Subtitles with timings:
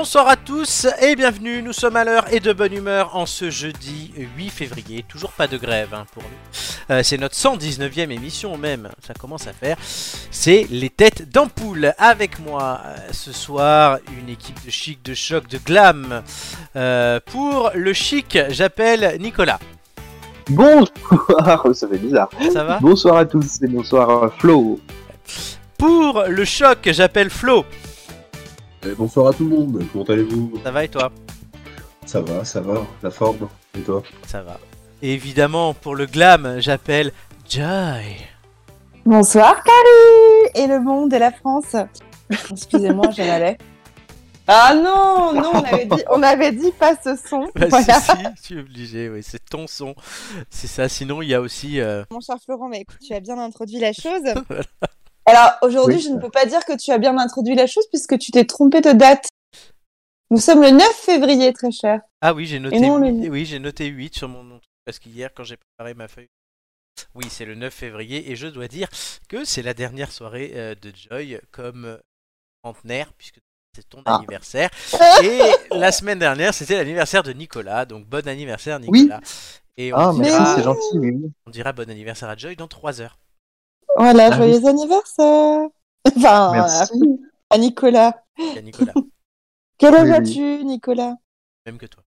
[0.00, 3.50] Bonsoir à tous et bienvenue, nous sommes à l'heure et de bonne humeur en ce
[3.50, 5.04] jeudi 8 février.
[5.06, 6.94] Toujours pas de grève hein, pour nous.
[6.94, 9.76] Euh, c'est notre 119e émission même, ça commence à faire.
[10.30, 11.92] C'est les têtes d'ampoule.
[11.98, 16.22] Avec moi euh, ce soir, une équipe de chic, de choc, de glam.
[16.76, 19.58] Euh, pour le chic, j'appelle Nicolas.
[20.48, 22.30] Bonsoir, ça fait bizarre.
[22.50, 22.78] Ça va?
[22.80, 24.80] Bonsoir à tous et bonsoir Flo.
[25.76, 27.66] Pour le choc, j'appelle Flo.
[28.84, 30.54] Eh, bonsoir à tout le monde, comment allez-vous?
[30.64, 31.12] Ça va et toi?
[32.06, 33.48] Ça va, ça va, la forme,
[33.78, 34.02] et toi?
[34.26, 34.58] Ça va.
[35.02, 37.12] Et évidemment, pour le glam, j'appelle
[37.48, 38.16] Joy.
[39.04, 41.76] Bonsoir Paris et le monde et la France.
[42.50, 43.58] Excusez-moi, j'avalais.
[44.46, 47.48] Ah non, non, on avait dit, on avait dit pas ce son.
[47.54, 48.00] Bah, Voilà.
[48.00, 49.94] si, si, tu es obligé, oui, c'est ton son.
[50.48, 51.80] C'est ça, sinon il y a aussi...
[51.80, 54.22] euh, Mon cher Florent, mais écoute, tu as bien introduit la chose.
[55.30, 56.02] Alors aujourd'hui, Oui.
[56.02, 58.44] je ne peux pas dire que tu as bien introduit la chose puisque tu t'es
[58.44, 59.28] trompé de date.
[60.30, 62.00] Nous sommes le 9 février, très cher.
[62.20, 64.60] Ah oui, j'ai noté, non, huit- le- oui, j'ai noté 8 sur mon nom.
[64.84, 66.28] Parce qu'hier, quand j'ai préparé ma feuille...
[67.14, 68.88] Oui, c'est le 9 février et je dois dire
[69.28, 71.96] que c'est la dernière soirée euh, de Joy comme euh,
[72.64, 73.38] centenaire, puisque
[73.74, 74.16] c'est ton Ah.
[74.16, 74.68] anniversaire.
[75.24, 79.02] Et la semaine dernière, c'était l'anniversaire de Nicolas, donc bon anniversaire Oui.
[79.02, 79.20] Nicolas.
[79.76, 80.98] Et on, Ah, dira, merci, c'est gentil.
[80.98, 81.32] oui, oui.
[81.46, 83.18] on dira bon anniversaire à Joy dans 3 heures.
[83.96, 85.68] Voilà, Ah joyeux anniversaire.
[86.16, 87.20] Enfin, Merci.
[87.50, 88.22] à Nicolas.
[89.78, 90.16] Quel âge Oui, oui.
[90.16, 91.16] as-tu, Nicolas?
[91.66, 92.02] Même que toi.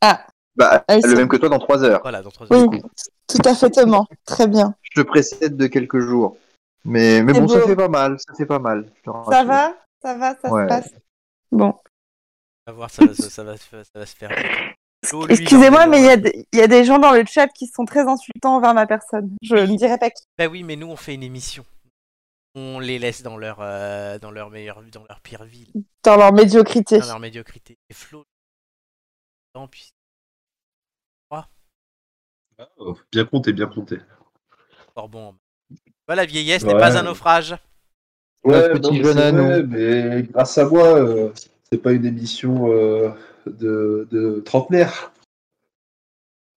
[0.00, 0.26] Ah,
[0.56, 2.00] Bah, Ah, le même que toi dans 3 heures.
[2.02, 2.68] Voilà, dans 3 heures.
[2.68, 2.80] oui,
[3.28, 3.70] tout à fait
[4.24, 4.74] Très bien.
[4.82, 6.36] Je te précède de quelques jours.
[6.84, 8.86] Mais, mais bon, ça fait pas mal, ça fait pas mal.
[9.04, 9.74] Ça va?
[10.00, 10.62] Ça va, ça Ouais.
[10.64, 10.90] se passe?
[11.50, 11.74] Bon.
[12.66, 14.30] On va voir, ça va, se- ça va, se- ça va se faire.
[15.28, 17.66] Excusez-moi, mais il y, a des- il y a des gens dans le chat qui
[17.66, 19.34] sont très insultants envers ma personne.
[19.42, 20.24] Je ne dirai pas qui.
[20.38, 21.64] Bah oui, mais nous on fait une émission.
[22.54, 25.70] On les laisse dans leur, euh, dans leur meilleure, dans leur pire ville,
[26.02, 26.98] Dans leur médiocrité.
[27.00, 27.76] dans leur médiocrité.
[27.90, 28.24] Et Flo,
[29.52, 29.90] tant pis.
[32.78, 33.98] Oh, Bien compté, bien compté.
[34.94, 35.34] Bon.
[36.08, 36.72] Voilà, la vieillesse Ouais.
[36.72, 37.54] n'est pas un naufrage.
[38.44, 41.32] Notre petit mais jeune à vrai, mais grâce à moi, euh,
[41.70, 43.10] c'est pas une émission euh,
[43.46, 45.12] de, de trentenaire.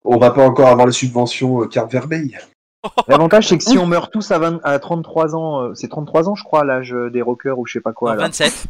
[0.04, 2.38] On va pas encore avoir les subventions euh, carte vermeille.
[3.08, 6.30] L'avantage, c'est que si on meurt tous à, 20 à 33 ans, euh, c'est 33
[6.30, 8.12] ans, je crois, l'âge des rockers ou je sais pas quoi.
[8.12, 8.24] Non, là.
[8.26, 8.68] 27.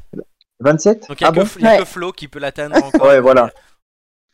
[0.60, 1.48] 27 Donc il n'y a, Ah que, bon?
[1.58, 1.80] Il y a Ouais.
[1.80, 3.08] que Flo qui peut l'atteindre encore.
[3.08, 3.52] Ouais, voilà.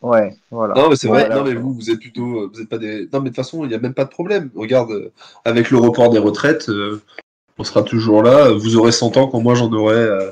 [0.02, 0.74] Ouais, voilà.
[0.76, 1.30] Non, mais c'est vrai.
[1.30, 3.08] Non, mais vous, vous êtes plutôt, euh, vous êtes pas des.
[3.12, 4.50] Non, mais de toute façon, il y a même pas de problème.
[4.56, 5.12] Regarde, euh,
[5.46, 7.02] avec le report des retraites, euh,
[7.58, 8.52] on sera toujours là.
[8.52, 10.30] Vous aurez 100 ans quand moi j'en aurai euh,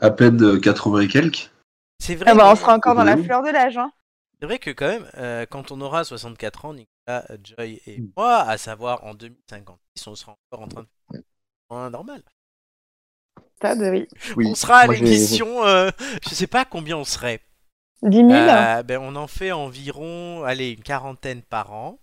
[0.00, 1.50] à peine euh, 80 et quelques.
[2.00, 3.76] C'est vrai, Ah bah, on que- sera encore dans la fleur de l'âge.
[3.78, 3.92] Hein.
[4.40, 8.00] c'est vrai que quand même, euh, quand on aura 64 ans, Nicolas, euh, Joy et
[8.00, 8.10] Mm.
[8.16, 11.22] moi, à savoir en 2056, on sera encore en train de faire
[11.78, 12.22] un normal.
[13.60, 14.08] Ça, de- oui.
[14.36, 14.46] Oui.
[14.48, 15.90] On sera à l'émission, euh,
[16.22, 17.40] je sais pas combien on serait.
[18.02, 21.98] 10 000 Euh, ben, on en fait environ, allez, une quarantaine par an.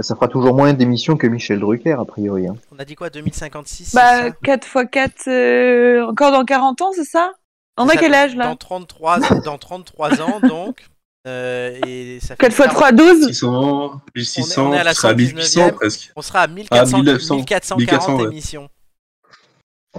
[0.00, 2.46] Ça fera toujours moins d'émissions que Michel Drucker, a priori.
[2.46, 2.56] hein.
[2.70, 4.36] On a dit quoi, 2056 Bah, c'est ça?
[4.44, 7.32] 4 x 4, encore dans 40 ans, c'est ça?
[7.78, 10.86] On a ça, quel âge là dans 33, dans 33 ans, donc.
[11.26, 14.90] euh, et ça fait 4 x 40 3, 12 600, 1600, on est à la
[14.90, 15.72] on sera à 1800 119e.
[15.72, 16.12] presque.
[16.16, 18.32] On sera à 1400, Ah, 1900, 1440 1400, ouais.
[18.32, 18.68] émissions.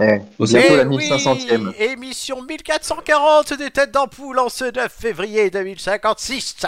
[0.00, 1.74] Eh, c'est bientôt Eh la oui, 1500ème.
[1.82, 6.56] émission 1440 des têtes d'ampoule en ce 9 février 2056.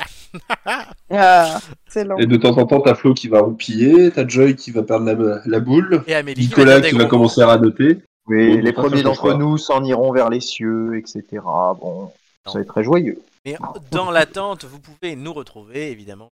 [1.11, 2.17] Ah, C'est long.
[2.19, 5.05] Et de temps en temps, t'as Flo qui va roupiller, t'as Joy qui va perdre
[5.13, 7.99] la, la boule, Et Amélie Nicolas qui va commencer à noter.
[8.27, 11.25] Oui, les premiers d'entre nous s'en iront vers les cieux, etc.
[11.43, 12.13] Bon, Non.
[12.47, 13.21] ça va être très joyeux.
[13.45, 13.57] Mais
[13.91, 16.31] dans l'attente, vous pouvez nous retrouver évidemment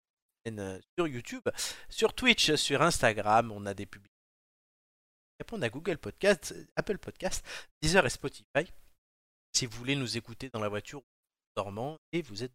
[0.49, 1.43] euh, sur YouTube,
[1.89, 3.51] sur Twitch, sur Instagram.
[3.53, 4.07] On a des publications.
[5.53, 7.45] On a Google Podcast, Apple Podcast,
[7.83, 8.71] Deezer et Spotify.
[9.53, 11.03] Si vous voulez nous écouter dans la voiture ou
[11.61, 12.53] en dormant, et vous êtes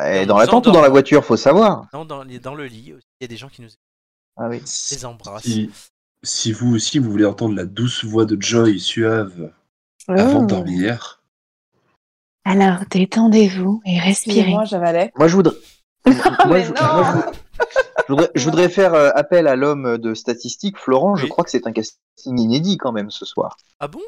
[0.00, 1.86] Eh, dans la tente ou dans la voiture, faut savoir.
[1.92, 3.68] dans, dans, les- dans le lit, il y a des gens qui nous
[4.36, 4.60] Ah oui.
[4.90, 5.44] les embrassent.
[5.44, 5.70] Si,
[6.22, 9.52] si vous aussi vous voulez entendre la douce voix de Joy suave
[10.08, 10.42] avant Oh.
[10.42, 11.22] de dormir,
[12.44, 14.38] Alors détendez-vous et respirez.
[14.38, 15.12] Excusez-moi, j'avalais.
[15.16, 15.56] Moi, je voudrais.
[16.06, 16.14] moi,
[16.48, 16.72] mais je...
[16.72, 16.82] non.
[16.94, 17.38] moi, je-
[18.08, 20.76] je voudrais, je voudrais faire euh, appel à l'homme de statistiques.
[20.76, 21.28] Florent, je Oui.
[21.30, 23.56] crois que c'est un casting inédit quand même ce soir.
[23.78, 24.00] Ah bon?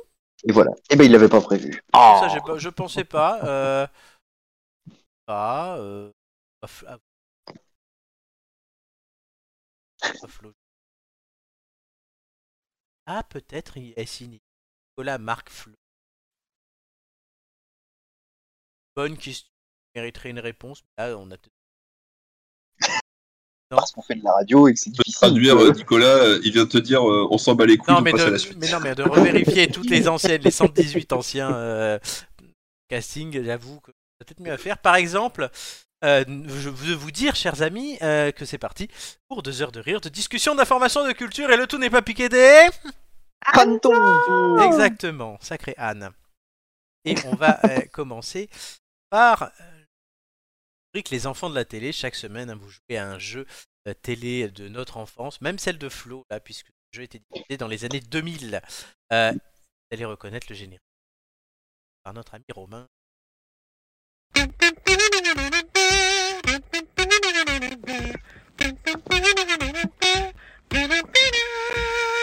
[0.46, 0.72] Et voilà.
[0.90, 1.82] Eh ben, il l'avait pas prévu.
[1.94, 3.42] Ça, j'ai pas- je pensais pas.
[3.44, 3.86] Euh...
[5.26, 5.78] Pas.
[5.78, 6.10] Euh...
[6.66, 6.98] Fl- ah.
[10.28, 10.52] Flo.
[13.06, 14.40] Ah, peut-être il est signé.
[14.90, 15.74] Nicolas Marc Flo.
[18.96, 19.50] Bonne question.
[19.94, 20.82] Mériterait une réponse.
[20.98, 21.36] Là, on a
[23.70, 25.14] parce qu'on fait de la radio et que c'est difficile.
[25.14, 27.94] traduire, euh, Nicolas, euh, il vient de te dire euh, on s'en bat les couilles,
[27.94, 28.58] Non on mais, passe à de, la suite.
[28.60, 31.98] mais non, mais de revérifier toutes les anciennes, les 118 anciens euh,
[32.88, 34.78] castings, j'avoue que peut-être mieux à faire.
[34.78, 35.50] Par exemple,
[36.04, 38.88] euh, je veux vous dire, chers amis, euh, que c'est parti
[39.28, 42.02] pour deux heures de rire, de discussion, d'information, de culture, et le tout n'est pas
[42.02, 42.68] piqué des...
[43.52, 46.10] Panton Exactement, sacré Anne.
[47.04, 48.48] Et on va euh, commencer
[49.10, 51.92] par euh, les enfants de la télé.
[51.92, 53.46] Chaque semaine, hein, vous jouez à un jeu
[53.86, 57.56] euh, télé de notre enfance, même celle de Flo, là, puisque le jeu était diffusé
[57.58, 58.62] dans les années 2000.
[59.12, 59.38] Euh, vous
[59.92, 60.80] allez reconnaître le générique
[62.02, 62.88] par notre ami Romain.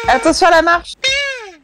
[0.07, 0.93] Attention à la marche.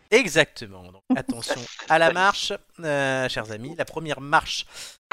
[0.09, 0.91] Exactement.
[1.15, 3.75] Attention à la marche, euh, chers amis.
[3.75, 4.65] La première marche,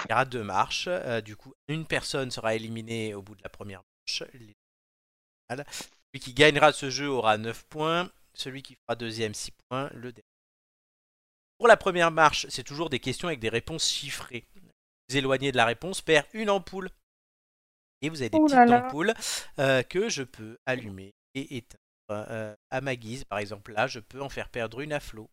[0.04, 0.86] il y aura deux marches.
[0.88, 4.22] Euh, du coup, une personne sera éliminée au bout de la première marche.
[4.30, 8.10] Celui qui gagnera ce jeu aura 9 points.
[8.34, 9.90] Celui qui fera deuxième, 6 points.
[9.94, 10.22] Le dernier.
[11.58, 14.44] Pour la première marche, c'est toujours des questions avec des réponses chiffrées.
[15.08, 16.90] Vous éloignez de la réponse perd une ampoule.
[18.04, 18.86] Et vous avez des Ouh petites là là.
[18.86, 19.14] ampoules
[19.58, 21.80] euh, que je peux allumer et éteindre
[22.10, 23.24] euh, à ma guise.
[23.24, 25.30] Par exemple, là, je peux en faire perdre une à flot.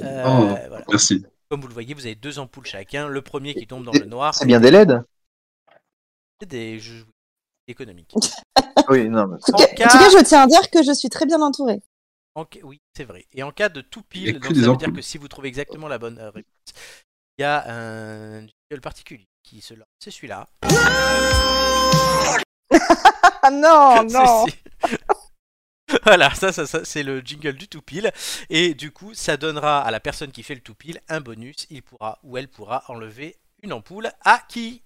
[0.00, 0.46] Euh, Oh.
[0.68, 0.84] voilà.
[0.88, 1.24] Merci.
[1.48, 3.08] Comme vous le voyez, vous avez deux ampoules chacun.
[3.08, 5.02] Le premier qui tombe dans le noir, C'est bien des LED?
[6.40, 7.06] C'est des jeux
[7.68, 8.14] économiques.
[8.88, 10.68] Oui, non, mais En tout, En cas, cas- en tout cas, je tiens à dire
[10.70, 11.80] que je suis très bien entourée.
[12.34, 13.26] En ca- Oui, c'est vrai.
[13.32, 15.86] Et en cas de tout pile, donc ça veut dire que si vous trouvez exactement
[15.86, 16.42] la bonne réponse,
[17.38, 19.88] il y a un jingle particulier qui se lance.
[19.98, 20.48] C'est celui-là.
[23.42, 24.46] Ah non, non.
[26.04, 28.12] Voilà, ça, ça, ça, c'est le jingle du tout pile.
[28.48, 31.66] Et du coup, ça donnera à la personne qui fait le tout pile un bonus.
[31.68, 34.82] Il pourra ou elle pourra enlever une ampoule à qui?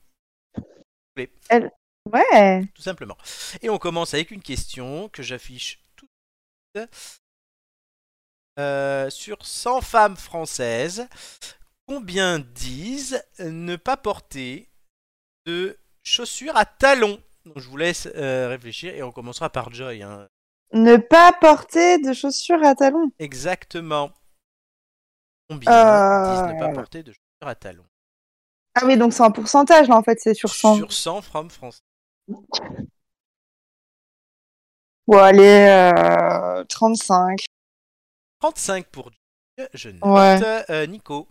[1.16, 2.66] Ouais.
[2.74, 3.16] Tout simplement.
[3.62, 6.90] Et on commence avec une question que j'affiche tout de suite.
[8.58, 11.06] Euh, sur 100 femmes françaises,
[11.86, 14.68] combien disent ne pas porter
[15.46, 20.02] de chaussures à talons Donc, Je vous laisse euh, réfléchir et on commencera par Joy.
[20.02, 20.28] hein.
[20.72, 23.10] Ne pas porter de chaussures à talons.
[23.20, 24.10] Exactement.
[25.48, 26.46] Combien Euh.
[26.46, 27.86] disent ne pas porter de chaussures à talons
[28.74, 30.76] Ah oui, donc c'est en pourcentage là en fait, c'est sur 100.
[30.76, 31.82] Sur 100 femmes françaises.
[35.06, 37.44] Bon, allez, euh, 35.
[38.40, 39.68] 35 pour Joy.
[39.72, 40.02] Je note.
[40.02, 40.64] Ouais.
[40.70, 41.28] Euh, Nico.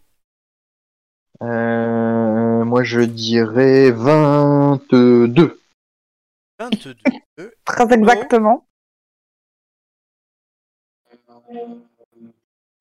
[1.41, 5.61] Euh, moi, je dirais 22.
[6.59, 6.95] 22.
[7.65, 8.65] Très exactement.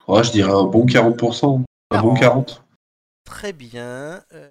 [0.07, 1.65] Ouais, je dirais un bon 40%.
[1.91, 2.65] Un bon 40.
[3.25, 4.23] Très bien.
[4.33, 4.51] euh.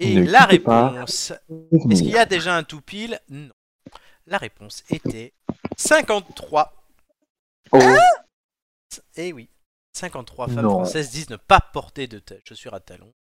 [0.00, 1.32] Et Ne la réponse.
[1.90, 3.50] Est-ce qu'il y a déjà un tout pile Non.
[4.26, 5.32] La réponse était
[5.76, 6.72] 53.
[7.72, 7.78] Oh,
[9.16, 9.48] Eh oui.
[9.94, 10.70] 53 femmes Non.
[10.70, 13.12] françaises disent ne pas porter de ta- chaussures à talons.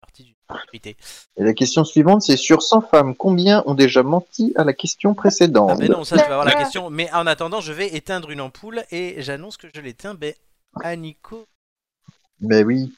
[0.00, 0.34] Partie.
[0.82, 5.14] Et la question suivante, c'est sur 100 femmes, combien ont déjà menti à la question
[5.14, 5.70] précédente?
[5.72, 6.90] Ah ben non, ça tu vas avoir la question.
[6.90, 10.14] Mais en attendant, je vais éteindre une ampoule et j'annonce que je l'éteins.
[10.14, 10.34] Ben,
[10.82, 11.46] à Nico,
[12.40, 12.92] Ben oui.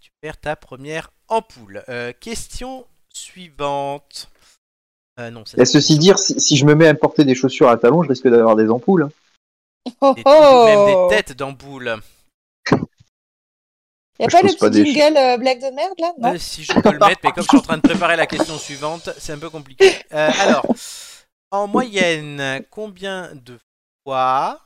[0.00, 1.82] tu perds ta première ampoule.
[1.88, 4.28] Euh, question suivante.
[5.18, 7.68] Euh, non, c'est Et ceci dire, si, si je me mets à porter des chaussures
[7.68, 9.08] à talons, je risque d'avoir des ampoules.
[10.00, 10.64] Oh, des, oh.
[10.66, 12.00] même des têtes d'ampoules.
[14.20, 16.12] Y a Je pas le petit des jingle euh, blague de merde là?
[16.18, 16.34] Non?
[16.34, 18.26] Euh, si je peux le mettre, mais comme je suis en train de préparer la
[18.26, 19.94] question suivante, c'est un peu compliqué.
[20.12, 20.66] Euh, alors,
[21.52, 23.58] en moyenne, combien de
[24.04, 24.60] fois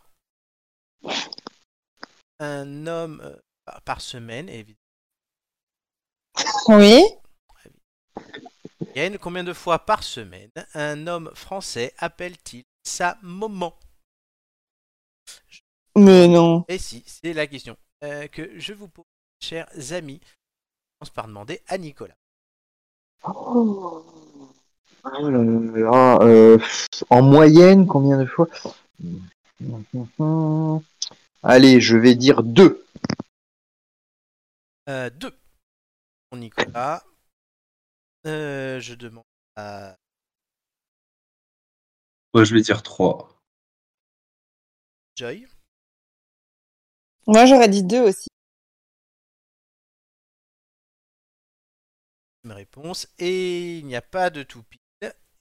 [2.40, 3.36] un homme euh,
[3.84, 4.78] par- semaine, évidemment,
[6.68, 7.04] Oui.
[8.80, 13.74] moyenne, combien de fois par semaine un homme français appelle-t-il sa maman?
[15.96, 16.64] Mais non.
[16.68, 19.04] Et si, c'est la question euh, que je vous pose,
[19.40, 20.20] chers amis.
[20.22, 22.16] On commence par demander à Nicolas.
[23.24, 24.04] Oh
[25.04, 25.30] là
[25.80, 26.58] là, euh,
[27.10, 28.48] en moyenne, combien de fois?
[31.42, 32.84] Allez, je vais dire deux.
[34.88, 35.34] Euh, deux.
[36.30, 37.04] Pour Nicolas.
[38.26, 39.24] Euh, je demande
[39.56, 39.96] à
[42.34, 43.28] Moi, je vais dire 3.
[45.16, 45.46] Joy.
[47.26, 48.28] Moi j'aurais dit deux aussi.
[52.44, 53.06] Réponse.
[53.18, 54.78] Et il n'y a pas de tout pile.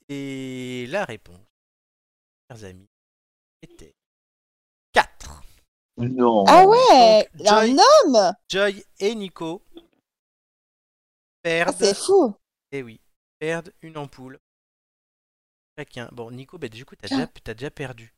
[0.08, 1.40] Et la réponse,
[2.50, 2.88] chers amis,
[3.62, 3.94] était
[4.92, 5.42] 4.
[5.98, 6.44] Non.
[6.46, 9.62] Ah ouais Donc, Joy- Un homme Joy et Nico
[11.42, 11.76] perdent.
[11.78, 12.34] c'est fou.
[12.72, 13.00] Eh oui,
[13.38, 14.38] perdent une ampoule.
[15.78, 16.08] Chacun.
[16.12, 18.12] Bon, Nico, bah, du coup, t'as déjà, t'as déjà perdu.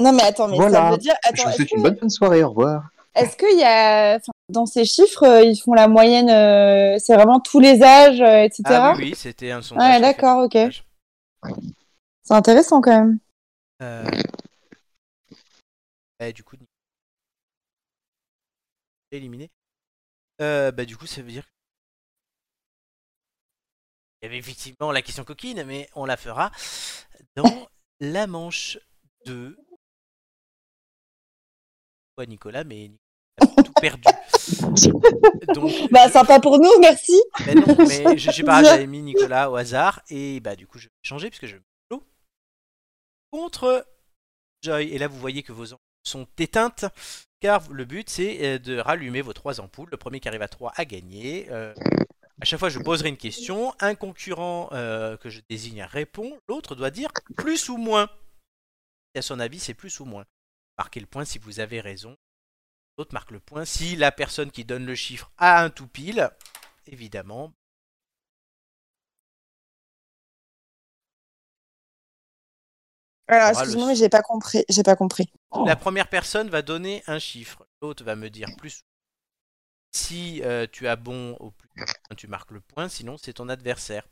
[0.00, 1.14] Non, mais attends, mais ça veut dire.
[1.24, 2.88] Je Attends, vous est-ce souhaite que- une bonne fin de soirée, au revoir.
[3.14, 4.16] est-ce qu'il y a.
[4.16, 8.20] enfin, dans ces chiffres, euh, ils font la moyenne, euh, c'est vraiment tous les âges,
[8.20, 8.62] euh, etc.
[8.66, 9.84] Ah oui, oui, c'était un sondage.
[9.84, 11.52] Ouais, qui a fait d'accord, ok.
[12.24, 13.18] C'est intéressant quand même.
[13.82, 14.04] Euh...
[16.20, 16.56] eh, du coup,
[19.10, 19.50] éliminé.
[20.40, 21.44] Euh, bah, du coup, ça veut dire.
[24.20, 26.50] Il y avait effectivement la question coquine, mais on la fera
[27.36, 27.66] dans
[28.00, 28.78] la manche
[29.26, 29.56] 2.
[32.16, 34.02] Pas Nicolas, mais Nicolas a tout perdu.
[35.54, 37.20] Donc, Bah, sympa pour nous, merci.
[37.46, 40.78] mais non, mais je sais pas, j'avais mis Nicolas au hasard et bah du coup
[40.78, 41.56] je vais changer puisque je
[43.32, 43.86] contre
[44.62, 44.88] Joy.
[44.92, 46.84] Et là vous voyez que vos ampoules sont éteintes
[47.40, 49.88] car le but c'est euh, de rallumer vos trois ampoules.
[49.90, 51.50] Le premier qui arrive à 3 a gagné.
[51.50, 51.74] Euh,
[52.40, 53.74] à chaque fois je poserai une question.
[53.80, 56.38] Un concurrent euh, que je désigne répond.
[56.48, 58.08] L'autre doit dire plus ou moins.
[59.14, 60.24] Et à son avis c'est plus ou moins.
[60.82, 62.16] Marquez le point si vous avez raison.
[62.98, 66.28] L'autre marque le point si la personne qui donne le chiffre a un tout pile.
[66.88, 67.52] Évidemment,
[73.28, 74.64] Alors, excuse-moi, mais j'ai pas compris.
[74.68, 75.32] J'ai pas compris.
[75.64, 78.82] La première personne va donner un chiffre, l'autre va me dire plus.
[79.92, 81.70] Si euh, tu as bon au plus,
[82.16, 84.08] tu marques le point, sinon c'est ton adversaire.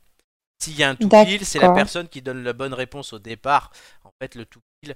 [0.59, 3.19] S'il y a un tout pile, c'est la personne qui donne la bonne réponse au
[3.19, 3.73] départ.
[4.05, 4.95] En fait, le tout pile.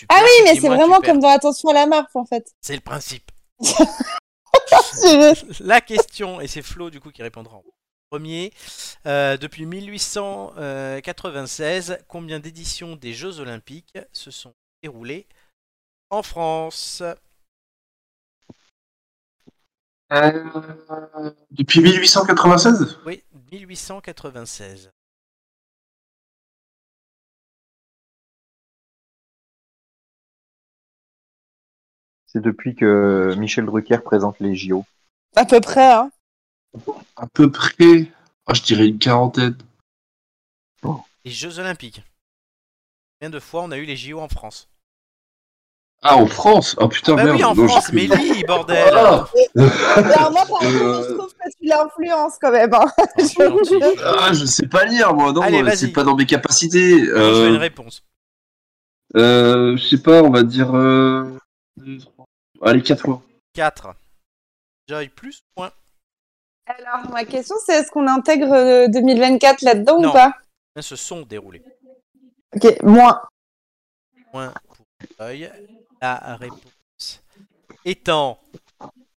[0.00, 1.12] Si Ah oui, mais c'est vraiment perds.
[1.12, 2.52] comme dans Attention à la marque, en fait.
[2.60, 3.30] C'est le principe.
[5.60, 7.64] La question, et c'est Flo du coup qui répondra en
[8.10, 8.52] premier.
[9.06, 15.26] Euh, depuis 1896, combien d'éditions des Jeux Olympiques se sont déroulées
[16.10, 17.02] en France?
[20.12, 20.44] Euh,
[21.50, 24.90] Depuis 1896 Oui, 1896.
[32.32, 34.84] C'est depuis que Michel Drucker présente les JO.
[35.36, 36.10] À peu près, hein.
[37.16, 38.06] À peu près.
[38.46, 39.56] Ah, je dirais une quarantaine.
[41.24, 42.02] Les Jeux Olympiques.
[43.20, 44.68] Combien de fois on a eu les JO en France?
[46.02, 46.74] Ah, en France?
[46.80, 47.36] Ah putain, Bah merde.
[47.36, 49.24] oui, en non, France, mais lis, bordel Ah,
[49.96, 51.08] Alors, moi, par contre, Euh.
[51.08, 52.74] je trouve que tu l'influences quand même.
[52.74, 52.86] Hein.
[53.18, 53.78] Gentil.
[54.04, 55.32] ah, je sais pas lire, moi.
[55.32, 55.76] Non, Allez, euh, vas-y.
[55.76, 57.04] c'est pas dans mes capacités.
[57.04, 58.02] Je veux une Euh, réponse.
[59.16, 60.74] euh, je sais pas, on va dire.
[62.62, 62.68] Euh...
[62.68, 63.22] Allez, 4 fois.
[63.54, 63.94] 4.
[64.88, 65.72] Joy, plus ou moins
[66.66, 70.10] Alors, ma question, c'est est-ce qu'on intègre euh, 2024 là-dedans Non.
[70.10, 70.32] ou pas?
[70.74, 71.62] Combien se sont déroulés
[72.54, 73.20] Ok, moins.
[74.30, 74.86] Point pour
[75.18, 75.50] Joy.
[76.00, 77.20] La réponse
[77.84, 78.38] étant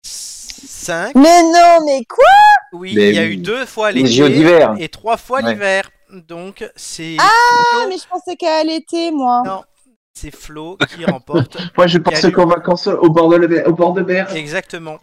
[0.02, 1.14] 5.
[1.14, 2.24] Mais non, mais quoi?
[2.72, 3.34] Oui, Mais il y a oui.
[3.34, 5.52] eu deux fois Les l'été et trois fois Ouais.
[5.52, 5.90] l'hiver.
[6.10, 9.42] Donc c'est Ah, mais je pensais qu'à l'été, moi.
[9.46, 9.64] Non.
[10.14, 13.66] C'est Flo qui remporte Moi, je pense pensais qu'en vacances au bord de, la mer-
[13.66, 14.34] au bord de mer.
[14.36, 14.98] exactement.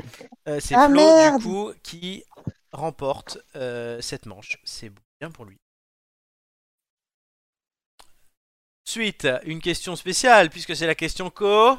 [0.47, 1.41] Euh, c'est Ah, Flo merde.
[1.41, 2.23] du coup qui
[2.71, 4.57] remporte euh, cette manche.
[4.63, 5.57] C'est bien pour lui.
[8.85, 11.77] Suite, une question spéciale puisque c'est la question co.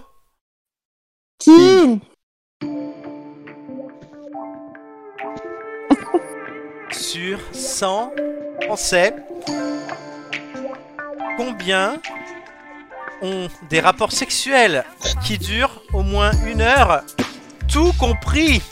[1.39, 2.01] Qui
[6.93, 8.13] sur 100
[8.63, 9.15] Français,
[11.37, 12.01] combien
[13.23, 14.85] ont des rapports sexuels
[15.25, 17.03] qui durent au moins une heure,
[17.69, 18.63] tout compris.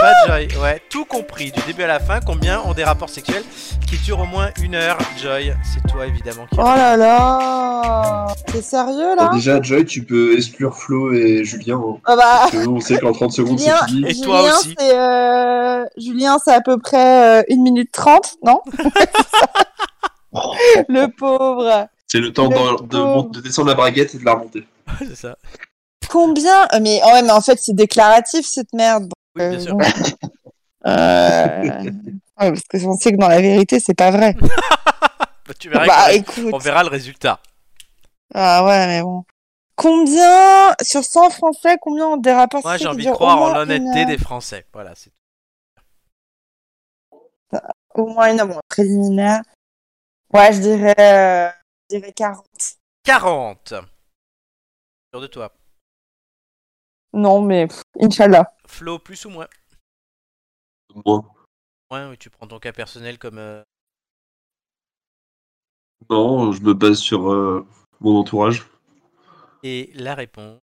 [0.00, 3.44] Pas Joy, ouais, tout compris, du début à la fin, combien ont des rapports sexuels
[3.86, 8.26] qui durent au moins une heure Joy, c'est toi évidemment qui Oh là là.
[8.50, 9.26] T'es sérieux, là?
[9.28, 11.76] Bon, déjà, Joy, tu peux exclure Flo et Julien.
[11.76, 11.98] hein.
[12.06, 14.10] Ah bah, Parce que nous, on sait qu'en 30 secondes, c'est Julien, fini.
[14.10, 14.74] Et toi Julien, aussi.
[14.80, 18.60] euh, Julien, c'est à peu près euh, 1 minute 30, non?
[20.88, 24.34] Le pauvre C'est le temps de, de, mont- de descendre la braguette et de la
[24.34, 24.64] remonter.
[25.00, 25.36] c'est ça.
[26.08, 29.10] Combien Euh, Mais, oh ouais, mais en fait, c'est déclaratif, cette merde.
[29.34, 29.74] Oui, bien Euh, sûr.
[29.74, 29.84] bon.
[30.86, 31.62] Euh,
[32.40, 34.36] ouais, parce que on sait que dans la vérité, c'est pas vrai.
[35.46, 36.50] Bah, tu verras, Bah, que- écoute.
[36.54, 37.40] on verra le résultat.
[38.32, 39.24] Ah ouais, mais bon.
[39.74, 43.48] Combien, sur 100 Français, combien ont des rapports Moi j'ai envie de croire au en
[43.50, 44.64] moins l'honnêteté une- des Français.
[44.72, 45.10] Voilà, c'est
[47.94, 49.42] Au moins une heure, bon, préliminaire.
[50.32, 51.50] Ouais, je dirais, euh,
[51.88, 52.78] dirais 40.
[53.04, 53.74] 40.
[55.12, 55.52] Sûr de toi.
[57.12, 58.52] Non, mais pff, Inch'Allah.
[58.66, 59.48] Flo, plus ou moins?
[61.04, 61.22] Moi.
[61.90, 63.38] Ouais, oui, tu prends ton cas personnel comme.
[63.38, 63.62] euh,
[66.10, 67.66] Non, je me base sur euh,
[68.00, 68.66] mon entourage.
[69.62, 70.60] Et la réponse?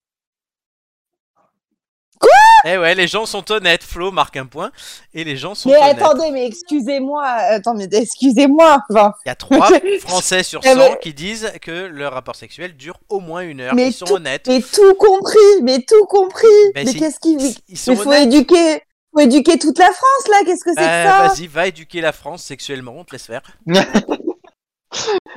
[2.65, 3.83] Eh ouais, les gens sont honnêtes.
[3.83, 4.71] Flo marque un point
[5.13, 5.97] et les gens sont Mais honnêtes.
[6.01, 7.23] attendez, mais excusez-moi.
[7.25, 8.79] Attends, mais excusez-moi.
[8.89, 9.69] Enfin, Il y a 3
[10.01, 13.61] Français sur Eh 100 ben- qui disent que leur rapport sexuel dure au moins une
[13.61, 13.73] heure.
[13.73, 14.47] Mais Ils sont tout- honnêtes.
[14.47, 16.47] mais tout compris, mais tout compris.
[16.75, 17.37] Ben, mais si- qu'est-ce qui,
[17.67, 18.27] Ils sont mais faut honnêtes.
[18.33, 18.81] éduquer,
[19.13, 20.37] faut éduquer toute la France là.
[20.45, 23.25] Qu'est-ce que c'est Euh, que ça Vas-y, va éduquer la France sexuellement, on te laisse
[23.25, 23.41] faire.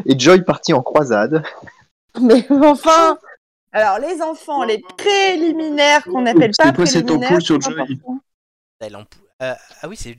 [0.06, 1.42] Et Joy parti en croisade.
[2.20, 3.18] Mais enfin.
[3.74, 7.28] Alors les enfants, les préliminaires qu'on appelle C'est pas préliminaires.
[7.32, 7.70] ampoule sur c'est.
[8.80, 10.16] Ah, l'ampoule- euh, ah oui, c'est.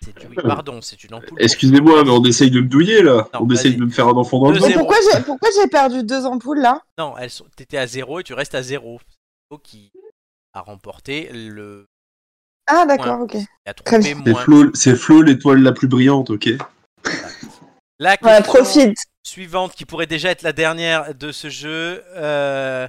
[0.00, 1.36] c'est du- oui, pardon, c'est une ampoule.
[1.38, 3.28] Excusez-moi, mais on essaye de me douiller là.
[3.34, 4.60] Non, on essaye de me faire un enfant dans le.
[4.60, 4.78] Mais zéro.
[4.80, 6.80] pourquoi j'ai pourquoi j'ai perdu deux ampoules là?
[6.96, 7.44] Non, elles sont...
[7.56, 8.98] t'étais à 0 et tu restes à 0.
[9.48, 9.92] Flo qui
[10.54, 11.86] a remporté le.
[12.68, 13.36] Ah d'accord, ok.
[13.82, 14.34] C'est moins.
[14.42, 16.48] Flo, c'est Flo l'étoile la plus brillante, ok?
[17.98, 18.96] La profite.
[19.26, 22.04] Suivante, qui pourrait déjà être la dernière de ce jeu.
[22.16, 22.88] euh,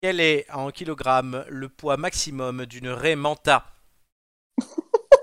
[0.00, 3.66] Quel est en kilogrammes le poids maximum d'une raie manta?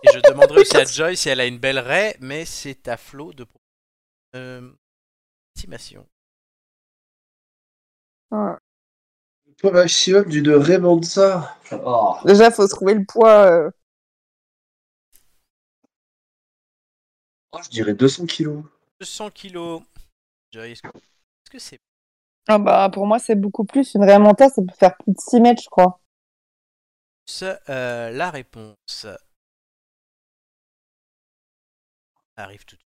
[0.04, 2.98] Et je demanderai aussi à Joy si elle a une belle raie, mais c'est à
[2.98, 3.46] Flo de
[4.34, 4.76] une
[5.56, 6.08] estimation.
[8.32, 8.58] Le
[9.60, 11.58] poids maximum d'une Remanza.
[11.72, 12.16] Oh.
[12.26, 13.46] Déjà, faut se trouver le poids.
[13.52, 13.72] euh.
[17.52, 18.64] Oh, je dirais 200 kilos.
[19.00, 19.82] 200 kilos.
[20.56, 20.82] Est-ce
[21.52, 21.80] que c'est
[22.48, 23.94] Ah bah pour moi c'est beaucoup plus.
[23.96, 26.00] Une Raymanta ça peut faire plus de 6 mètres je crois.
[27.70, 29.06] Euh, La réponse
[32.38, 32.86] arrive tout de suite.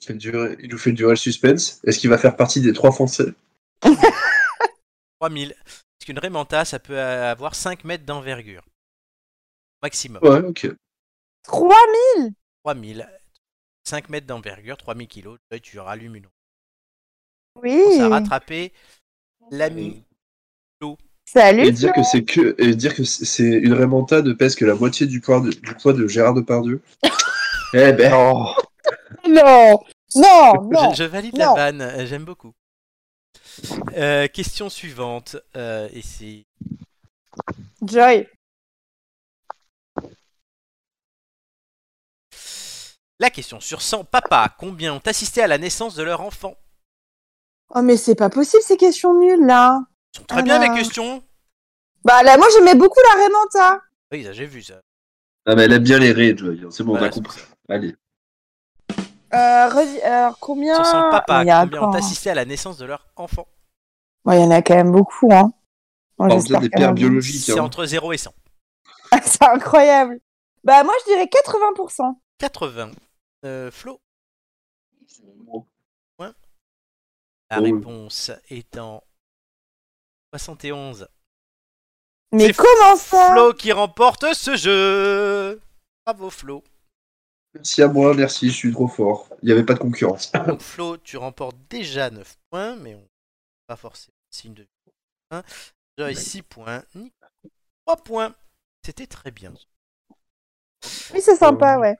[0.00, 1.80] Il, fait durer- il nous fait durer le suspense.
[1.84, 3.32] Est-ce qu'il va faire partie des trois Français?
[5.20, 5.54] 3000.
[5.64, 8.64] Parce qu'une Raymanta, ça peut avoir 5 mètres d'envergure.
[9.82, 10.22] Maximum.
[10.22, 10.68] Ouais, ok.
[11.44, 12.34] 3000
[12.64, 13.08] 3000.
[13.86, 15.38] 5 mètres d'envergure, 3000 kilos.
[15.62, 16.26] Tu rallumes une.
[17.62, 17.80] Oui.
[17.96, 18.72] Ça a rattrapé
[19.50, 20.02] l'ami.
[21.28, 24.64] Salut Et dire que c'est que et dire que c'est une Raymanta ne pèse que
[24.64, 26.80] la moitié du poids de, du poids de Gérard Depardieu.
[27.74, 28.12] eh ben.
[28.14, 28.46] Oh,
[29.28, 29.80] Non
[30.14, 32.52] Non Non Je, je valide la vanne, euh, j'aime beaucoup.
[33.96, 35.36] Euh, question suivante.
[35.56, 36.44] euh, et c'est
[37.82, 38.28] Joy.
[43.18, 44.48] La question sur 100 papas.
[44.58, 46.54] Combien ont assisté à la naissance de leur enfant?
[47.74, 49.80] Oh mais c'est pas possible ces questions nulles là.
[50.14, 50.68] Ils sont très Ah bien bah.
[50.68, 51.22] mes questions.
[52.04, 53.82] Bah là moi j'aimais beaucoup la Raymanta.
[54.12, 54.80] Oui, ça j'ai vu ça.
[55.46, 56.36] Ah, mais elle aime bien les raids.
[56.70, 57.40] C'est bon, Voilà, on a compris.
[57.68, 57.94] Allez.
[59.34, 62.78] Euh, alors combien Sur 100 papas, Il y a combien ont assisté à la naissance
[62.78, 63.46] de leur enfant?
[64.24, 65.52] Ouais, il y en a quand même beaucoup hein.
[66.18, 66.94] Bon, bien des a pères beaucoup.
[66.94, 67.44] biologiques.
[67.44, 67.64] C'est hein.
[67.64, 68.32] entre 0 et 100.
[69.22, 70.18] c'est incroyable.
[70.64, 72.14] Bah moi je dirais 80%.
[72.38, 72.90] 80.
[73.44, 74.00] Euh, Flo,
[77.48, 77.62] la Oh.
[77.62, 79.04] réponse étant
[80.34, 81.06] 71.
[82.32, 83.30] Mais comment ça?
[83.32, 85.60] Flo qui remporte ce jeu.
[86.04, 86.64] Bravo Flo.
[87.54, 89.28] Merci à moi, merci, je suis trop fort.
[89.42, 90.32] Il n'y avait pas de concurrence.
[90.32, 93.08] Donc Flo, tu remportes déjà 9 points, mais on
[93.68, 94.66] pas forcément signe de
[95.30, 95.42] 1.
[95.98, 97.14] Joy 6 points, Nick
[97.86, 98.34] 3 points.
[98.84, 99.54] C'était très bien.
[101.14, 101.96] Oui c'est sympa ouais.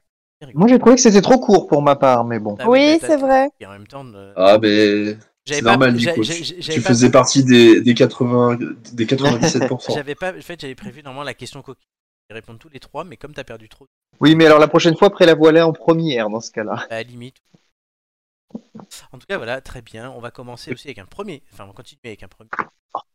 [0.54, 2.56] Moi j'ai trouvé que c'était trop court pour ma part, mais bon.
[2.58, 3.50] Ah Oui c'est vrai.
[3.60, 6.22] Et en même temps, euh, Ah, mais j'avais c'est pas- normal, j'ai- Nico.
[6.22, 8.58] Tu, pas- faisais partie des, des, 80,
[8.92, 9.92] des 97%.
[9.94, 11.84] J'avais pas, en fait, j'avais prévu normalement la question coquille.
[12.28, 13.86] Je vais répondre tous les trois, mais comme t'as perdu trop,
[14.20, 16.84] Oui, mais alors la prochaine fois, près la voilà en première dans ce cas-là.
[16.90, 17.36] à la limite.
[19.12, 20.10] En tout cas, voilà, très bien.
[20.10, 22.50] On va commencer aussi avec un premier, enfin, on va continuer avec un premier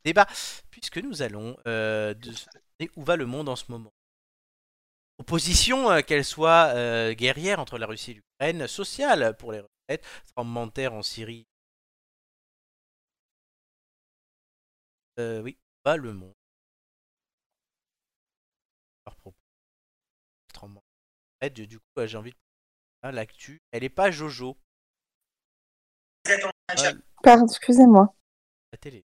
[0.06, 0.28] débat,
[0.70, 3.92] puisque nous allons euh, de se demander où va le monde en ce moment.
[5.22, 10.04] Opposition, euh, qu'elle soit euh, guerrière entre la Russie et l'Ukraine, sociale pour les retraites,
[10.34, 11.46] tremblement de terre en Syrie.
[15.20, 16.34] Euh, oui, va le monde
[19.06, 19.38] Leur propos.
[20.52, 20.84] Tremblement
[21.44, 21.68] de terre.
[21.68, 22.38] Du coup, j'ai envie de
[23.04, 23.62] ah, l'actu.
[23.70, 24.58] Elle est pas Jojo.
[27.22, 28.12] Pardon, excusez-moi.
[28.72, 29.06] la télé.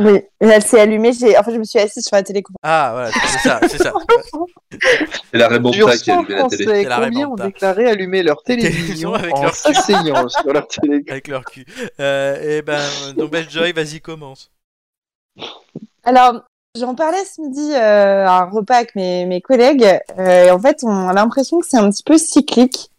[0.00, 1.12] Oui, elle s'est allumée.
[1.12, 1.38] J'ai...
[1.38, 2.56] Enfin, je me suis assise sur la télécommande.
[2.62, 3.92] Ah, voilà, c'est ça, c'est ça.
[5.32, 6.64] Et la Raymanta qui a 100 allumé la télé.
[6.64, 9.74] C'est la combien ont déclaré allumer leur Télévision avec en leur cul.
[9.74, 11.04] s'asseyant sur leur télé?
[11.08, 11.64] Avec leur cul.
[12.00, 12.80] Euh, et ben,
[13.16, 14.50] donc Joy, vas-y, commence.
[16.04, 16.42] Alors,
[16.78, 19.86] j'en parlais ce midi euh, à un repas avec mes, mes collègues.
[20.18, 22.90] Euh, et en fait, on a l'impression que c'est un petit peu cyclique.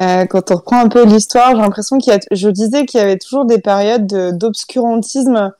[0.00, 2.20] Euh, quand on reprend un peu l'histoire, j'ai l'impression qu'il y a.
[2.30, 5.52] Je disais qu'il y avait toujours des périodes de- d'obscurantisme.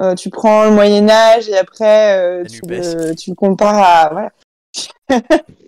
[0.00, 4.08] Euh, tu prends le Moyen Âge et après euh, tu, le, tu le compares à
[4.12, 4.30] voilà.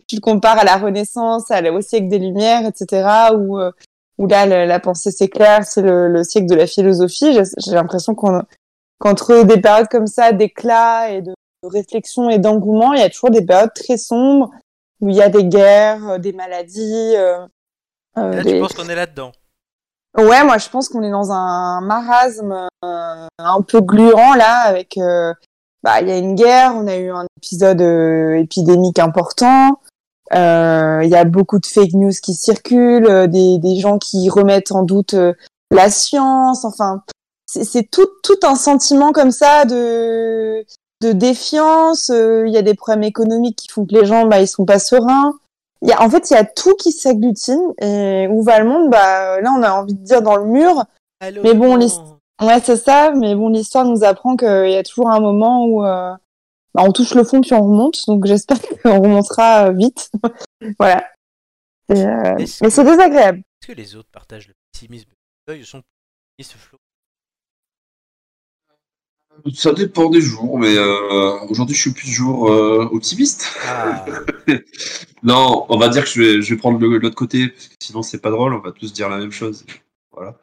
[0.07, 3.09] tu le compares à la Renaissance, à la- au siècle des Lumières, etc.
[3.35, 3.71] Où euh,
[4.19, 7.39] où là la pensée s'éclaire, c'est le, le siècle de la philosophie.
[7.65, 8.43] J'ai l'impression qu'on
[8.99, 11.31] qu'entre des périodes comme ça d'éclat et de,
[11.63, 14.51] de réflexion et d'engouement, il y a toujours des périodes très sombres
[15.01, 17.15] où il y a des guerres, des maladies.
[17.17, 17.39] euh,
[18.19, 19.31] euh, Là, des- tu penses qu'on est là-dedans
[20.17, 24.97] Ouais, moi je pense qu'on est dans un marasme euh, un peu gluant là, avec
[24.97, 25.33] euh,
[25.83, 29.81] bah il y a une guerre, on a eu un épisode euh, épidémique important,
[30.33, 34.73] il y a beaucoup de fake news qui circulent, euh, des, des gens qui remettent
[34.73, 35.35] en doute euh,
[35.71, 37.03] la science, enfin
[37.47, 40.65] c'est tout tout un sentiment comme ça de
[41.01, 42.09] de défiance.
[42.09, 44.79] Il y a des problèmes économiques qui font que les gens bah ils sont pas
[44.79, 45.35] sereins.
[45.83, 48.91] Y a, en fait, il y a tout qui s'agglutine et où va le monde
[48.91, 50.85] Bah là, on a envie de dire dans le mur.
[51.21, 51.77] Allô, Mais bon,
[52.41, 53.13] Ouais, c'est ça.
[53.13, 56.15] Mais bon, l'histoire nous apprend qu'il y a toujours un moment où euh,
[56.75, 58.07] bah, on touche le fond puis on remonte.
[58.07, 60.11] Donc j'espère qu'on remontera euh, vite.
[60.79, 61.05] voilà.
[61.89, 63.39] Et, euh, Mais c'est désagréable.
[63.39, 65.11] Est-ce que les autres partagent le pessimisme?
[65.49, 65.83] Ils sont
[66.37, 66.79] pessimistes, Flo?
[69.55, 73.47] Ça dépend des jours, mais euh, aujourd'hui je suis plus jour euh, optimiste.
[73.67, 74.05] Ah,
[75.23, 77.75] Non, on va dire que je vais, je vais prendre le- l'autre côté, parce que
[77.83, 79.65] sinon c'est pas drôle, on va tous dire la même chose.
[80.13, 80.37] Voilà.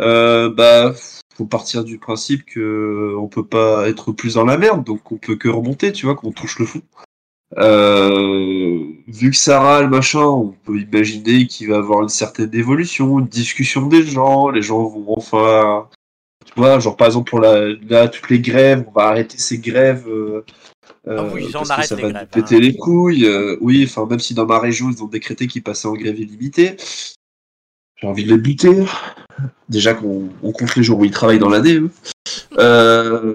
[0.00, 0.94] Euh, bah,
[1.36, 5.16] faut partir du principe que on peut pas être plus dans la merde, donc on
[5.18, 6.82] peut que remonter, tu vois, qu'on touche le fond.
[7.58, 12.54] Euh, vu que ça râle, machin, on peut imaginer qu'il va y avoir une certaine
[12.54, 15.88] évolution, une discussion des gens, les gens vont enfin,
[16.46, 19.58] tu vois, genre par exemple pour la, là, toutes les grèves, on va arrêter ces
[19.58, 20.06] grèves.
[20.08, 20.42] Euh,
[21.08, 22.60] Ah oui, parce on que arrête ça les va grèves, nous péter hein.
[22.60, 23.24] les couilles.
[23.26, 26.18] euh, oui, enfin même si dans ma région ils ont décrété qu'ils passaient en grève
[26.18, 26.76] illimitée,
[28.00, 28.84] j'ai envie de les buter.
[29.68, 31.74] Déjà qu'on on compte les jours où ils travaillent dans l'année.
[31.74, 31.90] eux.
[32.58, 33.34] Euh,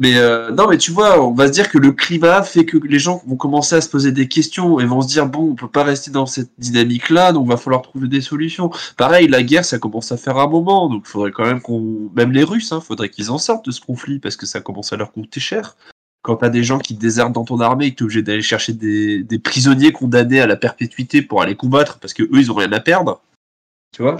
[0.00, 2.78] mais euh, non, mais tu vois, on va se dire que le climat fait que
[2.78, 5.54] les gens vont commencer à se poser des questions et vont se dire bon, on
[5.54, 8.70] peut pas rester dans cette dynamique-là, donc va falloir trouver des solutions.
[8.96, 12.32] Pareil, la guerre, ça commence à faire un moment, donc faudrait quand même qu'on, même
[12.32, 14.96] les Russes, hein, faudrait qu'ils en sortent de ce conflit parce que ça commence à
[14.96, 15.76] leur coûter cher.
[16.22, 18.72] Quand t'as des gens qui désertent dans ton armée et que t'es obligé d'aller chercher
[18.72, 22.54] des, des prisonniers condamnés à la perpétuité pour aller combattre parce que eux ils ont
[22.54, 23.20] rien à perdre,
[23.94, 24.16] tu vois.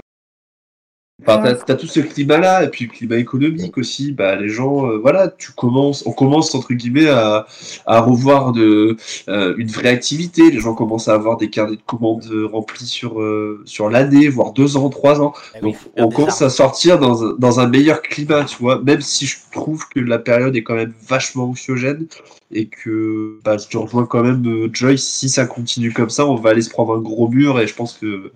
[1.23, 4.87] Enfin, t'as, t'as tout ce climat-là, et puis le climat économique aussi, bah, les gens,
[4.87, 7.47] euh, voilà, tu commences, on commence, entre guillemets, à,
[7.87, 8.97] à revoir de,
[9.29, 12.87] euh, une vraie activité, les gens commencent à avoir des carnets de commandes euh, remplis
[12.87, 16.99] sur, euh, sur l'année, voire deux ans, trois ans, oui, donc on commence à sortir
[16.99, 20.57] dans un, dans un meilleur climat, tu vois, même si je trouve que la période
[20.57, 22.07] est quand même vachement anxiogène,
[22.53, 26.51] et que, bah, je rejoins quand même Joyce, si ça continue comme ça, on va
[26.51, 28.33] aller se prendre un gros mur, et je pense que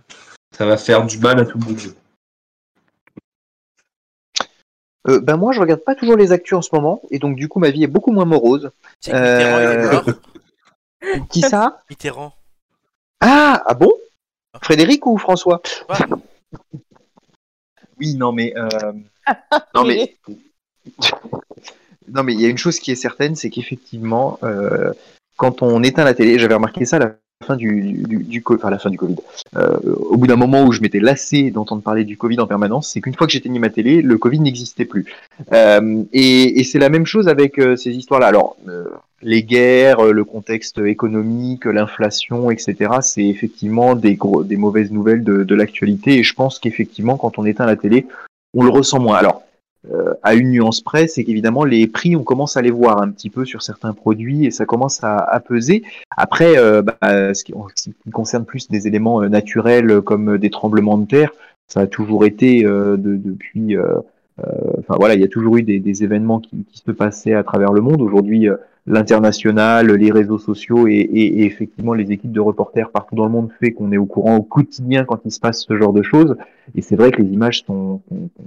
[0.56, 1.78] ça va faire du mal à tout le monde.
[5.06, 7.48] Euh, ben moi, je regarde pas toujours les actus en ce moment, et donc du
[7.48, 8.70] coup, ma vie est beaucoup moins morose.
[9.04, 10.04] Que Mitterrand, il est Euh, mort.
[11.30, 11.82] Qui ça?
[11.90, 12.32] Mitterrand.
[13.20, 13.92] Ah, ah bon?
[14.62, 15.60] Frédéric ou François?
[15.90, 16.16] Ouais.
[18.00, 18.92] Oui, non mais euh,
[19.74, 20.16] non mais
[22.08, 24.92] non mais il y a une chose qui est certaine, c'est qu'effectivement, euh,
[25.36, 28.78] quand on éteint la télé, j'avais remarqué ça la fin du, du, du enfin, la
[28.78, 29.16] fin du Covid.
[29.56, 32.90] Euh, au bout d'un moment où je m'étais lassé d'entendre parler du Covid en permanence,
[32.90, 35.06] c'est qu'une fois que j'éteignais ma télé, le Covid n'existait plus.
[35.52, 38.26] Euh, et c'est la même chose avec euh, ces histoires-là.
[38.26, 38.56] Alors,
[39.22, 45.44] les guerres, le contexte économique, l'inflation, etc., c'est effectivement des, gros, des mauvaises nouvelles de,
[45.44, 46.18] de l'actualité.
[46.18, 48.06] Et je pense qu'effectivement, quand on éteint la télé,
[48.54, 49.16] on le ressent moins.
[49.16, 49.43] Alors,
[49.92, 53.10] euh, à une nuance près, c'est qu'évidemment les prix, on commence à les voir un
[53.10, 55.82] petit peu sur certains produits et ça commence à, à peser.
[56.16, 60.50] Après, euh, bah, ce, qui, ce qui concerne plus des éléments euh, naturels comme des
[60.50, 61.30] tremblements de terre,
[61.66, 63.76] ça a toujours été euh, de, depuis.
[63.76, 64.00] euh,
[64.80, 67.44] Enfin voilà, il y a toujours eu des, des événements qui, qui se passaient à
[67.44, 68.02] travers le monde.
[68.02, 68.48] Aujourd'hui,
[68.86, 73.30] l'international, les réseaux sociaux et, et, et effectivement les équipes de reporters partout dans le
[73.30, 76.02] monde fait qu'on est au courant au quotidien quand il se passe ce genre de
[76.02, 76.36] choses.
[76.74, 78.02] Et c'est vrai que les images sont,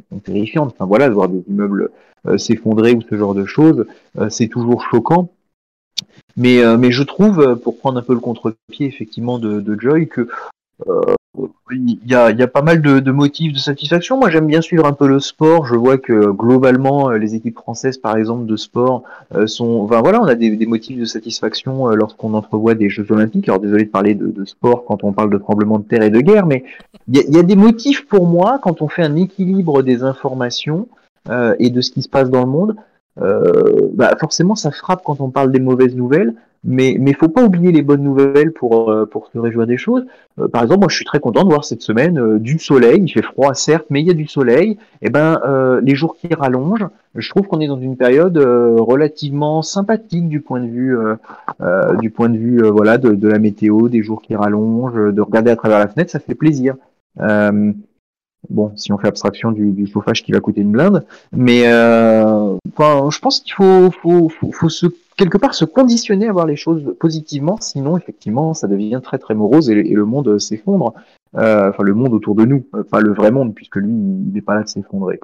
[0.10, 0.73] sont, terrifiantes.
[0.73, 1.89] Enfin voilà, voir des immeubles
[2.28, 3.86] euh, s'effondrer ou ce genre de choses,
[4.19, 5.30] euh, c'est toujours choquant.
[6.36, 9.80] Mais, euh, mais je trouve, euh, pour prendre un peu le contre-pied effectivement de, de
[9.80, 10.28] Joy, que
[10.88, 11.15] euh,
[11.71, 14.17] il y, a, y a pas mal de, de motifs de satisfaction.
[14.17, 15.65] Moi, j'aime bien suivre un peu le sport.
[15.65, 19.04] Je vois que globalement, euh, les équipes françaises, par exemple, de sport,
[19.36, 19.82] euh, sont.
[19.82, 23.47] Enfin voilà, on a des, des motifs de satisfaction euh, lorsqu'on entrevoit des Jeux Olympiques.
[23.50, 26.10] Alors désolé de parler de, de sport quand on parle de tremblements de terre et
[26.10, 26.63] de guerre, mais
[27.08, 30.04] il y a, y a des motifs pour moi quand on fait un équilibre des
[30.04, 30.88] informations
[31.30, 32.76] euh, et de ce qui se passe dans le monde.
[33.21, 37.43] Euh, bah forcément, ça frappe quand on parle des mauvaises nouvelles, mais mais faut pas
[37.43, 40.06] oublier les bonnes nouvelles pour euh, pour se réjouir des choses.
[40.39, 43.01] Euh, par exemple, moi, je suis très content de voir cette semaine euh, du soleil.
[43.03, 44.77] Il fait froid, certes, mais il y a du soleil.
[45.01, 46.88] Et ben, euh, les jours qui rallongent.
[47.15, 50.97] Je trouve qu'on est dans une période euh, relativement sympathique du point de vue
[51.99, 55.49] du point de vue voilà de, de la météo, des jours qui rallongent, de regarder
[55.49, 56.75] à travers la fenêtre, ça fait plaisir.
[58.49, 61.67] Euh, Bon, si on fait abstraction du, du chauffage qui va coûter une blinde, mais
[61.67, 66.31] euh, enfin, je pense qu'il faut, faut, faut, faut se, quelque part se conditionner à
[66.31, 70.39] voir les choses positivement, sinon effectivement ça devient très très morose et, et le monde
[70.39, 70.93] s'effondre.
[71.36, 74.31] Euh, enfin, le monde autour de nous, euh, pas le vrai monde, puisque lui, il
[74.33, 75.19] n'est pas là de s'effondrer.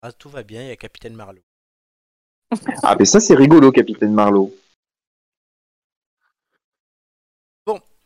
[0.00, 1.42] Ah, tout va bien, il y a Capitaine Marlowe.
[2.82, 4.52] Ah, mais ça c'est rigolo, Capitaine Marlowe.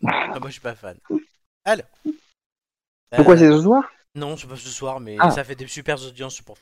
[0.04, 0.96] Ah, moi, je suis pas fan.
[1.64, 1.86] Alors.
[3.14, 3.84] Pourquoi Euh, c'est ce soir?
[4.14, 5.30] Non, c'est pas ce soir, mais Ah.
[5.30, 6.56] ça fait des super audiences pour.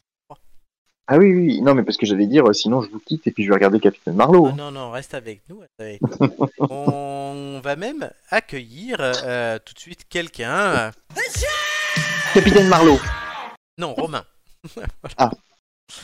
[1.07, 3.31] Ah oui, oui, non, mais parce que j'allais dire, euh, sinon je vous quitte et
[3.31, 4.49] puis je vais regarder Capitaine Marlowe.
[4.51, 5.59] Ah, non, non, reste avec nous.
[5.59, 6.49] reste avec nous.
[6.71, 10.93] On va même accueillir euh, tout de suite quelqu'un.
[12.33, 12.99] Capitaine Marlowe.
[13.79, 14.25] Non, Romain.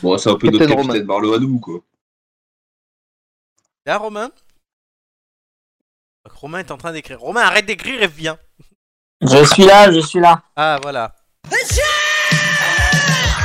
[0.03, 0.87] Bon, c'est un peu Captain notre Romain.
[0.89, 1.79] capitaine Marlowe à nous, quoi.
[3.87, 4.29] Là, Romain?
[6.23, 7.19] Donc, Romain est en train d'écrire.
[7.19, 8.37] Romain, arrête d'écrire et viens.
[9.21, 10.41] Je suis là, je suis là.
[10.55, 11.13] Ah, voilà.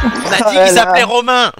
[0.04, 1.02] On a dit Ah qu'il s'appelait.
[1.02, 1.52] Romain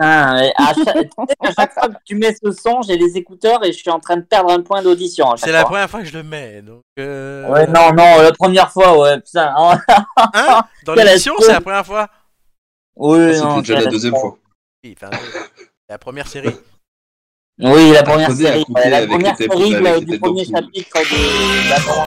[0.00, 1.08] et à, chaque,
[1.40, 4.00] à chaque fois que tu mets ce son, j'ai les écouteurs et je suis en
[4.00, 5.26] train de perdre un point d'audition.
[5.32, 5.70] à chaque C'est la fois.
[5.70, 6.62] première fois que je le mets.
[6.62, 9.52] Donc, euh, Ouais, non, non, la première fois, ouais, putain.
[9.56, 9.78] hein?
[10.84, 12.08] Dans Quelle l'émission, c'est la première fois?
[12.96, 14.36] Oui, C'était non, déjà c'est la deuxième fois.
[14.84, 16.56] Oui, enfin, c'est la première série.
[17.60, 18.64] Oui, la première à série.
[18.64, 20.62] couper ouais, la avec première les série avec là, les du têtes premier d'ampoule.
[20.62, 22.06] chapitre de la première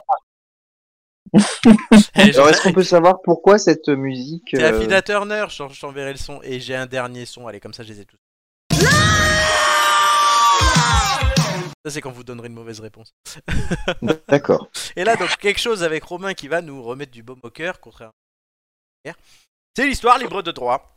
[2.14, 5.80] Alors est-ce qu'on peut savoir pourquoi cette musique C'est euh, Affida Turner, je t'en- je
[5.80, 6.40] t'enverrai le son.
[6.42, 8.18] Et j'ai un dernier son, allez, comme ça je les ai tous.
[11.84, 13.14] Ça, c'est quand vous donnerez une mauvaise réponse.
[14.28, 14.68] D'accord.
[14.96, 17.78] Et là, donc, quelque chose avec Romain qui va nous remettre du baume au cœur,
[17.80, 18.12] contrairement
[19.06, 19.12] à.
[19.76, 20.96] C'est l'histoire libre de droit.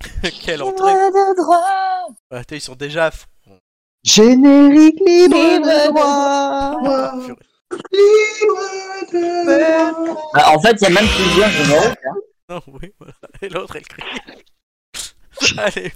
[0.42, 3.26] Quelle entrée de droit, Ouais, Ils sont déjà à fond.
[4.02, 6.70] Générique libre libre de de droit.
[6.82, 7.36] droit.
[7.72, 7.76] Ah,
[9.10, 9.64] purée.
[10.34, 11.98] Ah, en fait, il y a même plusieurs génériques.
[12.08, 12.14] hein.
[12.48, 13.14] Non, oui, voilà.
[13.42, 14.04] Et l'autre, elle crie.
[15.58, 15.92] Allez,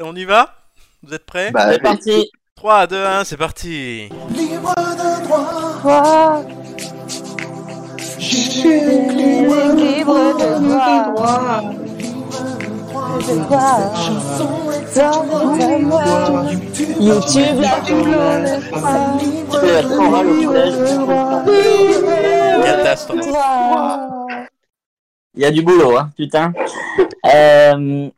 [0.00, 0.54] on y va?
[1.02, 1.50] Vous êtes prêts?
[1.50, 2.30] Bah, C'est parti.
[2.54, 6.42] 3, 2, 1, c'est parti Droit, libre de droit.
[9.56, 10.30] De droit.
[10.30, 11.72] Dans ta main.
[11.72, 11.89] YouTube,
[13.00, 14.12] la Je
[14.92, 15.10] la
[19.84, 20.74] au collège.
[22.64, 23.26] Catastrophe.
[25.34, 26.52] Il y a du boulot, hein, putain.
[27.32, 28.08] Euh,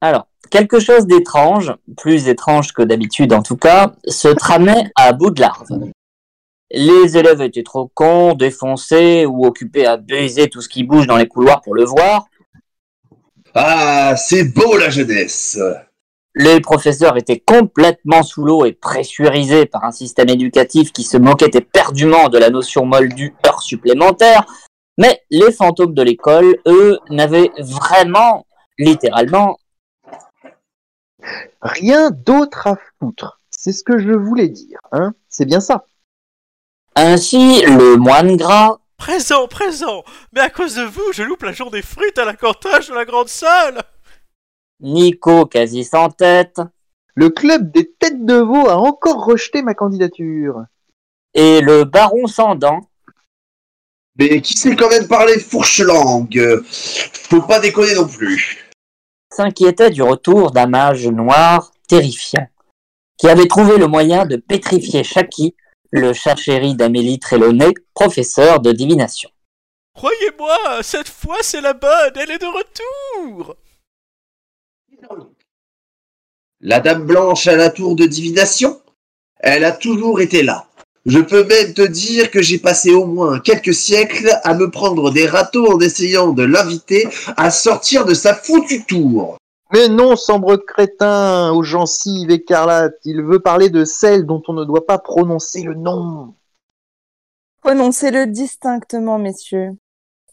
[0.00, 5.30] alors, quelque chose d'étrange, plus étrange que d'habitude en tout cas, se tramait à bout
[5.30, 5.68] de larve.
[6.72, 11.16] Les élèves étaient trop cons, défoncés ou occupés à baiser tout ce qui bouge dans
[11.16, 12.26] les couloirs pour le voir.
[13.58, 15.58] Ah, c'est beau la jeunesse
[16.34, 21.50] Les professeurs étaient complètement sous l'eau et pressurisés par un système éducatif qui se moquait
[21.54, 24.44] éperdument de la notion molle du heure supplémentaire.
[24.98, 28.46] Mais les fantômes de l'école, eux, n'avaient vraiment,
[28.78, 29.58] littéralement,
[31.62, 33.40] Rien d'autre à foutre.
[33.50, 34.78] C'est ce que je voulais dire.
[34.92, 35.86] Hein C'est bien ça.
[36.94, 40.02] Ainsi, le moine gras, Présent, présent.
[40.32, 43.04] Mais à cause de vous, je loupe la journée frites à la cantage de la
[43.04, 43.82] grande salle.
[44.80, 46.60] Nico quasi sans tête,
[47.14, 50.64] Le club des têtes de veau a encore rejeté ma candidature.
[51.34, 52.80] et le baron sans dents,
[54.18, 56.62] Mais qui sait quand même parler fourche-langue?
[56.64, 58.66] Faut pas déconner non plus.
[59.30, 62.46] s'inquiétaient du retour d'un mage noir terrifiant,
[63.18, 65.54] qui avait trouvé le moyen de pétrifier Shaki,
[65.90, 69.30] le chat chéri d'Amélie Trelawney, professeur de divination.
[69.94, 73.56] Croyez-moi, cette fois c'est la bonne, elle est de retour
[76.60, 78.80] La dame blanche à la tour de divination
[79.38, 80.68] Elle a toujours été là.
[81.06, 85.12] Je peux même te dire que j'ai passé au moins quelques siècles à me prendre
[85.12, 89.38] des râteaux en essayant de l'inviter à sortir de sa foutue tour.
[89.72, 94.64] Mais non, sombre crétin, aux gencives écarlates, il veut parler de celle dont on ne
[94.64, 96.34] doit pas prononcer le nom.
[97.62, 99.72] Prononcez-le distinctement, messieurs.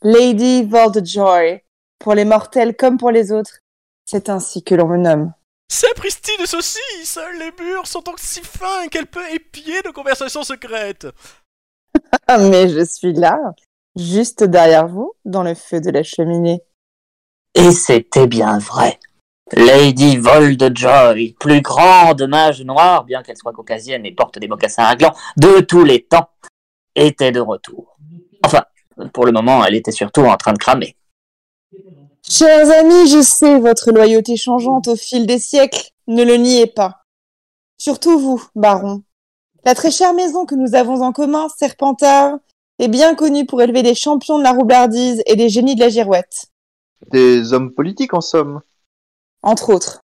[0.03, 1.63] Lady Voldjoy,
[1.97, 3.59] pour les mortels comme pour les autres,
[4.05, 5.33] c'est ainsi que l'on me nomme.
[5.67, 11.07] Sapristi de saucisse Les murs sont donc si fins qu'elle peut épier nos conversations secrètes
[12.27, 13.39] Ah, mais je suis là,
[13.95, 16.61] juste derrière vous, dans le feu de la cheminée.
[17.55, 18.99] Et c'était bien vrai.
[19.55, 24.95] Lady Voldjoy, plus grande mage noire, bien qu'elle soit caucasienne et porte des mocassins à
[24.95, 26.29] gland, de tous les temps,
[26.95, 27.97] était de retour.
[28.43, 28.63] Enfin,
[29.13, 30.95] pour le moment, elle était surtout en train de cramer.
[32.27, 37.03] Chers amis, je sais votre loyauté changeante au fil des siècles, ne le niez pas.
[37.77, 39.03] Surtout vous, baron.
[39.65, 42.37] La très chère maison que nous avons en commun, Serpentard,
[42.79, 45.89] est bien connu pour élever des champions de la roublardise et des génies de la
[45.89, 46.47] girouette,
[47.11, 48.61] Des hommes politiques en somme.
[49.43, 49.99] Entre autres.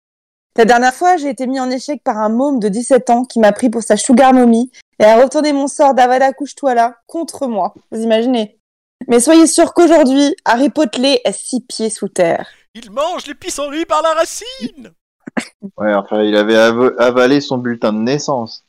[0.57, 3.39] La dernière fois, j'ai été mis en échec par un môme de 17 ans qui
[3.39, 7.47] m'a pris pour sa sugar mommy et a retourné mon sort d'Avada couche-toi là contre
[7.47, 7.73] moi.
[7.91, 8.59] Vous imaginez
[9.07, 12.47] Mais soyez sûr qu'aujourd'hui, Harry Potter est six pieds sous terre.
[12.75, 14.91] Il mange les pissenlits par la racine
[15.77, 18.65] Ouais, enfin, il avait ava- avalé son bulletin de naissance.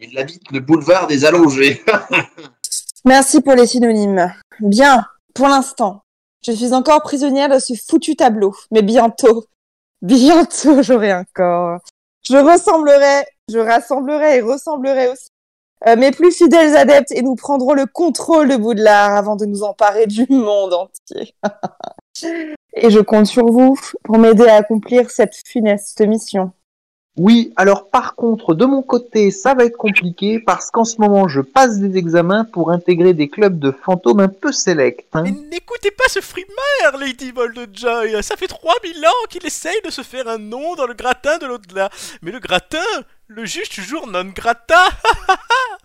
[0.00, 1.84] Il habite le boulevard des allongés.
[3.04, 4.32] Merci pour les synonymes.
[4.60, 5.04] Bien,
[5.34, 6.02] pour l'instant,
[6.44, 9.44] je suis encore prisonnière de ce foutu tableau, mais bientôt,
[10.02, 11.80] bientôt j'aurai un corps.
[12.22, 15.30] Je ressemblerai, je rassemblerai et ressemblerai aussi
[15.86, 19.62] euh, mes plus fidèles adeptes et nous prendrons le contrôle de Boudlard avant de nous
[19.62, 21.34] emparer du monde entier.
[22.74, 26.52] et je compte sur vous pour m'aider à accomplir cette funeste mission.
[27.16, 31.26] Oui, alors par contre, de mon côté, ça va être compliqué parce qu'en ce moment,
[31.28, 35.06] je passe des examens pour intégrer des clubs de fantômes un peu sélects.
[35.12, 35.22] hein.
[35.24, 40.02] Mais n'écoutez pas ce frimaire, Lady Voldjoy Ça fait 3000 ans qu'il essaye de se
[40.02, 41.90] faire un nom dans le gratin de l'au-delà.
[42.22, 42.78] Mais le gratin,
[43.26, 44.84] le juge toujours non grata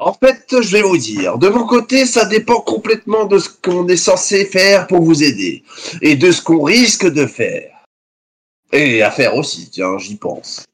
[0.00, 3.88] En fait, je vais vous dire, de mon côté, ça dépend complètement de ce qu'on
[3.88, 5.64] est censé faire pour vous aider.
[6.02, 7.77] Et de ce qu'on risque de faire.
[8.72, 10.64] Et à faire aussi, tiens, j'y pense.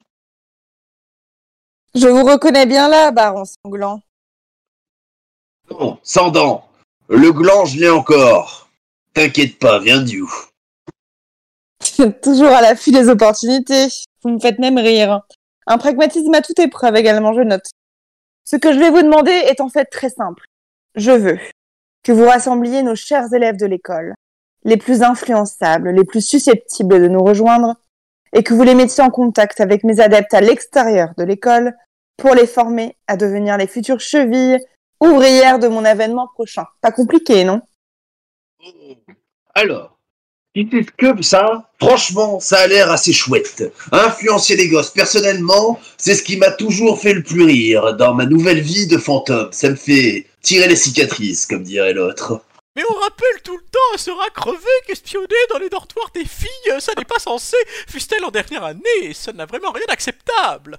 [1.93, 4.01] Je vous reconnais bien là, baron sanglant.
[5.71, 6.67] Non, sans dents.
[7.07, 8.69] Le gland, je l'ai encore.
[9.13, 10.29] T'inquiète pas, viens d'où
[12.21, 13.87] Toujours à l'affût des opportunités.
[14.23, 15.21] Vous me faites même rire.
[15.67, 17.69] Un pragmatisme à toute épreuve également, je note.
[18.43, 20.43] Ce que je vais vous demander est en fait très simple.
[20.95, 21.39] Je veux
[22.03, 24.13] que vous rassembliez nos chers élèves de l'école,
[24.63, 27.75] les plus influençables, les plus susceptibles de nous rejoindre,
[28.35, 31.73] et que vous les mettiez en contact avec mes adeptes à l'extérieur de l'école
[32.17, 34.59] pour les former à devenir les futures chevilles
[34.99, 36.65] ouvrières de mon avènement prochain.
[36.81, 37.61] Pas compliqué, non?
[39.53, 39.97] Alors,
[40.55, 43.71] si c'est que ça, franchement, ça a l'air assez chouette.
[43.91, 48.25] Influencer les gosses, personnellement, c'est ce qui m'a toujours fait le plus rire dans ma
[48.25, 49.49] nouvelle vie de fantôme.
[49.51, 52.41] Ça me fait tirer les cicatrices, comme dirait l'autre.
[52.75, 54.57] Mais on rappelle tout le temps à se crever
[54.87, 57.57] qu'espionner dans les dortoirs des filles, ça n'est pas censé,
[57.87, 60.77] fût-elle en dernière année, ça n'a vraiment rien d'acceptable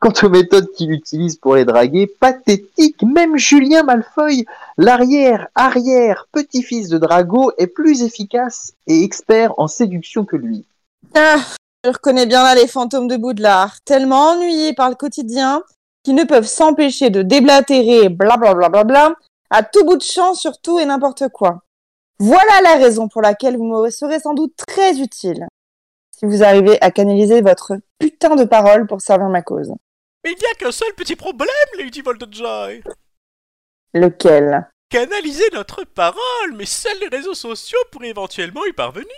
[0.00, 4.44] Quant aux méthodes qu'il utilise pour les draguer, pathétique, même Julien Malfoy,
[4.76, 10.66] l'arrière, arrière, petit-fils de Drago, est plus efficace et expert en séduction que lui.
[11.14, 11.38] Ah,
[11.84, 15.62] je reconnais bien là les fantômes de Boudlard, tellement ennuyés par le quotidien
[16.02, 19.14] qu'ils ne peuvent s'empêcher de déblatérer blablabla bla, bla, bla,
[19.48, 21.63] à tout bout de champ sur tout et n'importe quoi.
[22.26, 25.46] Voilà la raison pour laquelle vous me serez sans doute très utile
[26.10, 29.70] si vous arrivez à canaliser votre putain de parole pour servir ma cause.
[30.24, 32.82] Mais il n'y a qu'un seul petit problème, Lady Voldjoy
[33.92, 34.66] Lequel?
[34.88, 39.10] Canaliser notre parole, mais seuls les réseaux sociaux pourraient éventuellement y parvenir.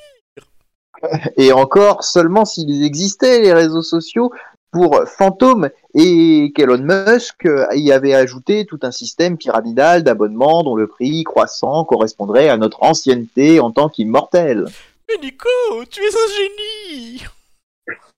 [1.36, 4.32] Et encore, seulement s'ils existaient, les réseaux sociaux,
[4.70, 10.76] pour Fantôme et qu'Elon Musk euh, y avait ajouté tout un système pyramidal d'abonnements dont
[10.76, 14.66] le prix croissant correspondrait à notre ancienneté en tant qu'immortel.
[15.08, 15.48] Mais Nico,
[15.90, 17.22] tu es un génie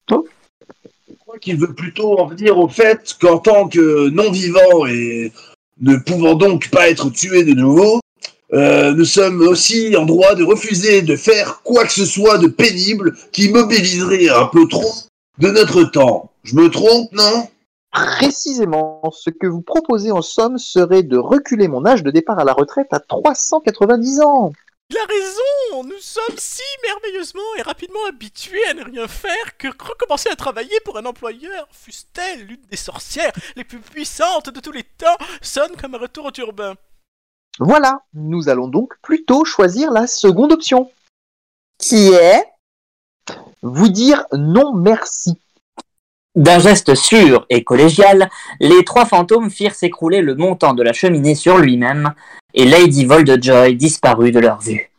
[0.09, 5.33] Je crois qu'il veut plutôt en venir au fait qu'en tant que non-vivant et
[5.81, 8.01] ne pouvant donc pas être tué de nouveau,
[8.55, 12.47] euh, nous sommes aussi en droit de refuser de faire quoi que ce soit de
[12.47, 14.95] pénible qui mobiliserait un peu trop
[15.39, 16.31] de notre temps.
[16.43, 17.49] Je me trompe, non?
[17.91, 22.45] Précisément, ce que vous proposez en somme serait de reculer mon âge de départ à
[22.45, 24.53] la retraite à 390 ans.
[24.91, 29.69] Il a raison Nous sommes si merveilleusement et rapidement habitués à ne rien faire que
[29.69, 34.73] recommencer à travailler pour un employeur, fût-elle l'une des sorcières les plus puissantes de tous
[34.73, 36.75] les temps, sonne comme un retour au turbin.
[37.59, 40.91] Voilà, nous allons donc plutôt choisir la seconde option.
[41.79, 42.45] Qui est
[43.63, 45.35] Vous dire non merci.
[46.35, 51.35] D'un geste sûr et collégial, les trois fantômes firent s'écrouler le montant de la cheminée
[51.35, 52.13] sur lui-même,
[52.55, 54.91] et Lady Voldjoy disparut de leur vue.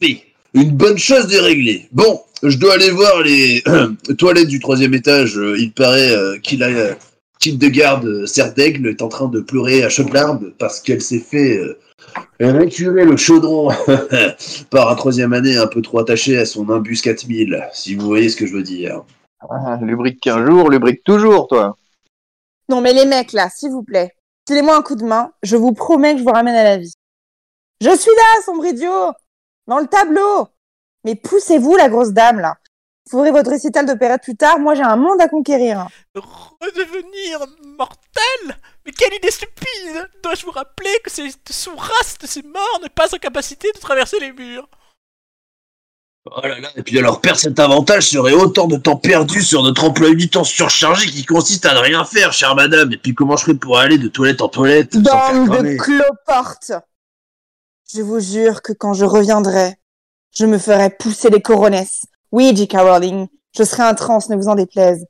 [0.00, 0.24] Oui,
[0.54, 1.88] une bonne chose de réglée.
[1.92, 3.62] Bon, je dois aller voir les
[4.18, 5.38] toilettes du troisième étage.
[5.38, 6.94] Euh, Il paraît euh, qu'il a euh,
[7.46, 11.56] Hildegarde euh, Serdaigle est en train de pleurer à chaudes larmes parce qu'elle s'est fait
[11.58, 11.78] euh,
[12.40, 13.70] récurer le chaudron
[14.70, 18.28] par un troisième année un peu trop attaché à son imbus 4000, si vous voyez
[18.28, 19.04] ce que je veux dire.
[19.48, 21.76] Ah, lubrique qu'un jour, lubrique toujours, toi.
[22.68, 24.12] Non mais les mecs là, s'il vous plaît,
[24.48, 26.94] filez-moi un coup de main, je vous promets que je vous ramène à la vie.
[27.80, 29.12] Je suis là, sombre idiot
[29.66, 30.46] Dans le tableau
[31.04, 32.56] Mais poussez-vous la grosse dame là
[33.10, 34.58] ferez votre récital d'opérette plus tard.
[34.58, 35.88] Moi, j'ai un monde à conquérir.
[36.14, 37.46] Redevenir
[37.78, 38.56] mortel?
[38.84, 43.14] Mais quelle idée stupide Dois-je vous rappeler que cette sous-race de ces morts n'est pas
[43.14, 44.68] en capacité de traverser les murs
[46.24, 49.64] Oh là là, et puis alors perdre cet avantage serait autant de temps perdu sur
[49.64, 52.92] notre emploi du temps surchargé qui consiste à ne rien faire, chère madame.
[52.92, 56.72] Et puis comment je ferais pour aller de toilette en toilette Bande de cramer cloportes
[57.92, 59.74] Je vous jure que quand je reviendrai,
[60.32, 62.04] je me ferai pousser les coronesses.
[62.30, 62.76] Oui, J.K.
[62.76, 63.26] Rowling,
[63.56, 65.04] je serai un trans, ne vous en déplaise.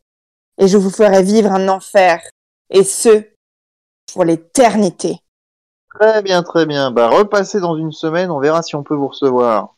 [0.57, 2.23] Et je vous ferai vivre un enfer.
[2.71, 3.23] Et ce,
[4.13, 5.19] pour l'éternité.
[6.01, 6.91] Très bien, très bien.
[6.91, 9.75] Bah, repassez dans une semaine, on verra si on peut vous recevoir.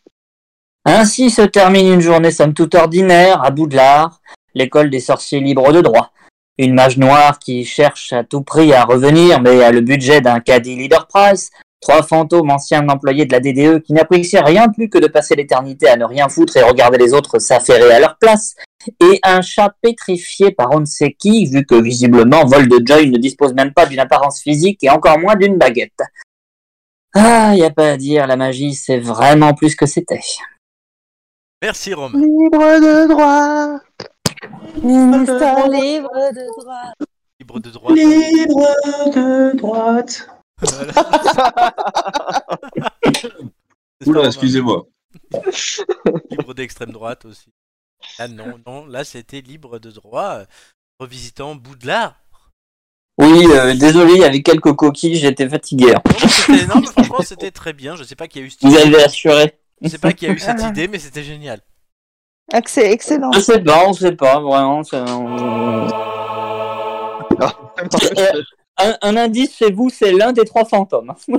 [0.85, 4.21] Ainsi se termine une journée somme toute ordinaire à Boudlard,
[4.55, 6.13] l'école des sorciers libres de droit.
[6.59, 10.41] Une mage noire qui cherche à tout prix à revenir, mais a le budget d'un
[10.41, 11.51] caddie leader price.
[11.81, 15.89] Trois fantômes anciens employés de la DDE qui n'appréciaient rien plus que de passer l'éternité
[15.89, 18.55] à ne rien foutre et regarder les autres s'affairer à leur place.
[19.01, 23.11] Et un chat pétrifié par on ne sait qui, vu que visiblement Vol de Joy
[23.11, 26.01] ne dispose même pas d'une apparence physique et encore moins d'une baguette.
[27.15, 30.21] Ah, y a pas à dire, la magie c'est vraiment plus que c'était.
[31.63, 32.19] Merci Romain.
[32.19, 33.81] Libre de droit.
[34.83, 35.69] Libre de droit.
[37.41, 37.95] Libre de droit.
[37.95, 38.69] Libre
[39.15, 40.29] de droite.
[44.07, 44.87] Oula, excusez-moi.
[46.31, 47.53] Libre d'extrême droite aussi.
[48.19, 50.41] Ah non, non, là c'était libre de droit.
[50.41, 50.45] euh,
[51.01, 52.17] Revisitant Boudlard.
[53.19, 55.93] Oui, euh, désolé, il y avait quelques coquilles, j'étais fatigué.
[55.95, 57.97] Non, mais c'était- non, mais franchement c'était très bien.
[57.97, 58.83] Je sais pas qui a eu cette Vous idée.
[58.83, 59.59] avez assuré.
[59.81, 61.61] Je sais pas qui a eu cette idée, mais c'était génial.
[62.53, 62.91] Excellent.
[62.91, 63.33] excellent.
[63.33, 64.83] Je sais pas, on sait pas, vraiment.
[64.93, 65.89] on-
[68.79, 71.15] un, un indice chez vous, c'est l'un des trois fantômes.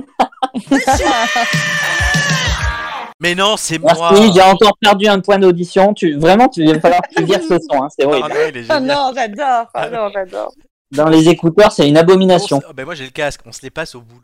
[3.20, 3.94] Mais non, c'est moi.
[4.12, 5.94] Merci, j'ai encore perdu un point d'audition.
[5.94, 8.28] Tu, vraiment, tu, il va falloir que tu vires ce son, hein, c'est Ah horrible.
[8.30, 8.82] Oh génial.
[8.84, 9.66] non, j'adore.
[9.74, 10.52] Oh non, j'adore.
[10.90, 12.60] Dans les écouteurs, c'est une abomination.
[12.68, 14.20] Oh, ben moi j'ai le casque, on se les passe au boulot.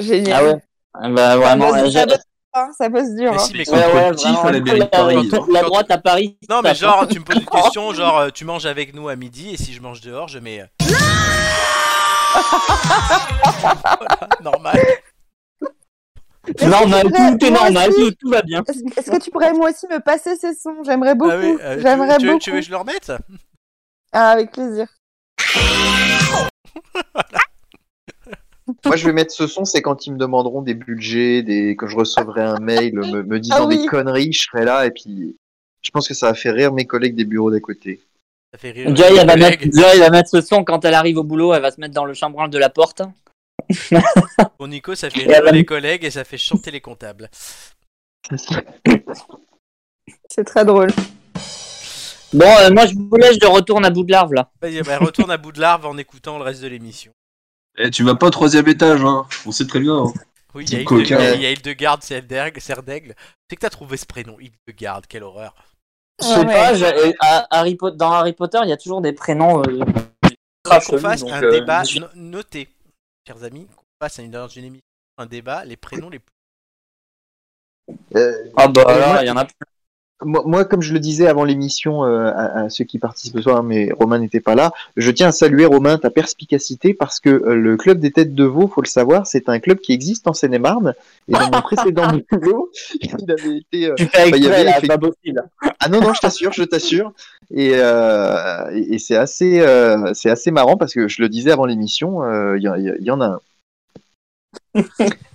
[0.00, 0.34] Génial.
[0.34, 0.60] Ah ouais
[0.94, 2.06] Ah Bah vraiment, Ça
[2.56, 3.30] euh, hein, ça bosse dur.
[3.32, 3.38] Mais hein.
[3.38, 4.80] si, mais Ils quand- sont ouais, trop ouais, petits, vraiment, fallait bien les
[5.52, 6.38] la, droite à Paris.
[6.48, 9.16] Non mais genre tu me poses une question, genre euh, tu manges avec nous à
[9.16, 10.60] midi et si je mange dehors je mets...
[10.62, 10.66] euh,
[13.98, 14.78] Voilà, normal.
[16.62, 18.62] Normal, tu tout est normal, aussi tout, tout va bien.
[18.96, 20.82] Est-ce que tu pourrais moi aussi me passer ces sons?
[20.82, 21.30] J'aimerais beaucoup.
[21.30, 22.38] Ah oui, euh, tu, J'aimerais veux, tu beaucoup.
[22.38, 23.12] tu veux que je le remette?
[24.12, 24.86] Ah, avec plaisir.
[28.84, 31.76] Moi, je vais mettre ce son, c'est quand ils me demanderont des budgets, des...
[31.76, 33.78] quand je recevrai un mail me, me disant Ah oui.
[33.78, 35.36] des conneries, je serai là et puis
[35.82, 38.00] je pense que ça va faire rire mes collègues des bureaux d'à côté.
[38.52, 38.94] Ça fait rire.
[38.94, 39.74] Joy, elle va, mettre, collègues.
[39.74, 41.94] Joy, elle va mettre ce son quand elle arrive au boulot, elle va se mettre
[41.94, 43.02] dans le chambranle de la porte.
[44.56, 47.28] Pour Nico ça fait rire les collègues et ça fait chanter les comptables.
[50.28, 50.90] C'est très drôle.
[52.32, 54.50] Bon, euh, moi je vous laisse, je retourne à bout de l'arbre là.
[54.60, 57.12] Vas-y, bah, retourne à bout de l'arbre en écoutant le reste de l'émission.
[57.78, 59.26] Eh, tu vas pas au troisième étage, hein.
[59.46, 59.96] On sait très bien.
[59.96, 60.12] hein.
[60.54, 61.50] Oui, il y a.
[61.52, 63.14] Hildegarde, Serdaigle.
[63.48, 65.54] C'est que t'as trouvé ce prénom, Hildegarde, quelle horreur.
[66.20, 67.14] Je sais pas, ouais.
[67.20, 69.62] à Harry Potter, dans Harry Potter, il y a toujours des prénoms.
[69.62, 69.80] Euh,
[70.64, 72.68] qu'on fasse donc, un euh, débat je- no- noté,
[73.26, 74.82] chers amis, qu'on fasse une- dans une émission
[75.18, 76.34] un débat, les prénoms les plus.
[78.16, 79.54] Euh, Ah bah Euh, là, il y en a plus.
[80.24, 83.62] Moi, comme je le disais avant l'émission euh, à, à ceux qui participent ce soir,
[83.62, 87.54] mais Romain n'était pas là, je tiens à saluer Romain ta perspicacité parce que euh,
[87.54, 90.32] le club des têtes de veau, faut le savoir, c'est un club qui existe en
[90.32, 90.94] Seine-et-Marne.
[91.28, 94.78] Et dans mon précédent boulot, il avait été euh, Tu fais bah, il avait là,
[94.78, 95.44] effect- pas possible.
[95.78, 97.12] Ah non, non, je t'assure, je t'assure.
[97.54, 101.52] Et, euh, et, et c'est assez, euh, c'est assez marrant parce que je le disais
[101.52, 103.26] avant l'émission, euh, il y, y en a
[104.74, 104.82] un.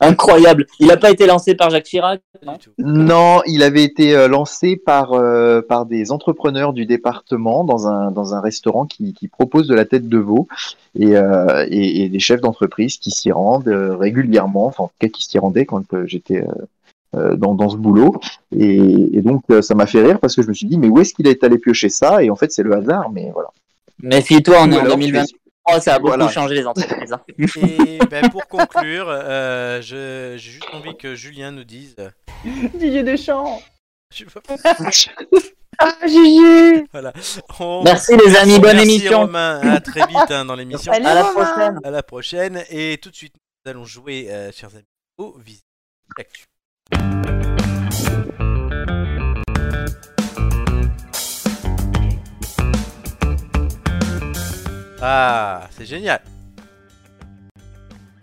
[0.00, 0.66] Incroyable.
[0.78, 4.76] Il n'a pas été lancé par Jacques Chirac Non, non il avait été euh, lancé
[4.76, 9.68] par, euh, par des entrepreneurs du département dans un, dans un restaurant qui, qui propose
[9.68, 10.48] de la tête de veau
[10.98, 14.94] et, euh, et, et des chefs d'entreprise qui s'y rendent euh, régulièrement, enfin en tout
[14.98, 16.44] cas qui s'y rendaient quand euh, j'étais
[17.12, 18.20] dans, dans, ce boulot.
[18.56, 21.00] Et, et donc ça m'a fait rire parce que je me suis dit mais où
[21.00, 22.22] est-ce qu'il est allé piocher ça?
[22.22, 23.48] Et en fait c'est le hasard, mais voilà.
[24.02, 25.24] Mais Méfie-toi, on est en 2020.
[25.66, 27.12] Oh, ça a beaucoup changé les entreprises.
[27.12, 27.22] Hein.
[27.56, 31.96] Et ben, pour conclure, euh, j'ai juste envie que Julien nous dise.
[32.74, 33.60] Didier Deschamps
[34.14, 34.56] Je veux pas.
[35.78, 37.12] Ah, Gigi voilà.
[37.84, 39.20] Merci les amis, bonne Merci émission.
[39.20, 39.60] Romain.
[39.62, 40.92] Hein, à très vite hein, dans l'émission.
[40.92, 41.80] À la prochaine.
[41.84, 42.64] À la prochaine.
[42.70, 43.34] Et tout de suite,
[43.64, 44.84] nous allons jouer, euh, chers amis,
[45.16, 45.64] au visite
[46.18, 46.44] d'actu.
[55.02, 56.20] Ah, c'est génial.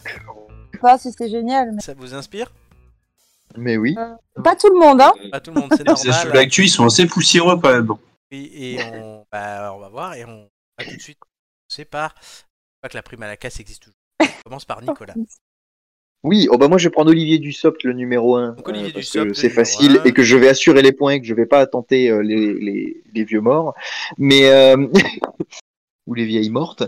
[0.05, 2.51] Je sais pas si c'est génial, mais Ça vous inspire?
[3.57, 3.95] Mais oui.
[4.43, 5.11] Pas tout le monde, hein.
[5.31, 6.31] Pas tout le monde, c'est normal.
[6.33, 7.89] l'actu, ils sont assez poussiéreux quand même.
[8.29, 10.47] Et, et on, bah, on va voir et on
[10.77, 12.13] va tout de suite commencer par.
[12.81, 13.95] Pas que la prime à la casse existe toujours.
[14.21, 15.13] On commence par Nicolas.
[16.23, 18.53] Oui, oh bah moi je vais prendre Olivier Dussopt, le numéro 1.
[18.53, 20.03] Donc, Olivier parce Dussopt, que c'est numéro facile un.
[20.03, 22.53] et que je vais assurer les points et que je vais pas tenter euh, les,
[22.55, 23.75] les, les vieux morts.
[24.17, 24.49] Mais.
[24.49, 24.87] euh,
[26.07, 26.83] ou les vieilles mortes.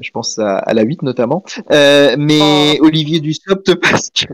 [0.00, 1.44] Je pense à, à la 8 notamment.
[1.70, 4.32] Euh, mais Olivier Dussopt parce que.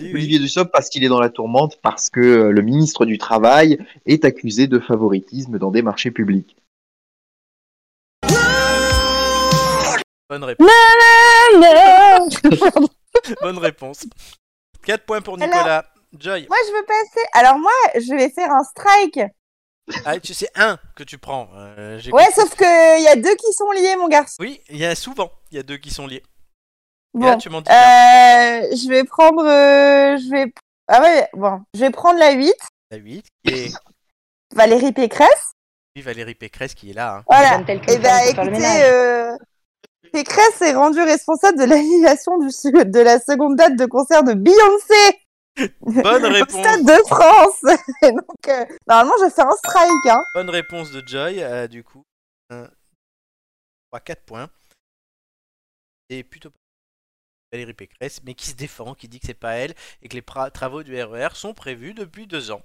[0.00, 0.12] Oui.
[0.14, 3.78] Olivier Dussopt parce qu'il est dans la tourmente, parce que euh, le ministre du Travail
[4.06, 6.56] est accusé de favoritisme dans des marchés publics.
[10.28, 10.68] Bonne réponse.
[11.54, 12.28] Non.
[13.42, 14.06] Bonne réponse.
[14.84, 15.84] 4 points pour Nicolas.
[16.18, 16.46] Joy.
[16.48, 17.26] Moi, je veux passer.
[17.34, 19.20] Alors moi, je vais faire un strike.
[20.04, 21.48] Ah, tu sais, un que tu prends.
[21.54, 22.40] euh, j'ai Ouais, compris.
[22.40, 24.36] sauf que il y a deux qui sont liés, mon garçon.
[24.40, 26.22] Oui, il y a souvent, il y a deux qui sont liés.
[27.14, 27.70] Et Bon, là, tu m'en dis.
[27.70, 27.74] un.
[27.74, 30.52] euh, je vais prendre, euh, je vais,
[30.88, 32.54] ah ouais, bon, je vais prendre la 8,
[32.90, 33.72] La 8, qui est
[34.54, 35.52] Valérie Pécresse.
[35.96, 37.16] oui, Valérie Pécresse qui est là.
[37.18, 37.24] hein.
[37.26, 37.58] Voilà.
[37.58, 38.82] Donne tel Et ben, quelqu'un pour faire le écoutez, ménage.
[38.84, 39.36] euh,
[40.12, 45.18] Pécresse est rendue responsable de l'annulation du de la seconde date de concert de Beyoncé
[45.80, 46.60] Bonne réponse.
[46.60, 47.60] Stade de France.
[48.02, 50.06] Donc, euh, normalement, je fais un strike.
[50.06, 50.22] Hein.
[50.34, 52.04] Bonne réponse de Joy, euh, du coup.
[52.48, 54.48] 3, 4 points.
[56.08, 56.56] Et plutôt pas
[57.52, 60.22] Valérie Pécresse, mais qui se défend, qui dit que c'est pas elle, et que les
[60.52, 62.62] travaux du RER sont prévus depuis deux ans.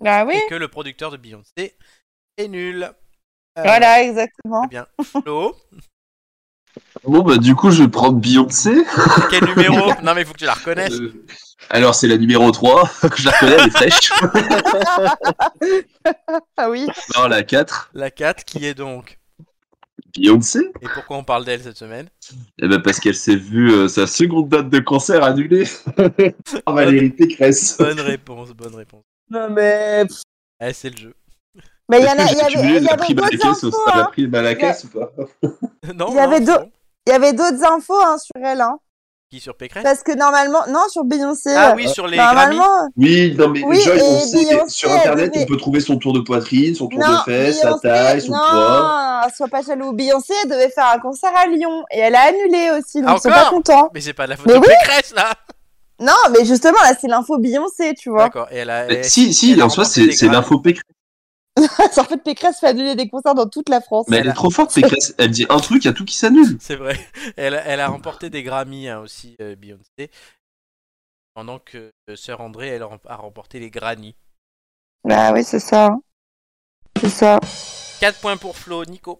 [0.00, 0.34] Bah oui.
[0.34, 1.76] Et que le producteur de Beyoncé
[2.36, 2.84] est nul.
[2.84, 4.62] Euh, Voilà, exactement.
[4.62, 4.86] Très bien.
[5.04, 5.56] Flo,
[7.04, 8.84] Bon, bah, du coup, je vais prendre Beyoncé.
[9.30, 9.92] quel numéro?
[10.02, 10.92] Non, mais il faut que tu la reconnaisses.
[11.00, 11.24] Euh,
[11.70, 14.10] alors, c'est la numéro 3, que je la reconnais, elle est fraîche.
[16.56, 16.86] Ah oui.
[17.16, 19.18] non, la 4, La 4, qui est donc.
[20.16, 20.60] Beyoncé.
[20.80, 22.08] Et pourquoi on parle d'elle cette semaine?
[22.60, 25.68] Eh ben, parce qu'elle s'est vue euh, sa seconde date de concert annulée.
[26.64, 27.76] Par Valérie Pécresse.
[27.78, 29.04] Bonne réponse, bonne réponse.
[29.30, 30.04] Non mais.
[30.60, 31.14] Eh, c'est le jeu.
[31.90, 33.76] Mais il y en a, il y avait, il y avait à d'autres infos.
[33.92, 34.08] Hein.
[34.12, 35.10] prime à la Il y a- caisse ou pas
[35.94, 36.38] non, Il y avait.
[37.06, 38.60] Il y d'autres infos hein, sur elle.
[38.60, 38.78] Hein.
[39.30, 39.84] Qui sur Pécresse?
[39.84, 41.54] Parce que normalement, non, sur Beyoncé.
[41.54, 42.34] Ah euh, oui, sur les Grammys.
[42.56, 45.56] Normalement, Oui, non, mais Oui, Joy, on et sait, Beyoncé, sur internet, devait- on peut
[45.56, 49.26] trouver son tour de poitrine, son tour non, de fesses, sa taille, son non, poids.
[49.36, 49.92] sois pas jaloux.
[49.92, 53.14] Beyoncé, elle devait faire un concert à Lyon et elle a annulé aussi, donc Ah,
[53.18, 53.88] ils sont pas contents.
[53.94, 54.74] Mais c'est pas de la Mais photo oui.
[54.82, 55.32] Pécresse là
[56.00, 58.24] Non, mais justement, là, c'est l'info Beyoncé, tu vois.
[58.24, 58.86] D'accord, et elle a.
[58.86, 60.82] Elle- si, si, elle en soi, c'est l'info Pécresse.
[61.96, 64.06] en fait, Pécresse fait annuler des concerts dans toute la France.
[64.08, 65.14] Mais elle est trop forte, Pécresse.
[65.18, 66.56] Elle dit un truc, il y a tout qui s'annule.
[66.60, 66.98] C'est vrai.
[67.36, 70.10] Elle, a- elle a remporté des Grammys hein, aussi, euh, Beyoncé.
[71.34, 74.14] Pendant que euh, Sœur André, elle a remporté les Granny.
[75.04, 75.96] Bah oui, c'est ça.
[77.00, 77.40] C'est ça.
[78.00, 79.18] 4 points pour Flo, Nico.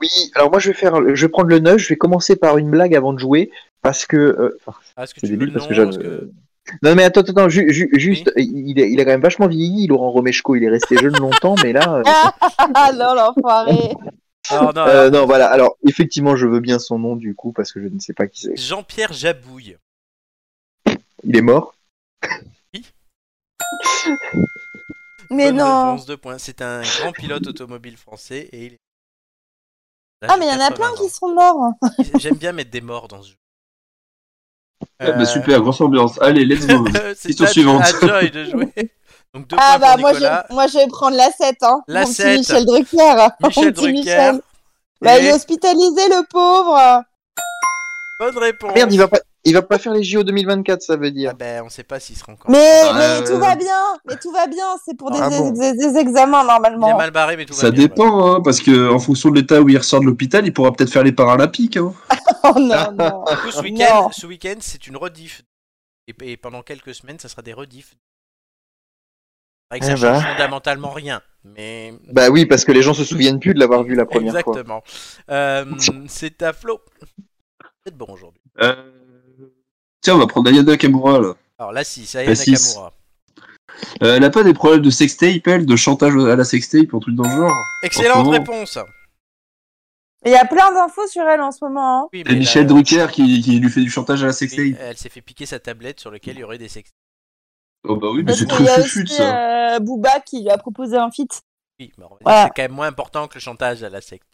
[0.00, 2.58] Oui, alors moi je vais faire, je vais prendre le 9, je vais commencer par
[2.58, 3.50] une blague avant de jouer,
[3.80, 4.16] parce que...
[4.16, 5.88] euh, enfin, Ah, Est-ce que c'est tu veux débile le parce que j'aime...
[5.88, 6.30] Est-ce que-
[6.82, 9.86] Non mais attends, attends, ju- ju- juste, il, est- il a quand même vachement vieilli,
[9.86, 11.96] Laurent Romeshko, il est resté jeune longtemps, mais là...
[11.98, 12.02] euh,
[12.74, 13.92] Ah non, l'enfoiré.
[14.50, 17.72] Alors, non, euh, non, voilà, alors effectivement je veux bien son nom du coup, parce
[17.72, 18.56] que je ne sais pas qui c'est.
[18.56, 19.76] Jean-Pierre Jabouille.
[21.24, 21.74] Il est mort
[25.30, 25.90] Mais Bonne non.
[25.92, 26.38] réponse, deux points.
[26.38, 28.80] C'est un grand pilote automobile français et il est.
[30.28, 31.72] Ah, mais il y en a plein qui sont morts.
[32.18, 33.36] J'aime bien mettre des morts dans ce jeu.
[34.98, 36.20] Ah, bah, super, grosse ambiance.
[36.20, 36.84] Allez, let's go.
[37.16, 37.84] C'est Question suivante.
[38.00, 38.72] Joy de jouer.
[39.34, 41.82] Donc deux Ah bah moi je, moi je vais prendre la 7 hein.
[41.88, 42.38] La Mon petit 7.
[42.38, 43.28] Michel Drucker.
[43.42, 44.00] Michel petit Drucker.
[44.00, 44.40] Michel.
[45.02, 47.02] Bah Et il est hospitalisé le pauvre.
[48.18, 48.74] Bonne réponse.
[48.74, 51.30] Merde, il va pas, il va pas faire les JO 2024, ça veut dire.
[51.32, 52.50] Ah ben, on sait pas s'il sera encore.
[52.50, 53.80] Mais, Ah, mais euh, tout va bien.
[54.06, 54.66] Mais tout va bien.
[54.84, 55.50] C'est pour des, Ah bon.
[55.52, 56.88] des, des examens Il normalement.
[56.90, 57.82] est mal barré, mais tout Ça va bien.
[57.84, 60.72] dépend, hein, parce que en fonction de l'état où il ressort de l'hôpital, il pourra
[60.72, 61.76] peut-être faire les Paralympiques.
[61.76, 61.92] Hein.
[62.48, 63.24] Oh non non.
[63.28, 64.10] Du coup, ce week-end, Non.
[64.12, 65.42] ce week-end, c'est une rediff.
[66.06, 67.96] Et, et pendant quelques semaines, ça sera des rediffs.
[69.72, 70.32] C'est vrai que ça Eh change ben.
[70.32, 73.96] fondamentalement rien, mais Bah oui, parce que les gens se souviennent plus de l'avoir vu
[73.96, 74.40] la première fois.
[74.40, 74.82] exactement.
[75.28, 75.64] Euh,
[76.06, 76.80] c'est à flot.
[77.84, 78.40] C'est bon aujourd'hui.
[78.60, 78.74] Euh,
[80.02, 81.34] Tiens, on va prendre Ayana Nakamura là.
[81.58, 82.32] Alors là, si, ça y La.
[82.34, 82.92] Nakamura.
[84.02, 86.98] Euh, elle a pas des problèmes de sextape, elle, de chantage à la sextape, un
[86.98, 88.78] truc dans le genre Excellente réponse.
[90.24, 92.04] Il y a plein d'infos sur elle en ce moment.
[92.04, 92.08] hein.
[92.12, 94.74] Oui, Et Michel là, Drucker qui, qui lui fait du chantage à la sextape.
[94.80, 96.90] elle s'est fait piquer sa tablette sur laquelle il y aurait des sex.
[97.88, 99.74] Oh bah oui, mais c'est fufute aussi ça.
[99.76, 101.40] euh, Booba qui lui a proposé un feat.
[101.78, 102.42] Oui, mais on va dire Voilà.
[102.44, 104.26] que c'est quand même moins important que le chantage à la secte.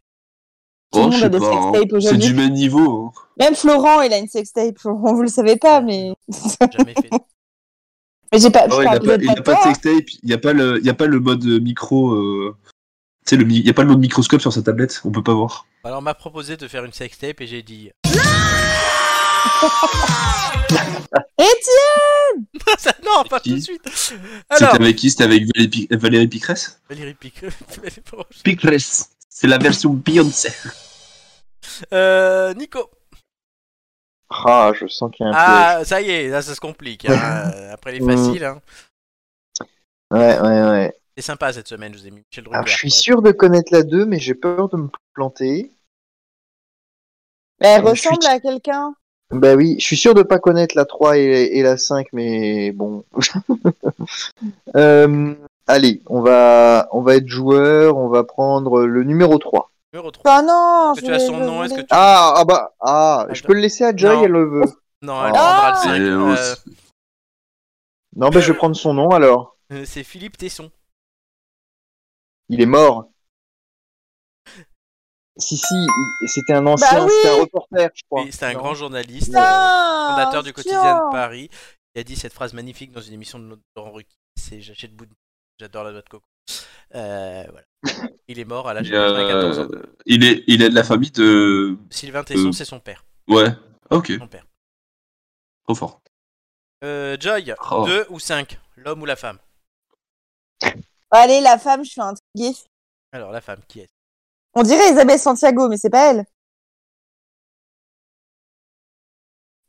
[0.93, 1.47] Tout le Oh, monde a des pas.
[1.47, 1.73] hein.
[1.73, 2.27] sextapes C'est aujourd'hui.
[2.29, 3.07] du même niveau.
[3.17, 3.21] hein.
[3.39, 4.77] Même Florent, il a une sextape.
[4.85, 6.13] Vous le savez pas, mais.
[6.73, 7.11] Jamais fait.
[8.33, 8.67] mais j'ai pas.
[8.71, 10.91] Oh, il parle a pas, pas de sextape, il y a pas le, il y
[10.91, 12.13] a pas le mode micro.
[12.13, 12.57] Euh...
[13.27, 15.35] Tu sais, il y a pas le mode microscope sur sa tablette, on peut pas
[15.35, 15.65] voir.
[15.85, 17.91] Alors on m'a proposé de faire une sextape et j'ai dit
[21.39, 23.89] Étienne non, pas Qui tout de suite.
[23.93, 25.11] C'était avec qui?
[25.11, 26.81] C'était avec Valérie, Pi- Valérie Pécresse?
[26.89, 27.35] Valérie Pic.
[28.45, 29.11] Pécresse.
[29.35, 30.51] C'est la version Beyoncé.
[31.93, 32.91] Euh, Nico.
[34.29, 37.09] Ah, je sens qu'il y a un Ah, ça y est, là ça se complique.
[37.09, 37.51] hein.
[37.55, 38.45] Euh, Après les faciles.
[38.45, 38.61] Hein.
[40.11, 40.93] Ouais, ouais, ouais.
[41.17, 42.57] C'est sympa cette semaine, je vous ai mis Michel Drucker.
[42.57, 42.99] Alors, je suis quoi.
[42.99, 45.71] sûr de connaître la 2, mais j'ai peur de me planter.
[47.61, 48.95] Mais elle Je suis- ressemble à quelqu'un.
[49.31, 51.23] Bah oui, je suis sûr de pas connaître la 3 et,
[51.53, 53.05] et la 5, mais bon.
[54.77, 55.35] Euh,
[55.67, 59.71] allez, on va, on va être joueur, on va prendre le numéro 3.
[59.93, 60.39] Numéro 3.
[60.39, 61.89] Oh non Est-ce que tu as son nom Est-ce que vais- tu...
[61.91, 64.25] Ah, ah bah, ah, je peux le laisser à Joy, Non.
[64.25, 64.73] elle le veut.
[65.03, 65.71] Non, elle Ah.
[65.71, 65.97] prendra le 5.
[65.97, 66.55] Et Euh,
[68.17, 69.57] Non, bah, je vais prendre son nom alors.
[69.73, 70.71] euh, c'est Philippe Tesson.
[72.49, 73.09] Il est mort.
[75.39, 75.87] Si, si,
[76.27, 77.13] c'était un ancien, Bah oui.
[77.23, 78.23] c'était un reporter, je crois.
[78.23, 78.59] Oui, c'est un Non.
[78.59, 81.49] grand journaliste, euh, fondateur du quotidien de Paris.
[81.95, 84.15] Il a dit cette phrase magnifique dans une émission de Laurent Ruquier.
[84.39, 84.93] C'est j'achète.
[85.63, 86.25] J'adore la noix de coco.
[86.97, 87.67] Euh, voilà.
[88.27, 89.69] Il est mort à l'âge de Et, euh, 94 ans.
[90.07, 91.77] il, est, il est de la famille de.
[91.89, 93.05] Sylvain Tesson, euh, c'est son père.
[93.29, 93.47] Ouais.
[93.91, 94.45] Ok, Son père.
[95.63, 96.03] trop fort.
[96.83, 97.87] Euh, Joy, Oh.
[97.87, 99.39] 2 ou 5 L'homme ou la femme?
[101.13, 102.57] Allez, la femme, je suis intriguée.
[103.13, 103.89] Alors, la femme, qui est
[104.55, 106.25] On dirait Isabelle Santiago, mais c'est pas elle.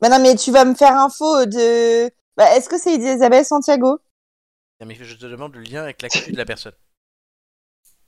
[0.00, 2.10] Bah non, mais tu vas me faire info de...
[2.36, 4.00] Bah, est-ce que c'est Isabelle Santiago?
[4.84, 6.74] Non, mais je te demande le lien avec l'actu de la personne.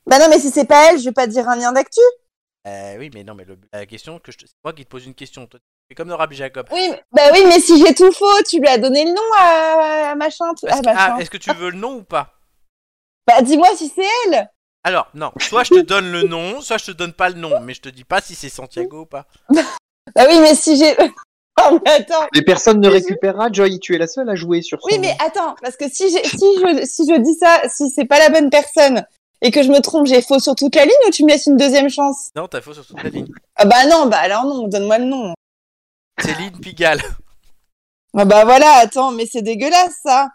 [0.07, 2.01] Bah non, mais si c'est pas elle, je vais pas dire un lien d'actu.
[2.67, 4.47] Euh, oui, mais non, mais le- la question que je te...
[4.47, 5.47] C'est moi qui te pose une question.
[5.47, 5.59] Toi,
[5.89, 6.67] c'est comme dans Rabbi Jacob.
[6.71, 9.23] Oui, mais- bah oui, mais si j'ai tout faux, tu lui as donné le nom
[9.39, 10.53] à, à machin.
[10.67, 10.95] Est-ce machin.
[10.97, 12.35] ah, est-ce que tu veux le nom ou pas?
[13.27, 14.51] Bah dis-moi si c'est elle.
[14.85, 17.59] Alors, non, soit je te donne le nom, soit je te donne pas le nom,
[17.61, 19.27] mais je te dis pas si c'est Santiago ou pas.
[20.15, 20.97] Bah oui, mais si j'ai...
[21.69, 22.27] Oh, mais attends.
[22.35, 25.17] Mais personne ne récupérera, Joy, tu es la seule à jouer sur son Oui, mais
[25.25, 28.51] attends, parce que si, si, je, si je dis ça, si c'est pas la bonne
[28.51, 29.05] personne
[29.43, 31.47] et que je me trompe, j'ai faux sur toute la ligne ou tu me laisses
[31.47, 32.31] une deuxième chance?
[32.37, 33.29] Non, t'as faux sur toute la ligne.
[33.57, 35.35] Ah bah non, bah alors non, donne-moi le nom.
[36.19, 37.01] Céline Pigalle.
[38.19, 40.29] Ah bah voilà, attends, mais c'est dégueulasse ça.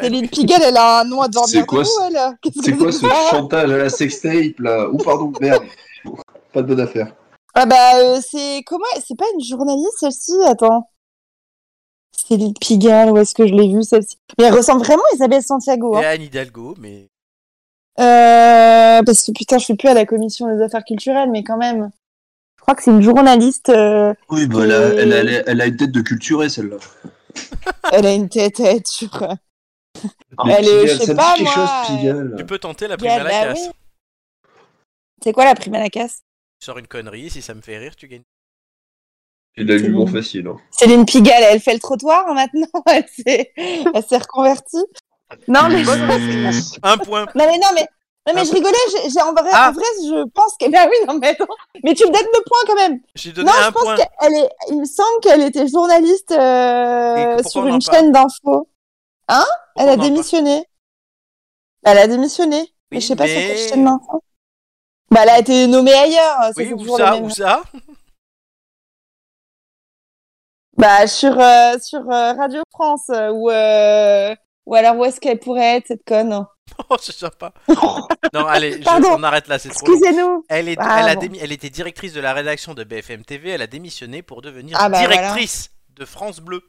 [0.00, 2.52] Céline Pigalle, elle a un nom à dormir C'est quoi, debout, elle.
[2.52, 4.88] Que quoi ce chantage à la sextape là?
[4.88, 5.64] Ou pardon, merde.
[6.52, 7.14] Pas de bonne affaire.
[7.54, 10.32] Ah bah euh, c'est comment C'est pas une journaliste celle-ci?
[10.46, 10.88] Attends.
[12.16, 14.16] Céline Pigalle, où est-ce que je l'ai vue celle-ci?
[14.38, 15.94] Mais elle ressemble vraiment à Isabelle Santiago.
[16.00, 16.10] Et Hein.
[16.14, 17.08] Anne Hidalgo, mais.
[17.98, 21.56] Euh, parce que putain, je suis plus à la commission des affaires culturelles, mais quand
[21.56, 21.90] même.
[22.56, 23.68] Je crois que c'est une journaliste.
[23.70, 26.48] euh, Oui, bah elle a, elle, a, elle a- elle a une tête de culturée
[26.48, 26.76] celle-là.
[27.92, 29.26] Elle a une tête à être sur.
[30.44, 32.34] Mais Elle est- Pigalle, je sais pas, moi, chose, Pigalle.
[32.38, 33.66] Tu peux tenter la prime Pigalle, à la bah casse.
[33.66, 34.50] oui.
[35.24, 36.20] C'est quoi la prime à la casse
[36.60, 38.22] Tu sors une connerie, si ça me fait rire, tu gagnes.
[39.56, 40.12] Il a C'est l'humour bon.
[40.12, 40.46] facile.
[40.46, 40.58] Hein.
[40.70, 42.68] Céline Pigalle, elle fait le trottoir hein, maintenant.
[42.86, 44.84] Elle s'est, elle s'est reconvertie.
[45.48, 46.76] Non mais, réponse.
[46.82, 47.24] Un point.
[47.34, 47.86] non mais non mais,
[48.26, 48.76] non mais je rigolais.
[48.92, 49.70] J'ai, j'ai- en vrai, Ah.
[49.70, 50.74] en vrai, je pense qu'elle.
[50.76, 51.46] Ah oui, non mais attends.
[51.82, 53.00] Mais tu me donnes le point quand même.
[53.14, 53.96] J'ai donné Non, un je pense point.
[53.96, 54.48] qu'elle est.
[54.70, 58.68] Il me semble qu'elle était journaliste euh, Et sur une chaîne d'infos.
[59.28, 59.36] Elle
[59.76, 60.64] Pourquoi a démissionné.
[61.84, 62.58] Elle a démissionné.
[62.60, 64.22] Oui, mais je sais pas sur quelle chaîne d'infos.
[65.12, 66.36] Bah, elle a été nommée ailleurs.
[66.42, 67.24] Ça, Oui, c'est où toujours le ça, même.
[67.24, 67.62] où ça
[70.76, 74.34] Bah, sur, euh, sur euh, Radio France, euh, ou, euh,
[74.66, 76.46] ou alors où est-ce qu'elle pourrait être, cette conne
[76.88, 77.52] Oh, c'est sympa.
[78.32, 79.86] non, allez, je- on arrête là, c'est trop.
[79.92, 81.28] Excusez-nous Elle, est, Ah, elle, a bon.
[81.40, 84.88] elle était directrice de la rédaction de BFM TV, elle a démissionné pour devenir Ah,
[84.88, 86.62] bah, directrice de France Bleu.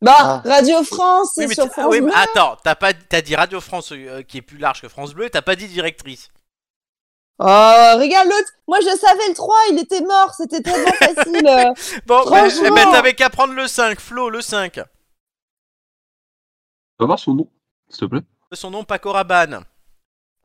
[0.00, 0.42] Bah, Ah.
[0.44, 3.60] Radio France, Oui, c'est mais, sur France oui, mais attends, t'as pas, t'as dit Radio
[3.60, 6.30] France euh, qui est plus large que France Bleu, t'as pas dit directrice.
[7.40, 12.02] Oh, regarde l'autre Moi, je savais le 3, il était mort, c'était tellement facile.
[12.06, 12.62] Bon, Franchement.
[12.66, 14.76] eh ben, t'avais qu'à prendre le 5, Flo, le 5.
[16.98, 17.48] Va voir son nom,
[17.88, 18.20] s'il te plaît.
[18.52, 19.64] Son nom, Paco Rabanne.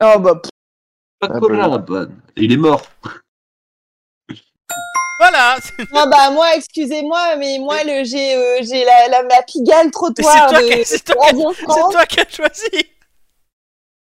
[0.03, 0.41] Oh, bah.
[1.19, 2.19] Pas Ah, bah, Rabanne.
[2.35, 2.81] Il est mort.
[5.19, 5.57] Voilà
[5.93, 10.49] Ah, bah, moi, excusez-moi, mais moi, le, j'ai, euh, j'ai la, la, la pigale trottoir
[10.49, 12.85] c'est de, qui- qui- toi qui as choisi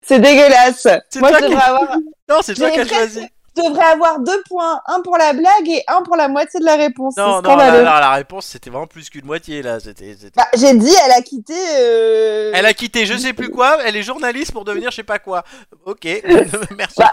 [0.07, 0.87] C'est dégueulasse.
[1.17, 1.97] Moi, toi je qui- devrais avoir,
[2.29, 3.27] Non, c'est toi qui as presque- choisi
[3.57, 4.81] je devrais avoir deux points.
[4.87, 7.17] Un pour la blague et un pour la moitié de la réponse.
[7.17, 9.81] Non, non, la réponse, c'était vraiment plus qu'une moitié, là.
[9.81, 10.17] C'était...
[10.37, 11.55] Bah, j'ai dit, elle a quitté.
[11.79, 12.53] Euh...
[12.55, 15.19] Elle a quitté je sais plus quoi, elle est journaliste pour devenir je sais pas
[15.19, 15.43] quoi.
[15.87, 16.05] Ok,
[16.77, 16.97] merci.
[16.99, 17.11] Bah,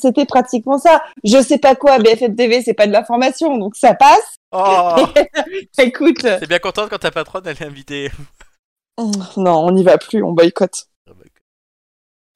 [0.00, 1.02] c'était pratiquement ça.
[1.24, 4.34] Je sais pas quoi, BFM TV, c'est pas de l'information, donc ça passe.
[4.52, 5.06] Oh,
[5.78, 6.22] Écoute.
[6.22, 8.10] t'es bien contente quand ta patronne elle est invitée.
[9.36, 10.86] Non, on n'y va plus, on boycotte.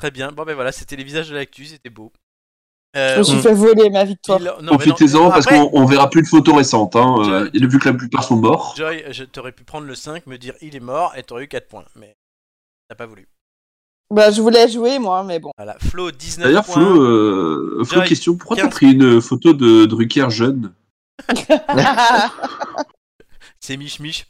[0.05, 2.13] Très bien, bon ben voilà, c'était les visages de l'actu, c'était beau.
[2.95, 4.39] Euh, Je me suis on- fait voler ma victoire.
[4.67, 6.95] Profitez-en parce après, qu'on on verra plus de photos récentes.
[6.95, 7.17] Hein.
[7.27, 8.75] Euh, et vu que la plupart sont morts.
[8.77, 11.49] Joy, je t'aurais pu prendre le 5, me dire il est mort et t'aurais eu
[11.49, 11.87] 4 points.
[11.97, 12.15] Mais
[12.91, 13.27] t'as pas voulu.
[14.11, 15.53] Bah, je voulais jouer, moi, mais bon.
[15.57, 16.75] Voilà, Flo 19 D'ailleurs, points.
[16.75, 18.73] Flo, euh, Flo, Joy, question pourquoi t'as 15.
[18.75, 20.75] pris une photo de Drucker jeune?
[23.59, 24.27] C'est Mich Mich.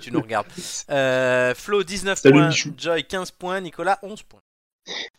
[0.00, 0.46] Tu nous regardes.
[0.90, 2.72] Euh, Flo 19 Salut, points, Michou.
[2.78, 4.40] Joy 15 points, Nicolas 11 points.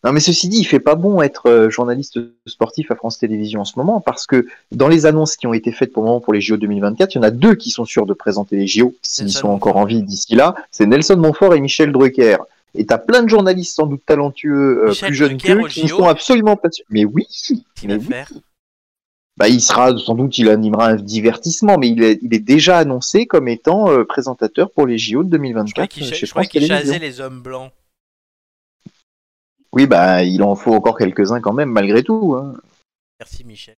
[0.04, 3.62] Non, mais ceci dit, il fait pas bon être euh, journaliste sportif à France Télévisions
[3.62, 6.22] en ce moment parce que dans les annonces qui ont été faites pour le moment
[6.22, 8.68] pour les JO 2024, il y en a deux qui sont sûrs de présenter les
[8.68, 10.54] JO s'ils sont encore en vie d'ici là.
[10.70, 12.38] C'est Nelson Montfort et Michel Drucker.
[12.76, 16.04] Et t'as plein de journalistes sans doute talentueux, euh, plus jeunes qu'eux, qui ne sont
[16.10, 16.86] absolument pas sûrs.
[16.90, 17.26] Mais oui,
[17.86, 18.04] mais oui.
[18.04, 18.32] faire
[19.38, 22.78] Bah, il sera sans doute, il animera un divertissement, mais il est, il est déjà
[22.78, 26.16] annoncé comme étant euh, présentateur pour les JO de Je croyais 2024 qu'il euh, cha-
[26.16, 26.94] chez je France qu'il Télévisions.
[26.94, 27.72] chasait les hommes blancs.
[29.76, 32.36] Oui, bah, il en faut encore quelques-uns quand même, malgré tout.
[32.36, 32.56] hein.
[33.20, 33.76] Merci Michel.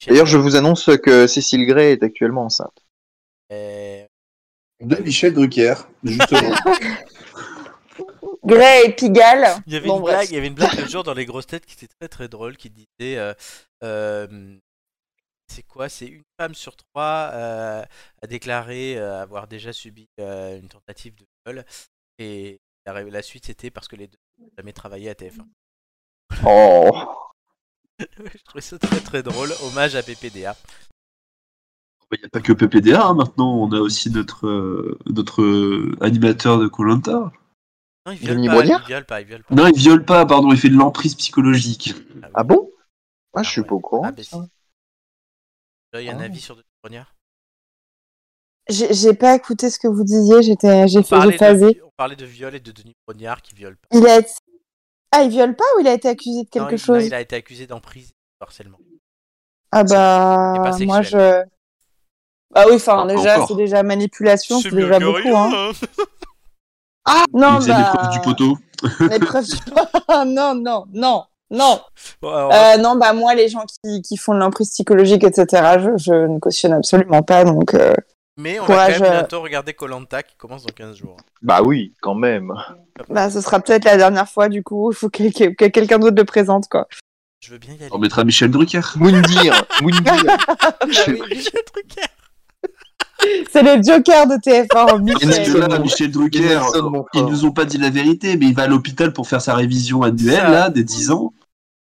[0.00, 2.84] Michel, D'ailleurs, je vous annonce que Cécile Gray est actuellement enceinte.
[3.52, 4.04] euh,
[4.80, 5.74] De Michel Drucker,
[6.04, 6.54] justement.
[8.44, 9.62] Gray et Pigalle.
[9.66, 10.14] Il y avait Bon, une bref.
[10.16, 12.08] blague, il y avait une blague le jour dans les grosses têtes qui était très
[12.08, 13.34] très drôle, qui disait, euh,
[13.84, 14.56] euh,
[15.48, 17.84] c'est quoi, c'est une femme sur trois euh,
[18.22, 21.64] a déclaré euh, avoir déjà subi euh, une tentative de viol,
[22.18, 24.18] et la, la suite c'était parce que les deux
[24.56, 25.46] jamais travaillé à TF1.
[26.44, 26.90] Oh,
[28.00, 30.56] Je trouvais ça très très drôle, hommage à PPDA.
[32.12, 35.96] Il n'y a pas que PPDA, hein, maintenant on a aussi notre, euh, notre euh,
[36.00, 37.32] animateur de Colanta.
[38.06, 39.54] Non, il viole pas, il viole pas, il viole pas.
[39.54, 41.92] Non, il viole pas, pardon, il fait de l'emprise psychologique.
[42.14, 42.22] oui.
[42.34, 42.70] ah bon?
[43.34, 43.66] Ah, Ah je suis ouais.
[43.66, 44.04] pas au courant.
[44.06, 44.34] Ah, bah si.
[45.92, 46.24] Là, il y a un Ah.
[46.24, 47.14] avis sur Denis Brognard
[48.68, 51.72] J'ai pas écouté ce que vous disiez, j'étais, j'ai phasé.
[51.74, 53.88] de, on parlait de viol et de Denis Brognard qui viole pas.
[53.98, 54.30] Il a été...
[55.10, 56.96] Ah, il viole pas ou il a été accusé de quelque Non, il- chose?
[56.98, 58.78] non, il a été accusé d'emprise et de harcèlement.
[59.72, 61.42] Ah bah, pas moi je...
[62.50, 65.70] Bah oui, enfin, déjà, c'est déjà manipulation, c'est déjà beaucoup, hein.
[67.06, 67.78] il Non, faisait bah...
[67.92, 68.58] l'épreuve du poteau.
[69.08, 69.56] l'épreuve du-
[70.26, 71.80] non, non, non, non.
[72.20, 75.78] Bon, alors, Euh, non, bah moi, les gens qui, qui font de l'emprise psychologique, etc.,
[75.78, 77.72] je, je ne cautionne absolument pas, donc...
[77.74, 77.94] euh,
[78.38, 79.16] mais on courage, va quand même euh.
[79.18, 81.16] bientôt regarder Colanta qui commence dans 15 jours.
[81.42, 82.52] Bah oui, quand même.
[83.10, 84.90] Bah, ce sera peut-être la dernière fois, du coup.
[84.92, 86.88] Il faut que, que- que quelqu'un d'autre le présente, quoi.
[87.40, 87.88] Je veux bien y aller.
[87.92, 88.80] On mettra Michel Drucker.
[88.96, 90.36] Moundir, Moundir.
[90.60, 91.16] Ah oui, Michel
[91.72, 92.06] Drucker.
[93.52, 95.52] C'est le Joker de TF1, Parce Michel.
[95.52, 96.60] que là, Michel Drucker,
[97.14, 99.54] ils nous ont pas dit la vérité, mais il va à l'hôpital pour faire sa
[99.54, 101.32] révision annuelle, là, des 10 ans.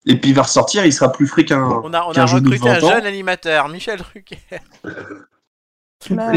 [0.07, 1.61] Et puis il va ressortir, il sera plus frais qu'un.
[1.63, 2.89] On a, on a qu'un jeune de recruté un 20 ans.
[2.91, 4.37] jeune animateur, Michel Drucker.
[6.09, 6.31] Bah,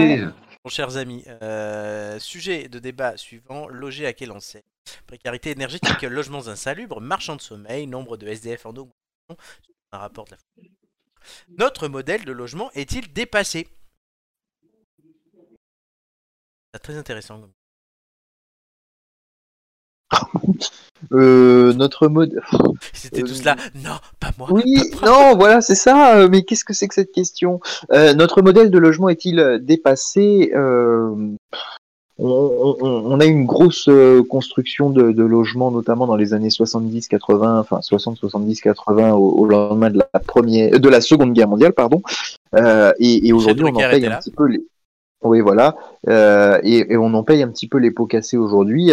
[0.62, 3.66] Bon, chers amis, euh, sujet de débat suivant.
[3.68, 4.62] Loger à quelle enseigne?
[5.06, 9.36] Précarité énergétique, logements insalubres, marchands de sommeil, nombre de SDF en augmentation,
[9.92, 10.64] un rapport de la
[11.56, 13.68] Notre modèle de logement est-il dépassé?
[16.74, 17.48] C'est très intéressant.
[21.12, 22.40] Euh, notre mode.
[22.92, 23.56] C'était Euh, tous là.
[23.74, 24.48] Non, pas moi.
[24.52, 24.64] Oui,
[25.04, 26.16] non, voilà, c'est ça.
[26.16, 27.60] euh, Mais qu'est-ce que c'est que cette question?
[27.92, 30.52] Euh, Notre modèle de logement est-il euh, dépassé?
[30.54, 31.14] Euh,
[32.18, 36.48] on, on- on a une grosse euh, construction de, de logements, notamment dans les années
[36.50, 42.02] 70-80, enfin 60-70-80, au, au lendemain de la première, de la Seconde Guerre mondiale, pardon.
[42.54, 44.62] Euh, et et aujourd'hui, on en paye un petit peu les.
[45.22, 45.76] Oui, voilà.
[46.08, 48.92] Euh, et, et on en paye un petit peu les pots cassés aujourd'hui.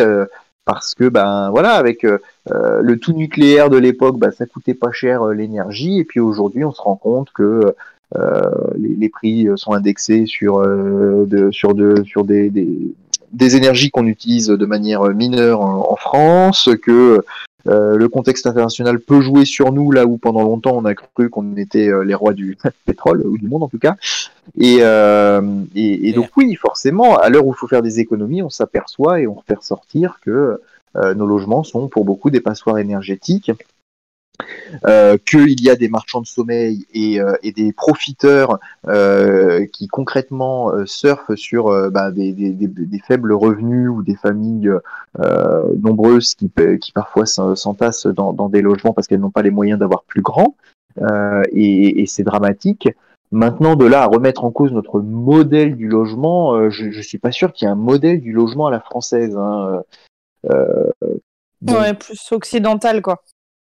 [0.67, 2.19] Euh, parce que ben voilà avec euh,
[2.51, 6.19] euh, le tout nucléaire de l'époque, bah, ça coûtait pas cher euh, l'énergie, et puis
[6.19, 7.75] aujourd'hui on se rend compte que
[8.15, 8.41] euh,
[8.77, 12.95] les, les prix sont indexés sur euh, de, sur de, sur des, des,
[13.33, 17.21] des énergies qu'on utilise de manière mineure en, en France, que
[17.67, 21.29] euh, le contexte international peut jouer sur nous là où pendant longtemps on a cru
[21.29, 23.95] qu'on était euh, les rois du pétrole ou du monde en tout cas.
[24.57, 25.41] Et, euh,
[25.75, 29.21] et, et donc oui, forcément, à l'heure où il faut faire des économies, on s'aperçoit
[29.21, 30.61] et on fait ressortir que
[31.15, 33.51] nos logements sont pour beaucoup des passoires énergétiques,
[34.85, 40.71] euh, qu'il y a des marchands de sommeil et, euh, des profiteurs euh, qui concrètement
[40.71, 42.35] euh, surfent sur bah, des,
[43.05, 44.71] faibles revenus ou des familles
[45.81, 49.51] nombreuses qui, pa- qui parfois s'en- s'entassent dans, des logements parce qu'elles n'ont pas les
[49.51, 50.55] moyens d'avoir plus grand.
[51.51, 52.89] Et, c'est dramatique.
[53.31, 57.31] Maintenant, de là à remettre en cause notre modèle du logement, je, je suis pas
[57.31, 59.35] sûr qu'il y ait un modèle du logement à la française.
[59.37, 59.81] Hein.
[61.65, 63.21] Ouais, plus occidental, quoi.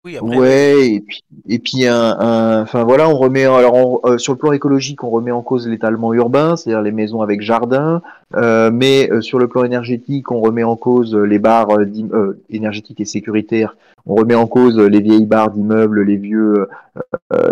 [0.07, 4.17] Oui, après, Ouais, et puis, et puis un, enfin voilà, on remet, alors on- euh,
[4.17, 8.01] sur le plan écologique, on remet en cause l'étalement urbain, c'est-à-dire les maisons avec jardin,
[8.35, 13.05] euh, mais euh, sur le plan énergétique, on remet en cause les euh, énergétiques et
[13.05, 16.69] sécuritaires, on remet en cause les vieilles barres d'immeubles, les vieux,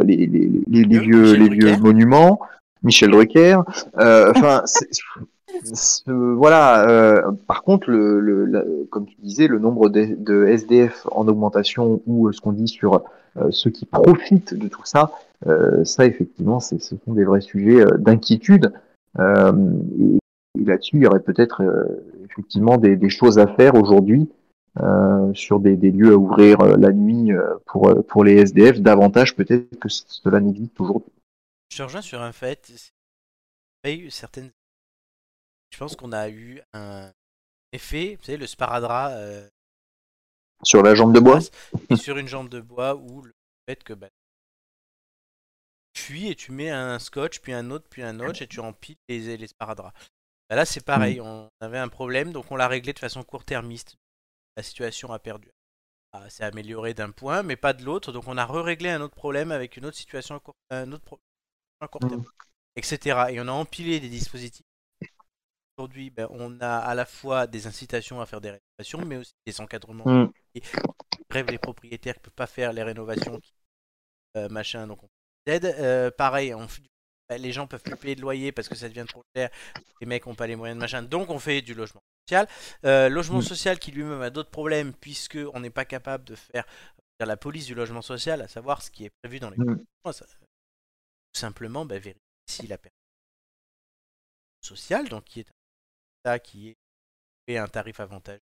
[0.05, 1.65] les, les, les, les Michel vieux, les Drucker.
[1.73, 2.39] vieux monuments,
[2.83, 3.57] Michel Drucker,
[3.97, 4.63] enfin,
[6.07, 6.89] voilà.
[6.89, 12.31] euh, par contre, le, comme tu disais, le nombre de, SDF en augmentation ou euh,
[12.31, 13.03] ce qu'on dit sur
[13.37, 15.11] euh, ceux qui profitent de tout ça,
[15.83, 18.73] ça effectivement, ce sont des vrais sujets d'inquiétude.
[19.19, 20.19] Et,
[20.63, 21.61] là-dessus, il y aurait peut-être
[22.23, 24.29] effectivement des, choses à faire aujourd'hui
[25.33, 27.31] sur des, lieux à ouvrir la nuit
[27.67, 31.11] pour pour les SDF, davantage peut-être que cela n'existe aujourd'hui.
[31.71, 32.91] Je te rejoins sur un fait.
[33.83, 34.49] Il y a eu certaines.
[35.75, 37.11] Je pense qu'on a eu un
[37.73, 39.45] effet, vous savez, le sparadrap euh,
[40.63, 41.39] Sur la jambe de bois?
[41.89, 43.33] et sur une jambe de bois où le
[43.67, 44.07] fait que bah,
[45.91, 48.61] tu fuis et tu mets un scotch, puis un autre, puis un autre, et tu
[48.61, 49.93] empiles les, les sparadraps.
[50.49, 53.97] Bah là, c'est pareil, on avait un problème, donc on l'a réglé de façon court-termiste.
[54.55, 55.51] La situation a perdu.
[56.13, 59.15] Ah, c'est amélioré d'un point, mais pas de l'autre, donc on a re-réglé un autre
[59.15, 61.25] problème avec une autre situation à court, un autre problème
[61.81, 62.23] à court terme,
[62.77, 63.25] etc.
[63.31, 64.65] Et on a empilé des dispositifs.
[65.77, 69.33] Aujourd'hui, ben, on a à la fois des incitations à faire des rénovations, mais aussi
[69.45, 70.31] des encadrements Mm.
[71.29, 73.53] bref les propriétaires qui peuvent pas faire les rénovations qui-
[74.37, 75.07] euh, machin donc on
[75.47, 76.65] aide euh, pareil on
[77.27, 79.49] bah, les gens peuvent plus payer de loyer parce que ça devient trop cher
[79.99, 82.47] les mecs ont pas les moyens de machin donc on fait du logement social
[82.85, 83.41] Euh, logement Mm.
[83.53, 86.63] social qui lui-même a d'autres problèmes puisque on n'est pas capable de faire
[87.19, 89.83] la police du logement social à savoir ce qui est prévu dans les Mm.
[90.13, 92.95] ça- tout simplement bah, vérifier si la personne
[94.61, 95.54] sociale donc qui est un
[96.43, 96.75] Qui
[97.47, 98.41] est un tarif avantageux.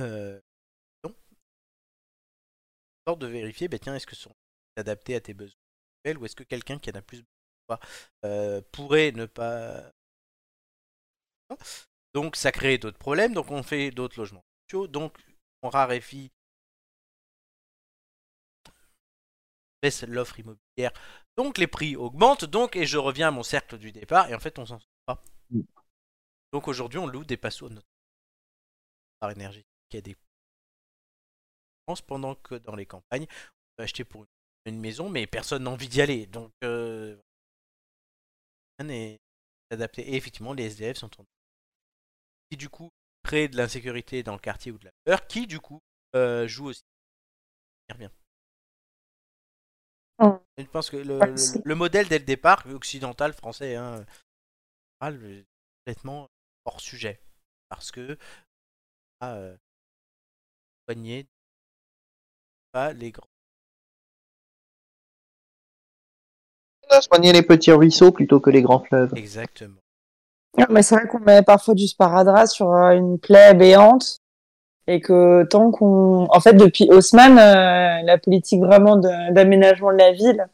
[0.00, 0.40] Euh,
[3.16, 4.34] de vérifier, ben tiens, est-ce que sont
[4.76, 5.56] adaptés à tes besoins
[6.16, 7.80] ou est-ce que quelqu'un qui en a plus besoin
[8.24, 9.92] euh, pourrait ne pas.
[12.14, 15.16] Donc ça crée d'autres problèmes, donc on fait d'autres logements sociaux, donc
[15.62, 16.30] on raréfie
[20.06, 20.67] l'offre immobilière,
[21.36, 24.40] donc les prix augmentent, donc et je reviens à mon cercle du départ, et en
[24.40, 25.22] fait on s'en sort pas.
[25.50, 25.62] Mm.
[26.52, 27.86] Donc aujourd'hui on loue des passos notre
[29.20, 30.16] par énergie qui a des
[32.06, 34.26] pendant que dans les campagnes on peut acheter pour
[34.66, 37.16] une, maison mais personne n'a envie d'y aller donc euh,
[38.78, 39.18] rien n'est
[39.70, 41.24] adapté et effectivement les SDF sont en
[42.50, 42.90] qui du coup
[43.22, 45.80] créent de l'insécurité dans le quartier ou de la peur qui du coup
[46.14, 46.82] euh, joue aussi
[47.96, 48.10] bien.
[50.20, 51.56] Je pense que le, Merci.
[51.58, 54.04] le- le modèle dès le départ occidental français hein,
[55.02, 55.44] est
[55.84, 56.28] complètement
[56.64, 57.20] hors sujet
[57.68, 58.18] parce que
[59.20, 59.56] à euh,
[60.88, 61.26] soigner
[62.72, 63.26] pas les grands.
[67.02, 69.12] Soigner les petits ruisseaux plutôt que les grands fleuves.
[69.14, 69.80] Exactement.
[70.58, 74.18] Non, mais c'est vrai qu'on met parfois du sparadrap sur euh, une plaie béante
[74.88, 76.26] et que tant qu'on...
[76.30, 80.48] En fait, depuis Haussmann, euh, la politique vraiment d'aménagement de la ville,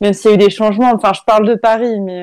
[0.00, 2.22] même s'il y a eu des changements, enfin, je parle de Paris, mais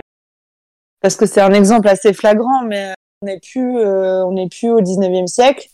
[1.02, 4.70] parce que c'est un exemple assez flagrant, mais on n'est plus, euh, on n'est plus
[4.70, 5.68] au 19e siècle.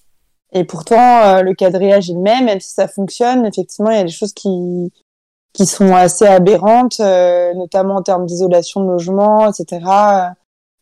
[0.54, 4.00] Et pourtant, euh, le quadrillage est le même, même si ça fonctionne, effectivement, il y
[4.00, 4.92] a des choses qui,
[5.54, 9.86] qui sont assez aberrantes, euh, notamment en termes d'isolation de logement, etc.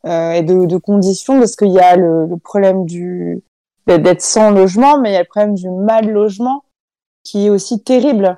[0.06, 3.44] euh, et de, de conditions, parce qu'il y a le, le problème du
[3.88, 6.64] d'être d'être sans logement, mais il y a le problème du mal logement
[7.24, 8.38] qui est aussi terrible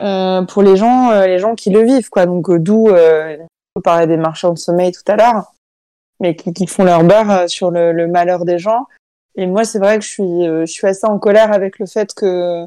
[0.00, 2.26] euh, pour les gens, euh, les gens qui le vivent, quoi.
[2.26, 3.36] Donc euh, d'où euh,
[3.76, 5.52] on parlait des marchands de sommeil tout à l'heure,
[6.20, 8.86] mais qui, qui font leur beurre euh, sur le, le malheur des gens.
[9.34, 11.86] Et moi, c'est vrai que je suis, euh, je suis assez en colère avec le
[11.86, 12.66] fait que,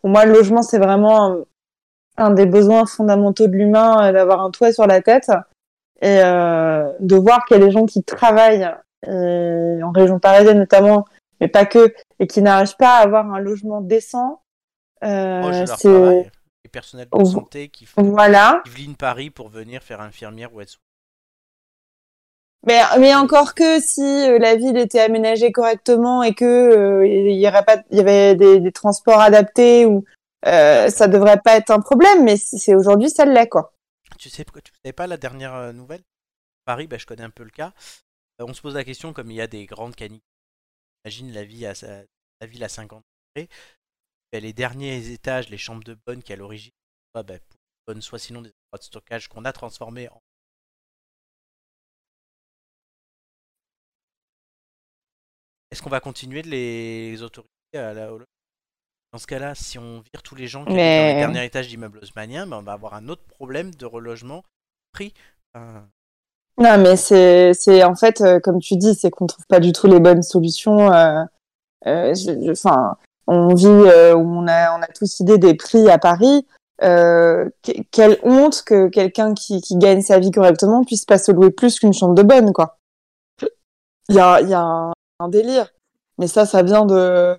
[0.00, 1.38] pour moi, le logement, c'est vraiment un,
[2.16, 5.30] un des besoins fondamentaux de l'humain, d'avoir un toit sur la tête
[6.02, 8.70] et de voir qu'il y a des gens qui travaillent
[9.08, 11.06] euh, en région parisienne notamment,
[11.44, 14.42] mais pas que, et qui n'arrivent pas à avoir un logement décent.
[15.02, 16.30] Euh, c'est.
[16.64, 18.62] Les personnels de santé qui font voilà.
[18.64, 20.78] Yveline Paris pour venir faire infirmière ou être
[22.66, 27.38] Mais, mais encore que si euh, la ville était aménagée correctement et que euh, il
[27.38, 30.06] y aurait pas, il y avait des, des transports adaptés ou
[30.46, 32.24] euh, ça devrait pas être un problème.
[32.24, 33.74] Mais c'est aujourd'hui, ça l'est quoi.
[34.18, 36.02] Tu sais, tu savais pas la dernière euh, nouvelle?
[36.64, 37.74] Paris, bah, je connais un peu le cas.
[38.38, 40.24] On se pose la question, comme il y a des grandes canicules,
[41.04, 42.04] imagine la, vie à, sa-
[42.40, 43.02] la ville à 50
[43.36, 43.48] degrés,
[44.32, 46.72] bah, les derniers étages, les chambres de bonne qui à l'origine,
[47.14, 47.38] soit, bah,
[47.86, 50.20] bonne, soit sinon des endroits de stockage qu'on a transformés en.
[55.70, 58.08] Est-ce qu'on va continuer de les autoriser à la,
[59.12, 61.46] Dans ce cas-là, si on vire tous les gens qui Mais- habitent dans les derniers
[61.46, 64.44] étages d'immeubles haussmanniens, ben, on va avoir un autre problème de relogement
[64.92, 65.12] pris.
[66.58, 69.86] Non, mais c'est, en fait, euh, comme tu dis, c'est qu'on trouve pas du tout
[69.88, 70.92] les bonnes solutions.
[70.92, 71.22] euh,
[71.86, 72.14] euh,
[72.50, 72.96] Enfin,
[73.26, 76.46] on vit euh, on a, on a tous idée des prix à Paris.
[76.82, 81.32] Euh, que- quelle honte que quelqu'un qui, qui gagne sa vie correctement puisse pas se
[81.32, 82.78] louer plus qu'une chambre de bonne, quoi.
[84.08, 84.60] Il y a, y a
[85.20, 85.68] un, délire.
[86.18, 87.36] Mais ça, ça vient de.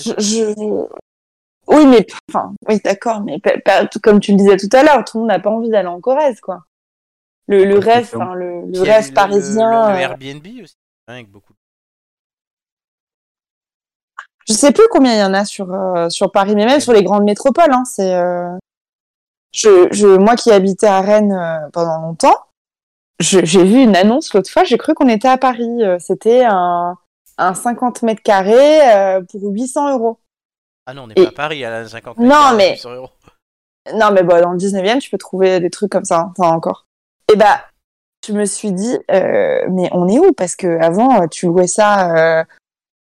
[0.00, 0.86] Je, je-
[1.68, 3.40] Oui, mais enfin, oui, d'accord, mais
[4.02, 6.00] comme tu le disais tout à l'heure, tout le monde n'a pas envie d'aller en
[6.00, 6.60] Corrèze, quoi.
[7.48, 9.90] Le, le rêve, le, rêve parisien.
[9.90, 10.76] Le, euh, Airbnb aussi,
[11.08, 11.54] hein, avec beaucoup.
[14.46, 16.92] Je sais plus combien il y en a sur euh, sur Paris, mais même sur
[16.92, 17.72] les grandes métropoles.
[17.72, 18.56] Hein, c'est euh,
[19.52, 22.36] je, je moi qui habitais à Rennes euh, pendant longtemps,
[23.18, 24.64] j'ai vu une annonce l'autre fois.
[24.64, 25.80] J'ai cru qu'on était à Paris.
[26.00, 26.96] C'était un
[27.40, 30.18] un 50 mètres carrés pour 800 euros.
[30.86, 32.70] Ah non, on n'est Et- pas à Paris à la 50 Non, mètres carrés, mais-
[32.72, 33.10] 800 euros.
[33.94, 36.20] Non, mais bon, dans le 19e, tu peux trouver des trucs comme ça.
[36.20, 36.86] hein, Enfin, encore.
[37.32, 37.60] Et bah,
[38.26, 40.32] je me suis dit, euh, mais on est où?
[40.32, 42.44] Parce que avant, tu louais ça euh,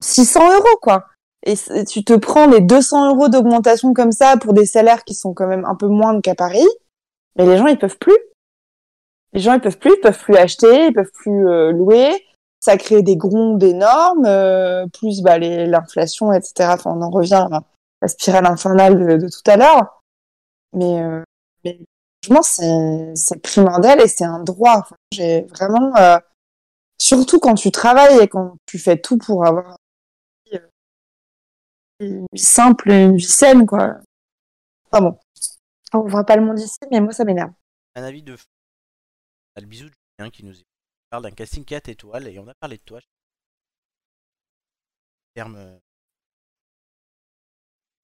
[0.02, 1.06] 600 euros, quoi.
[1.46, 1.56] Et
[1.86, 5.48] tu te prends les 200 euros d'augmentation comme ça pour des salaires qui sont quand
[5.48, 6.68] même un peu moindres qu'à Paris.
[7.36, 8.18] Mais les gens, ils peuvent plus.
[9.34, 12.26] Les gens, ils peuvent plus, ils peuvent plus acheter, ils peuvent plus euh, louer.
[12.60, 16.70] Ça crée des grondes énormes, euh, plus bah, l'inflation, etc.
[16.74, 17.62] Enfin, on en revient à
[18.02, 20.02] la spirale infernale de, de tout à l'heure.
[20.74, 21.22] Mais, euh,
[21.64, 21.80] mais
[22.26, 24.78] franchement, c'est c'est primordial et c'est un droit.
[24.80, 26.18] Enfin, J'ai vraiment, euh,
[27.00, 29.78] surtout quand tu travailles et quand tu fais tout pour avoir
[30.48, 30.68] une vie, euh,
[32.00, 33.98] une vie simple, une vie saine, quoi.
[34.92, 35.20] Enfin bon,
[35.94, 37.52] on voit pas le monde ici, mais moi ça m'énerve.
[37.96, 38.46] Un avis de fou.
[39.56, 40.54] Ah, le bisou de Julien qui nous
[41.10, 43.00] parle d'un casting 4 étoiles et on a parlé de toi.
[45.34, 45.56] Terme.
[45.56, 45.80] euh,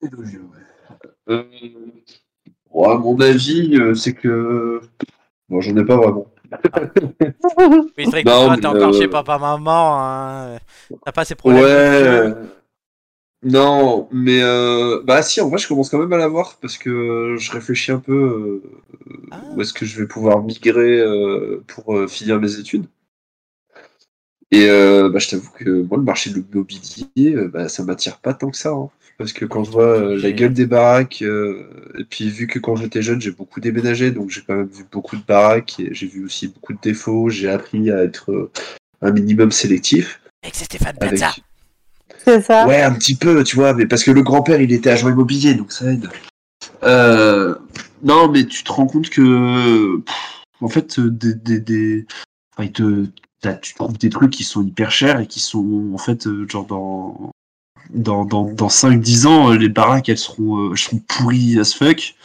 [0.02, 0.98] Élogieux, ouais.
[1.30, 1.44] Euh,
[2.74, 4.82] bon, à mon avis, euh, c'est que.
[5.50, 6.28] Bon, j'en ai pas vraiment.
[7.98, 10.00] Oui, c'est vrai que Non, toi, t'es encore euh, chez papa-maman.
[10.02, 10.58] Hein.
[11.06, 11.64] T'as pas ces problèmes.
[11.64, 12.34] Ouais.
[13.44, 17.36] Non, mais euh, bah si, en vrai, je commence quand même à l'avoir parce que
[17.40, 18.64] je réfléchis un peu euh,
[19.32, 19.42] Ah.
[19.56, 22.86] où est-ce que je vais pouvoir migrer euh, pour finir mes études.
[24.52, 28.50] Et bah, je t'avoue que moi, le marché de l'immobilier, bah, ça m'attire pas tant
[28.52, 28.72] que ça.
[28.72, 28.90] hein.
[29.22, 32.58] Parce que quand je vois euh, la gueule des baraques, euh, et puis vu que
[32.58, 35.94] quand j'étais jeune, j'ai beaucoup déménagé, donc j'ai quand même vu beaucoup de baraques, et
[35.94, 38.52] j'ai vu aussi beaucoup de défauts, j'ai appris à être euh,
[39.04, 40.20] un minimum sélectif.
[40.52, 41.10] C'est Stéphane Avec...
[41.20, 41.36] Plaza.
[42.18, 42.68] C'est ça.
[42.68, 45.54] Ouais, un petit peu, tu vois, mais parce que le grand-père, il était agent immobilier,
[45.54, 46.10] donc ça aide.
[46.84, 47.54] Euh,
[48.02, 50.16] non, mais tu te rends compte que, pff,
[50.62, 52.06] en fait, des, des, des...
[52.56, 53.06] Enfin, il te...
[53.62, 56.66] tu trouves des trucs qui sont hyper chers et qui sont, en fait, euh, genre
[56.66, 57.31] dans,
[57.94, 61.74] dans, dans, dans 5-10 ans, euh, les baraques, elles seront, euh, elles seront pourries as
[61.74, 62.16] fuck.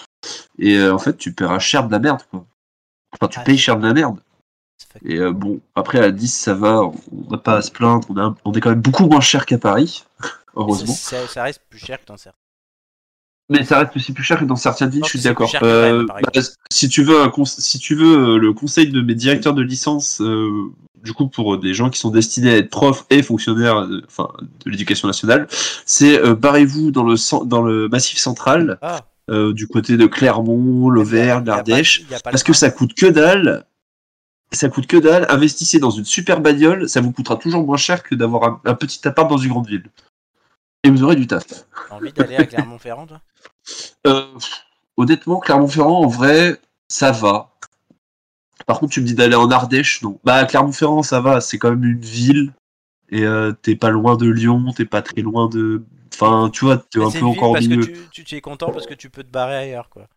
[0.59, 2.45] Et euh, en fait, tu paieras cher de la merde, quoi.
[3.12, 4.19] Enfin, tu Ah, payes cher de la merde.
[5.05, 8.17] Et euh, bon, après à 10, ça va, on n'a pas à se plaindre, on,
[8.19, 10.05] a- on est quand même beaucoup moins cher qu'à Paris,
[10.57, 10.93] heureusement.
[10.95, 12.39] Ça, ça reste plus cher que dans certains.
[13.49, 15.53] Mais ça reste aussi plus cher que dans certaines villes, je suis d'accord.
[15.62, 16.41] Euh, bah,
[16.73, 20.73] si tu veux, si tu veux le conseil de mes directeurs de licence, euh,
[21.07, 24.29] du coup pour des gens qui sont destinés à être profs et fonctionnaires, euh, enfin
[24.65, 25.47] de l'éducation nationale,
[25.87, 29.01] c'est euh, barrez-vous dans le cen- dans le massif central, Ah,
[29.31, 33.07] euh, du côté de Clermont, l'Auvergne, y a pas- l'Ardèche, parce que ça coûte que
[33.07, 33.65] dalle.
[34.53, 35.27] Ça coûte que dalle.
[35.29, 38.75] Investissez dans une super bagnole, ça vous coûtera toujours moins cher que d'avoir un, un
[38.75, 39.87] petit appart dans une grande ville.
[40.85, 41.45] Et vous aurez du taf.
[41.89, 43.21] T'as envie d'aller à Clermont-Ferrand, toi?
[44.07, 44.23] Euh,
[44.97, 47.56] honnêtement, Clermont-Ferrand, en vrai, ça va.
[48.67, 50.19] Par contre, tu me dis d'aller en Ardèche, non.
[50.25, 52.53] Bah, Clermont-Ferrand, ça va, c'est quand même une ville.
[53.09, 55.85] Et euh, t'es pas loin de Lyon, t'es pas très loin de.
[56.12, 57.87] Enfin, tu vois, t'es un peu une ville encore au parce que milieu.
[57.87, 60.09] tu, tu, tu es content parce que tu peux te barrer ailleurs, quoi.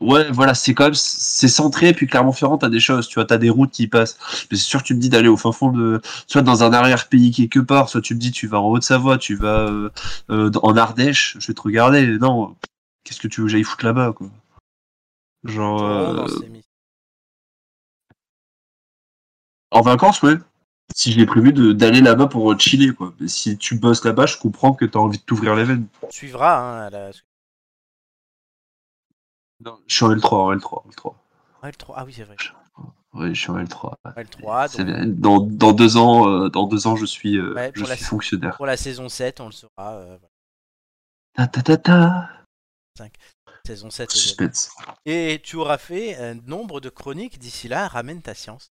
[0.00, 0.94] Ouais, voilà, c'est quand même.
[0.94, 4.18] C'est centré, puis Clermont-Ferrand, t'as des choses, tu vois, t'as des routes qui passent.
[4.50, 6.02] Mais c'est sûr, tu me dis d'aller au fin fond de.
[6.26, 9.36] Soit dans un arrière-pays quelque part, soit tu me dis tu vas en Haute-Savoie, tu
[9.36, 9.90] vas euh,
[10.30, 12.18] euh, en Ardèche, je vais te regarder.
[12.18, 12.56] Non,
[13.04, 14.28] qu'est-ce que tu veux que j'aille foutre là-bas, quoi?
[15.44, 16.28] Genre.
[19.72, 20.36] En vacances, ouais.
[20.94, 23.14] Si j'ai prévu de- d'aller là-bas pour chiller, quoi.
[23.18, 25.86] Mais si tu bosses là-bas, je comprends que t'as envie de t'ouvrir les veines.
[26.02, 27.10] On suivra, hein, à la...
[29.60, 31.14] Non, je suis en L3, en L3, en L3.
[31.62, 31.94] Ouais, le 3.
[31.98, 32.36] Ah oui, c'est vrai.
[33.14, 33.94] Oui, je suis en L3.
[34.04, 34.12] ouais.
[34.16, 35.06] Ouais, le 3, C'est donc, bien.
[35.06, 38.56] Dans, dans deux ans, euh, dans deux ans, je suis, euh, Ouais, je suis fonctionnaire.
[38.56, 39.92] pour la saison 7, on le saura.
[39.94, 40.28] euh, voilà.
[41.34, 43.08] Ta ta ta ta.
[43.64, 44.10] Saison 7.
[44.10, 44.70] euh, Suspense.
[45.06, 48.71] Et tu auras fait un nombre de chroniques d'ici là, ramène ta science.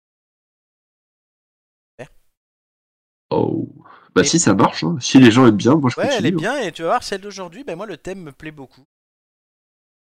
[3.31, 3.69] Oh.
[4.15, 4.83] Bah Et- si, ça marche.
[4.85, 4.97] hein.
[5.01, 6.37] Si les gens aiment bien, moi je Ouais, elle est continue.
[6.37, 8.85] bien et tu vas voir celle d'aujourd'hui, ben moi le thème me plaît beaucoup.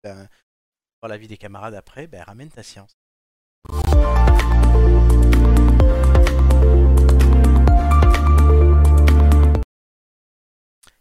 [0.02, 0.28] Ben,
[1.00, 2.92] pour la vie des camarades après, ben ramène ta science.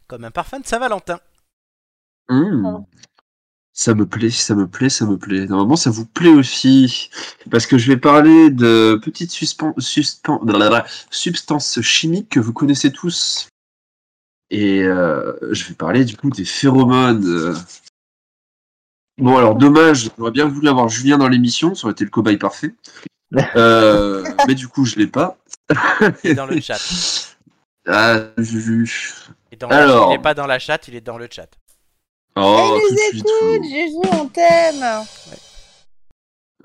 [0.07, 1.20] Comme un parfum de Saint-Valentin.
[2.30, 2.86] Mmh.
[3.74, 5.48] Ça me plaît, ça me plaît, ça me plaît.
[5.48, 7.10] Normalement, ça vous plaît aussi.
[7.50, 13.48] Parce que je vais parler de petites substances chimiques que vous connaissez tous.
[14.50, 17.56] Et euh, je vais parler du coup des phéromones.
[19.18, 22.38] Bon, alors dommage, j'aurais bien voulu avoir Julien dans l'émission, ça aurait été le cobaye
[22.38, 22.74] parfait.
[23.56, 25.38] Euh, mais du coup, je l'ai pas.
[26.22, 26.78] Il est dans le chat.
[27.88, 28.26] Ah,
[29.70, 30.12] Alors.
[30.12, 31.48] Il est pas dans la chat, il est dans le chat.
[32.36, 34.86] Oh, Elle nous écoute, Juju, on t'aime.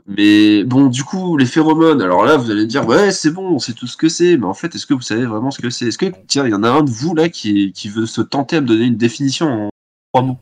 [0.07, 3.55] Mais bon, du coup, les phéromones, alors là, vous allez me dire, ouais, c'est bon,
[3.55, 5.61] on sait tout ce que c'est, mais en fait, est-ce que vous savez vraiment ce
[5.61, 5.87] que c'est?
[5.87, 8.21] Est-ce que, tiens, il y en a un de vous là qui, qui veut se
[8.21, 9.71] tenter à me donner une définition en
[10.13, 10.39] trois mots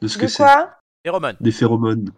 [0.00, 0.42] de ce De que c'est?
[0.42, 0.70] quoi?
[1.04, 1.36] Phéromones.
[1.40, 2.10] Des phéromones.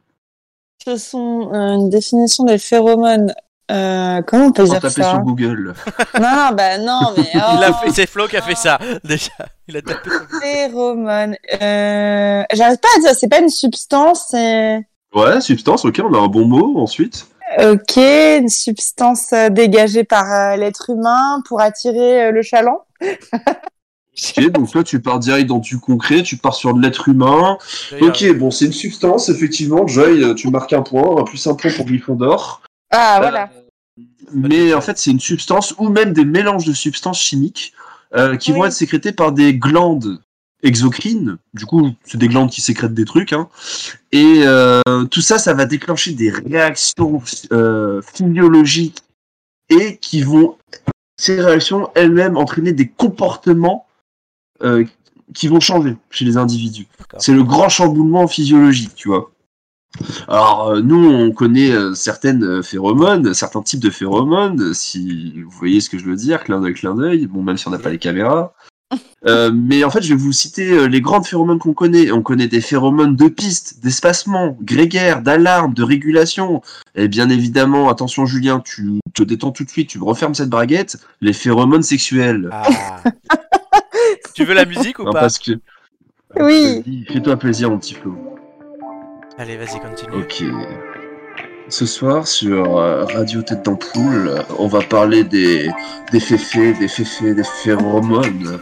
[0.82, 3.34] Ce sont euh, une définition des phéromones.
[3.70, 5.74] Euh, comment on peut dire taper ça sur Google.
[6.20, 7.24] Non, non, bah non, mais.
[7.34, 9.32] Il a oh, fait, c'est Flo qui a fait ça déjà.
[9.66, 10.08] Il a tapé.
[10.08, 11.36] sur- Phéromones.
[11.60, 14.86] Euh, J'arrive pas à dire, c'est pas une substance, c'est.
[15.14, 17.26] Ouais, substance, ok, on a un bon mot ensuite.
[17.58, 22.82] Ok, une substance euh, dégagée par euh, l'être humain pour attirer euh, le chaland.
[24.38, 27.58] Ok, donc là, tu pars direct dans du concret, tu pars sur de l'être humain.
[28.00, 29.86] Ok, bon, c'est une substance, effectivement.
[29.86, 32.62] Joy, tu marques un point, un plus un point pour Gryffondor.
[32.96, 33.50] Ah, voilà.
[33.98, 37.72] Euh, mais en fait, c'est une substance ou même des mélanges de substances chimiques
[38.14, 38.58] euh, qui Oui.
[38.58, 40.20] vont être sécrétées par des glandes
[40.62, 41.36] exocrines.
[41.54, 43.32] Du coup, c'est des glandes qui sécrètent des trucs.
[43.32, 43.48] Hein.
[44.12, 44.80] Et euh,
[45.10, 47.22] tout ça, ça va déclencher des réactions
[47.52, 49.02] euh, physiologiques
[49.68, 50.56] et qui vont,
[51.16, 53.86] ces réactions elles-mêmes, entraîner des comportements
[54.62, 54.84] euh,
[55.34, 56.86] qui vont changer chez les individus.
[57.18, 59.30] C'est le grand chamboulement physiologique, tu vois.
[60.28, 65.50] Alors, euh, nous, on connaît euh, certaines euh, phéromones, certains types de phéromones, si vous
[65.50, 67.78] voyez ce que je veux dire, clin d'œil, clin d'œil, bon, même si on n'a
[67.78, 68.54] pas les caméras.
[69.26, 72.12] Euh, mais en fait, je vais vous citer les grandes phéromones qu'on connaît.
[72.12, 76.62] On connaît des phéromones de piste, d'espacement, grégaire, d'alarme, de régulation.
[76.94, 80.98] Et bien évidemment, attention Julien, tu te détends tout de suite, tu refermes cette braguette,
[81.20, 82.50] les phéromones sexuels.
[82.52, 83.02] Ah.
[84.34, 85.52] tu veux la musique ou pas parce que...
[86.38, 87.04] Oui.
[87.08, 88.16] Fais-toi plaisir, mon petit Flo.
[89.38, 90.16] Allez, vas-y, continue.
[90.22, 90.42] Ok.
[91.68, 95.68] Ce soir, sur euh, Radio Tête d'Ampoule, euh, on va parler des,
[96.12, 98.60] des féfés, des féfés, des phéromones.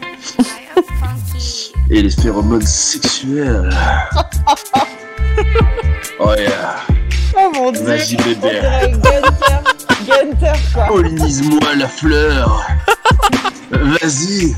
[1.91, 3.71] Et les phéromones sexuels.
[6.21, 6.77] Oh yeah.
[7.37, 7.83] Oh mon dieu.
[7.83, 8.61] Vas-y, bébé.
[10.07, 10.87] Gunther, quoi.
[10.87, 12.65] Pollinise-moi la fleur.
[13.73, 14.55] Vas-y,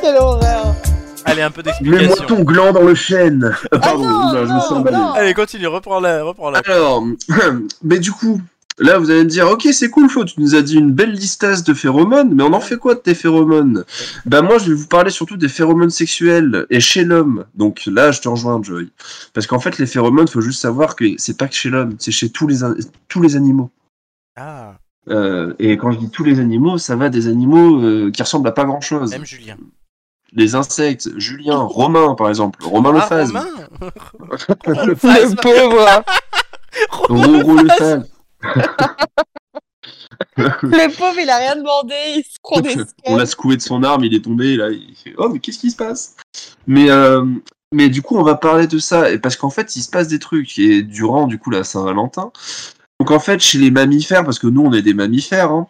[0.00, 0.74] Quelle horreur.
[1.26, 2.26] Allez, un peu mets-moi d'explication.
[2.26, 3.52] ton gland dans le chêne.
[3.74, 4.96] Euh, Pardon, non, je me suis emballé.
[4.96, 5.12] non.
[5.12, 6.60] Allez, continue, reprends-la, reprends-la.
[6.66, 7.04] Alors,
[7.82, 8.40] mais du coup,
[8.78, 11.12] là vous allez me dire, ok c'est cool Flo, tu nous as dit une belle
[11.12, 13.84] listasse de phéromones, mais on en fait quoi de tes phéromones?
[14.26, 17.44] Bah moi je vais vous parler surtout des phéromones sexuels et chez l'homme.
[17.54, 18.90] Donc là je te rejoins Joy.
[19.34, 22.12] Parce qu'en fait les phéromones, faut juste savoir que c'est pas que chez l'homme, c'est
[22.12, 22.58] chez tous les,
[23.08, 23.70] tous les animaux.
[24.36, 24.74] Ah,
[25.08, 28.48] Euh, et quand je dis tous les animaux, ça va des animaux euh, qui ressemblent
[28.48, 29.10] à pas grand chose.
[29.12, 29.56] même Julien.
[30.32, 33.46] Les insectes, Julien, Romain par exemple, Romain le Ah, Romain
[34.66, 34.94] Romain le.
[34.94, 36.04] Le pauvre.
[37.08, 37.56] Roro
[40.36, 41.94] le pauvre, il a rien demandé.
[42.16, 44.94] Il se prend des on l'a secoué de son arme, il est tombé, là, il
[44.96, 46.16] fait Oh, mais qu'est-ce qui se passe?
[46.66, 47.24] Mais, euh,
[47.72, 50.08] mais du coup, on va parler de ça, et parce qu'en fait, il se passe
[50.08, 52.32] des trucs, et durant, du coup, la Saint-Valentin.
[53.00, 55.66] Donc, en fait, chez les mammifères, parce que nous, on est des mammifères, hein,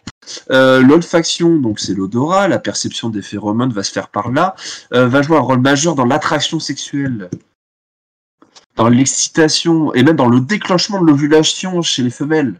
[0.51, 4.55] euh, l'olfaction, donc c'est l'odorat, la perception des phéromones va se faire par là,
[4.95, 7.29] euh, va jouer un rôle majeur dans l'attraction sexuelle,
[8.77, 12.55] dans l'excitation, et même dans le déclenchement de l'ovulation chez les femelles.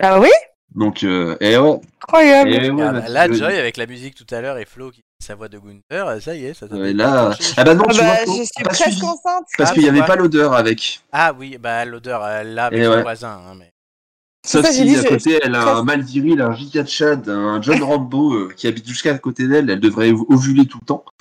[0.00, 0.30] Ah oui?
[0.76, 1.80] Donc, euh, et ouais.
[2.02, 2.50] Incroyable.
[2.50, 4.98] et ouais, Ah, bah, là, Joy, avec la musique tout à l'heure et Flo qui
[4.98, 7.30] dit sa voix de Gunther, ça y est, ça là...
[7.56, 9.44] Ah bah non, Ah tu bah, vois, je suis pas presque enceinte.
[9.58, 11.00] Parce Ah, qu'il n'y avait pas l'odeur avec.
[11.12, 13.02] Ah oui, bah l'odeur, elle l'a avec Et le ouais.
[13.02, 13.40] voisin.
[13.48, 13.70] hein, mais...
[14.44, 17.28] Sauf ça, si dit, à côté, elle a un mal viril, un giga de Chad,
[17.28, 20.86] un John Rambo euh, qui habite jusqu'à côté d'elle, elle devrait ov- ovuler tout le
[20.86, 21.04] temps.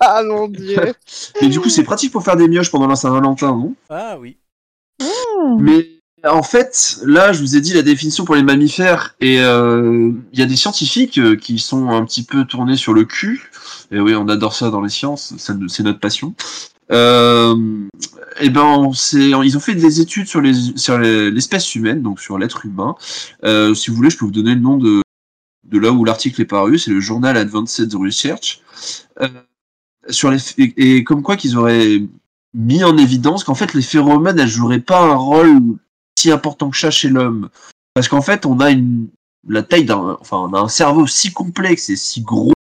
[0.00, 0.76] Ah mon dieu.
[1.42, 3.74] Mais du coup, c'est pratique pour faire des mioches pendant la Saint-Valentin, non?
[3.90, 4.36] Ah oui.
[5.58, 5.88] Mais
[6.24, 10.38] en fait, là, je vous ai dit la définition pour les mammifères, et euh, il
[10.38, 13.50] y a des scientifiques euh, qui sont un petit peu tournés sur le cul.
[13.90, 16.34] Et oui, on adore ça dans les sciences, c'est notre passion.
[16.92, 17.56] Euh,
[18.40, 22.02] et ben, on s'est- ils ont fait des études sur les sur les- l'espèce humaine,
[22.02, 22.94] donc sur l'être humain.
[23.44, 25.02] Euh, si vous voulez, je peux vous donner le nom de
[25.78, 28.60] là où l'article est paru, c'est le journal Advanced Research,
[29.20, 29.28] euh,
[30.08, 32.02] sur les, et, et comme quoi qu'ils auraient
[32.54, 35.60] mis en évidence qu'en fait les phéromones elles joueraient pas un rôle
[36.18, 37.50] si important que ça chez l'homme,
[37.94, 39.08] parce qu'en fait on a une
[39.48, 42.52] la taille d'un, enfin on a un cerveau si complexe et si gros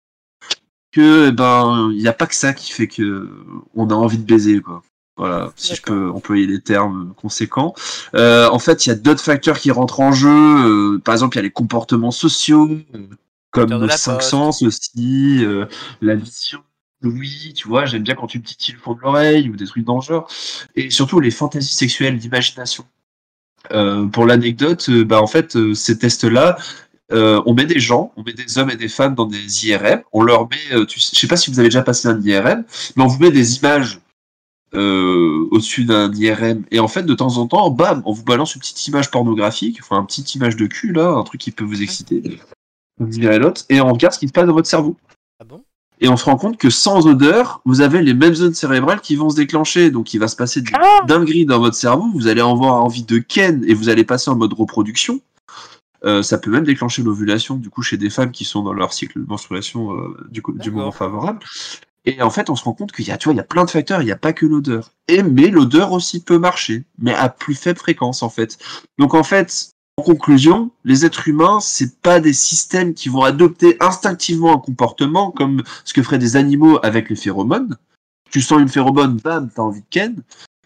[0.95, 3.29] que ben il n'y a pas que ça qui fait que
[3.75, 4.83] on a envie de baiser quoi.
[5.17, 7.73] Voilà, si je peux employer les termes conséquents.
[8.17, 10.29] Euh, en fait, il y a d'autres facteurs qui rentrent en jeu.
[10.29, 12.69] Euh, par exemple, il y a les comportements sociaux,
[13.53, 14.29] comme nos cinq poste.
[14.29, 15.67] sens aussi, euh,
[16.01, 16.65] la vision.
[17.05, 19.67] Oui, tu vois, j'aime bien quand tu me titilles le fond de l'oreille ou des
[19.67, 20.29] trucs dans le genre.
[20.75, 22.85] Et surtout les fantaisies sexuelles d'imagination.
[23.71, 26.57] Euh, pour l'anecdote, bah en fait, ces tests-là,
[27.13, 30.03] euh, on met des gens, on met des hommes et des femmes dans des IRM,
[30.13, 32.21] on leur met, euh, tu sais, je sais pas si vous avez déjà passé un
[32.21, 32.65] IRM,
[32.97, 34.01] mais on vous met des images
[34.75, 38.55] euh, au-dessus d'un IRM, et en fait, de temps en temps, bam, on vous balance
[38.55, 41.65] une petite image pornographique, enfin, une petite image de cul, là, un truc qui peut
[41.65, 42.41] vous exciter,
[42.99, 44.97] vous l'autre, et on regarde ce qui se passe dans votre cerveau.
[45.41, 45.63] Ah bon?
[46.01, 49.15] Et on se rend compte que sans odeur, vous avez les mêmes zones cérébrales qui
[49.17, 49.91] vont se déclencher.
[49.91, 52.11] Donc il va se passer des Ah dingueries dans votre cerveau.
[52.13, 55.21] Vous allez avoir envie de ken et vous allez passer en mode reproduction.
[56.05, 58.93] Euh, ça peut même déclencher l'ovulation du coup chez des femmes qui sont dans leur
[58.93, 60.75] cycle de menstruation euh, du, coup- du D'accord.
[60.75, 61.41] moment favorable.
[62.05, 63.45] Et en fait, on se rend compte qu'il y a, tu vois, il y a
[63.45, 64.03] plein de facteurs.
[64.03, 64.91] Il n'y a pas que l'odeur.
[65.09, 68.59] Et mais l'odeur aussi peut marcher, mais à plus faible fréquence en fait.
[68.99, 73.77] Donc en fait, en conclusion, les êtres humains, c'est pas des systèmes qui vont adopter
[73.81, 77.77] instinctivement un comportement comme ce que feraient des animaux avec les phéromones.
[78.31, 80.17] Tu sens une phéromone, bam, t'as envie de ken.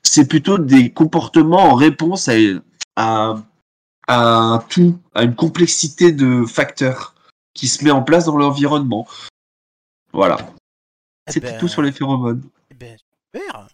[0.03, 2.33] C'est plutôt des comportements en réponse à,
[2.97, 3.37] à,
[4.09, 7.15] à un tout, à une complexité de facteurs
[7.55, 9.07] qui se met en place dans l'environnement.
[10.13, 10.39] Voilà.
[11.29, 12.43] Eh C'était ben, tout sur les phéromones.
[12.71, 12.97] eh ben,
[13.33, 13.69] super.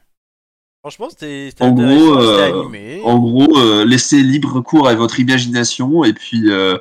[0.81, 3.01] Franchement, c'était En gros, euh.
[3.05, 6.77] En gros, euh, laissez libre cours à votre imagination et puis euh,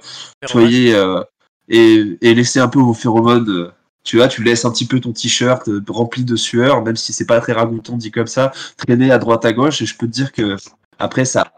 [0.46, 1.24] soyez euh,
[1.70, 3.50] et, et laissez un peu vos phéromones.
[3.50, 3.72] euh,
[4.04, 7.14] tu vois, tu laisses un petit peu ton t-shirt euh, rempli de sueur, même si
[7.14, 9.82] c'est pas très ragoûtant dit comme ça, traîner à droite à gauche.
[9.82, 10.58] Et je peux te dire que
[11.00, 11.54] après ça,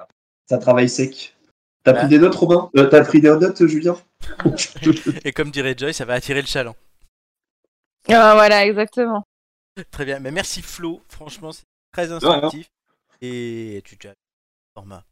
[0.47, 1.35] ça travaille sec.
[1.86, 1.99] T'as Bah.
[1.99, 2.70] pris des notes, Robin?
[2.76, 3.95] Euh, T'as pris des notes, Julien?
[5.24, 6.76] Et comme dirait Joy, ça va attirer le chaland.
[8.10, 9.24] Ah, voilà, exactement.
[9.91, 12.70] Très bien, mais merci Flo, franchement c'est très instructif.
[13.22, 14.14] Et tu tu as
[14.74, 15.03] format.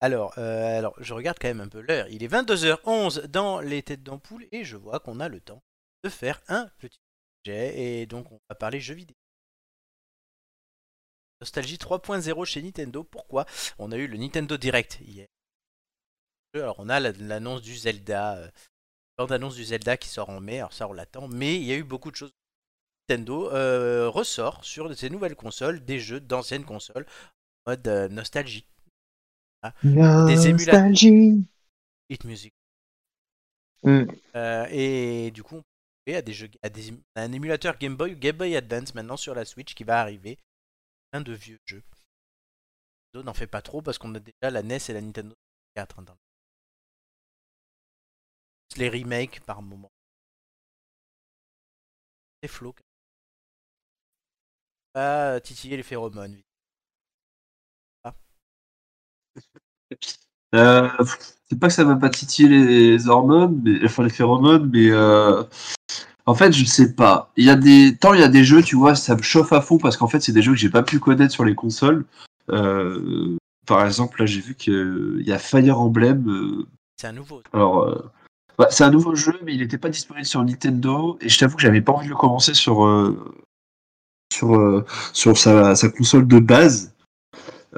[0.00, 2.06] Alors, euh, alors, je regarde quand même un peu l'heure.
[2.10, 5.62] Il est 22h11 dans les têtes d'ampoule et je vois qu'on a le temps
[6.04, 6.98] de faire un petit
[7.44, 7.78] sujet.
[8.00, 9.16] Et donc, on va parler jeux vidéo.
[11.40, 13.04] Nostalgie 3.0 chez Nintendo.
[13.04, 13.46] Pourquoi?
[13.78, 15.26] On a eu le Nintendo Direct hier.
[16.54, 18.36] Alors, on a la- l'annonce du Zelda.
[18.38, 18.50] euh,
[19.18, 20.58] bande-annonce du Zelda qui sort en mai.
[20.58, 21.28] Alors, ça, on l'attend.
[21.28, 22.32] Mais il y a eu beaucoup de choses.
[23.08, 27.06] Nintendo euh, ressort sur ses nouvelles consoles des jeux d'anciennes consoles
[27.66, 28.66] en mode euh, nostalgie.
[30.26, 30.80] Des émulateurs.
[32.10, 32.52] Hit music.
[33.82, 34.04] Mm.
[34.34, 35.64] Euh, et du coup, on peut
[36.12, 38.94] jouer à des jeux, à des, à un émulateur Game Boy ou Game Boy Advance
[38.94, 40.38] maintenant sur la Switch qui va arriver.
[41.14, 41.82] De vieux jeux.
[43.12, 45.34] Nintendo n'en fait pas trop parce qu'on a déjà la NES et la Nintendo
[45.74, 45.98] 64.
[45.98, 46.18] hein, dans-
[48.76, 49.90] Les remakes par moment.
[52.42, 52.74] C'est flow.
[54.92, 56.42] Pas titiller les phéromones.
[60.54, 60.88] Euh,
[61.48, 65.42] c'est pas que ça m'a pas titillé les hormones, mais enfin les phéromones, mais euh,
[66.26, 67.30] en fait je sais pas.
[67.36, 69.52] Il y a des tant il y a des jeux, tu vois, ça me chauffe
[69.52, 71.54] à fond parce qu'en fait c'est des jeux que j'ai pas pu connaître sur les
[71.54, 72.04] consoles.
[72.50, 73.36] Euh,
[73.66, 76.28] par exemple là j'ai vu qu'il y a Fire Emblem.
[76.28, 76.66] euh,
[77.00, 77.42] C'est un nouveau.
[77.52, 78.10] alors euh,
[78.58, 81.56] bah, c'est un nouveau jeu, mais il n'était pas disponible sur Nintendo et je t'avoue
[81.56, 83.18] que j'avais pas envie de le commencer sur euh,
[84.32, 86.92] sur euh, sur sa, sa console de base.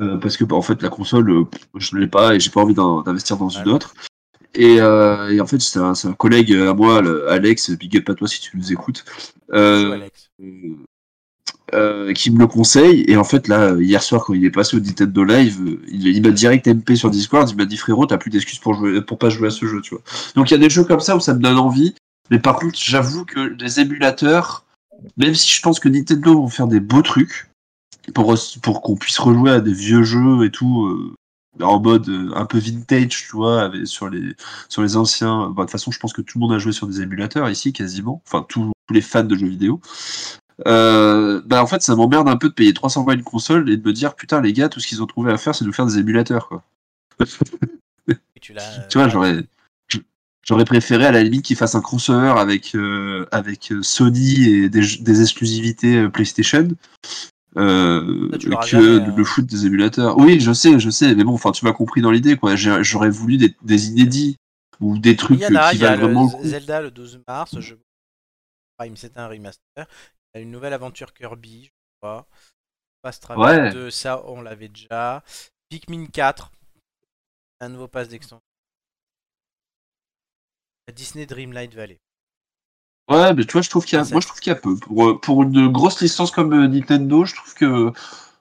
[0.01, 1.45] Euh, parce que bah, en fait la console euh,
[1.75, 3.95] je ne l'ai pas et j'ai pas envie d'in- d'investir dans une autre
[4.55, 8.15] et, euh, et en fait c'est un, collègue à moi le- Alex big up à
[8.15, 9.05] toi si tu nous écoutes.
[9.53, 10.31] Euh, Alex.
[11.75, 13.05] euh, qui me le conseille.
[13.09, 16.07] Et en fait là hier soir quand il est passé au Nintendo Live euh, il,
[16.09, 17.49] il m'a direct MP sur Discord.
[17.51, 19.81] Il m'a dit frérot t'as plus d'excuses pour jouer pour pas jouer à ce jeu
[19.83, 20.03] tu vois.
[20.35, 21.95] Donc il y a des jeux comme ça où ça me donne envie.
[22.31, 24.65] Mais par contre j'avoue que les émulateurs
[25.17, 27.49] même si je pense que Nintendo vont faire des beaux trucs
[28.15, 31.15] pour, pour qu'on puisse rejouer à des vieux jeux et tout euh,
[31.61, 34.35] en mode euh, un peu vintage tu vois avec- sur les
[34.69, 35.49] sur les anciens.
[35.51, 37.49] Bah, de toute façon je pense que tout le monde a joué sur des émulateurs
[37.49, 38.23] ici quasiment.
[38.27, 39.81] Enfin tous tous les fans de jeux vidéo.
[40.67, 43.77] Euh, bah en fait ça m'emmerde un peu de payer 300 balles une console et
[43.77, 45.69] de me dire putain les gars tout ce qu'ils ont trouvé à faire c'est de
[45.69, 46.65] nous faire des émulateurs quoi.
[48.41, 48.55] Tu
[48.95, 49.45] vois j'aurais
[50.43, 55.21] j'aurais préféré à la limite qu'ils fassent un crossover avec euh, avec Sony et des,
[55.21, 56.69] exclusivités PlayStation
[57.59, 59.15] euh, que jamais, hein.
[59.17, 62.01] le foot des émulateurs oui je sais je sais mais bon enfin tu m'as compris
[62.01, 64.37] dans l'idée quoi j'aurais voulu des, des inédits
[64.81, 66.37] ou des trucs Il y en a, qui il y a valent le vraiment le
[66.37, 66.45] coup.
[66.45, 67.75] Zelda le 12 mars, je
[68.95, 69.61] c'est un remaster.
[69.77, 71.71] Il y a une nouvelle aventure Kirby, je
[72.01, 72.29] crois.
[73.03, 73.73] Pass Travel Ouais.
[73.73, 75.25] 2, ça on l'avait déjà.
[75.69, 76.53] Pikmin 4,
[77.61, 78.41] un nouveau pass d'extension.
[80.95, 81.99] Disney Dreamlight Valley.
[83.09, 84.57] Ouais, mais tu vois, je trouve qu'il y a, Ça- moi je trouve qu'il y
[84.57, 84.77] a peu.
[84.77, 87.87] Pour, euh, pour une grosse licence comme euh, Nintendo, je trouve que,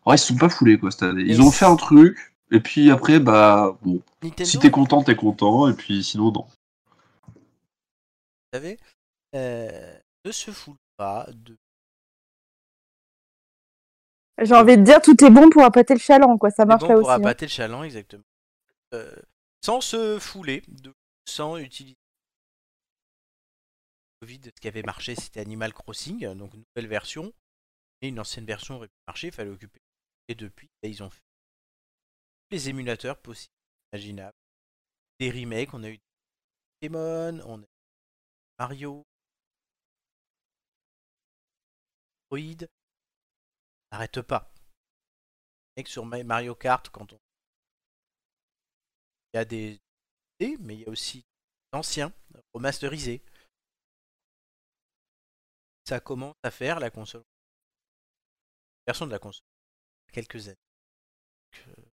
[0.05, 1.23] ouais, ils se sont pas foulés quoi cette année.
[1.25, 5.15] Ils ont fait un truc, et puis après, bah, bon, Nintendo, si t'es content, t'es
[5.15, 6.45] content, et puis sinon non.
[7.27, 7.33] vous
[8.53, 8.77] savez,
[9.35, 9.93] euh,
[10.25, 11.55] ne se fout pas de
[14.41, 16.51] J'ai envie de dire, tout est bon pour appâter le chaland, quoi.
[16.51, 17.11] Ça marche bon là pour aussi.
[17.11, 17.15] hein.
[17.15, 18.23] appâter le chaland, exactement.
[18.93, 19.11] Euh,
[19.65, 20.93] sans se fouler, de,
[21.25, 21.95] sans utiliser.
[24.19, 27.33] Covid, ce qui avait marché, c'était Animal Crossing, donc nouvelle version.
[28.01, 29.81] Et une ancienne version aurait pu marcher, il fallait occuper.
[30.27, 31.21] Et depuis, là, ils ont fait
[32.49, 33.53] tous les émulateurs possibles,
[33.93, 34.37] imaginables.
[35.19, 35.99] Des remakes, on a eu
[36.79, 37.67] Pokémon, on a eu
[38.59, 39.05] Mario,
[42.31, 42.67] Android.
[43.91, 44.53] N'arrête pas.
[45.75, 47.19] Mec, sur Ma- Mario Kart, quand on.
[49.33, 49.79] Il y a des,
[50.59, 51.25] Mais il y a aussi
[51.73, 52.13] d'anciens,
[52.53, 53.21] remasterisés.
[55.87, 57.23] Ça commence à faire la console.
[58.87, 59.45] Version de la console.
[60.13, 60.57] Quelques années.
[61.67, 61.83] Euh,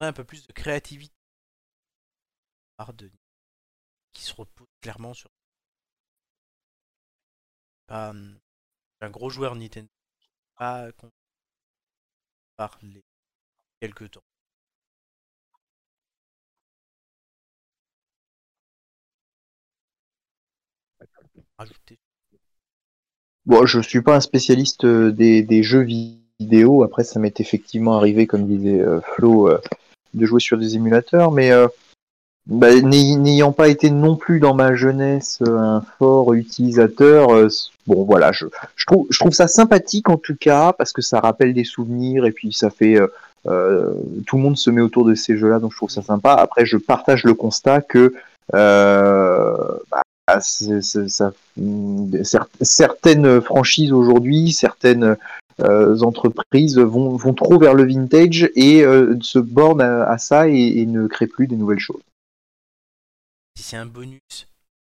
[0.00, 1.14] un peu plus de créativité.
[2.94, 3.10] De
[4.12, 5.30] qui se repose clairement sur.
[7.88, 8.38] Hum,
[9.00, 9.90] un gros joueur Nintendo.
[10.56, 10.92] Pas
[12.56, 13.02] par les
[13.80, 14.24] quelques temps.
[21.58, 21.98] Rajouter.
[23.46, 26.82] Bon, je suis pas un spécialiste euh, des, des jeux vidéo.
[26.82, 29.60] Après, ça m'est effectivement arrivé, comme disait euh, Flo, euh,
[30.14, 31.68] de jouer sur des émulateurs, mais euh,
[32.46, 37.28] bah, n'ay- n'ayant pas été non plus dans ma jeunesse un fort utilisateur,
[37.86, 38.46] bon voilà, je,
[38.76, 42.24] je trouve je trouve ça sympathique en tout cas parce que ça rappelle des souvenirs
[42.24, 42.98] et puis ça fait
[43.44, 46.32] tout le monde se met autour de ces jeux-là, donc je trouve ça sympa.
[46.34, 48.14] Après, je partage le constat que
[48.54, 49.54] euh,
[50.40, 55.16] c'est- c'est- ça, cer- certaines franchises aujourd'hui, certaines
[55.60, 60.48] euh, entreprises vont, vont trop vers le vintage et euh, se bornent à, à ça
[60.48, 62.02] et, et ne créent plus des nouvelles choses.
[63.56, 64.20] Si c'est un bonus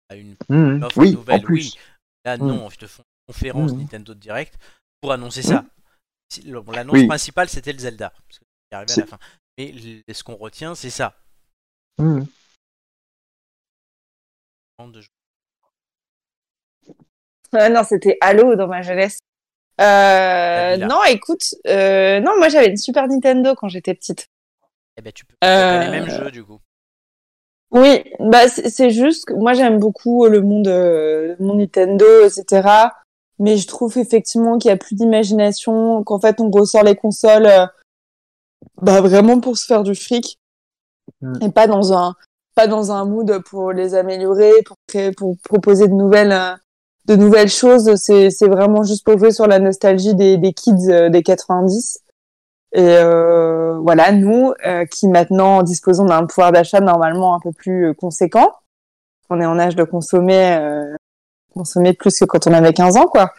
[0.09, 0.83] à une Mhm.
[0.83, 1.55] offre Oui, nouvelle, en plus.
[1.73, 1.79] oui.
[2.25, 3.73] Là, non, ils te font une conférence.
[3.73, 4.53] Nintendo Direct
[5.01, 5.65] pour annoncer ça.
[6.45, 7.07] L'annonce Oui.
[7.07, 8.09] principale, c'était le Zelda.
[8.27, 9.19] Parce que c'est arrivé à C'est- la fin.
[9.57, 9.73] Mais
[10.13, 11.15] ce qu'on retient, c'est ça.
[11.97, 12.21] De.
[17.53, 19.19] Ah non, c'était Halo dans ma jeunesse.
[19.79, 24.27] Euh, non, écoute, euh, non, moi j'avais une Super Nintendo quand j'étais petite.
[24.97, 26.59] Eh ben, tu peux pas les Euh, mêmes jeux, du coup.
[27.71, 32.67] Oui, bah c'est juste que moi j'aime beaucoup le monde, euh, le monde Nintendo, etc.
[33.39, 37.45] Mais je trouve effectivement qu'il y a plus d'imagination, qu'en fait on ressort les consoles,
[37.45, 37.65] euh,
[38.81, 40.37] bah vraiment pour se faire du fric
[41.21, 41.43] Mm.
[41.43, 42.15] et pas dans un
[42.55, 46.55] pas dans un mood pour les améliorer, pour créer, pour proposer de nouvelles euh,
[47.05, 47.95] de nouvelles choses.
[47.95, 51.99] C'est c'est vraiment juste pour jouer sur la nostalgie des des kids euh, des 90.
[52.73, 57.87] Et euh, voilà, nous euh, qui maintenant disposons d'un pouvoir d'achat normalement un peu plus
[57.89, 58.53] euh, conséquent,
[59.29, 60.95] on est en âge de consommer, euh,
[61.53, 63.33] consommer plus que quand on avait 15 ans, quoi.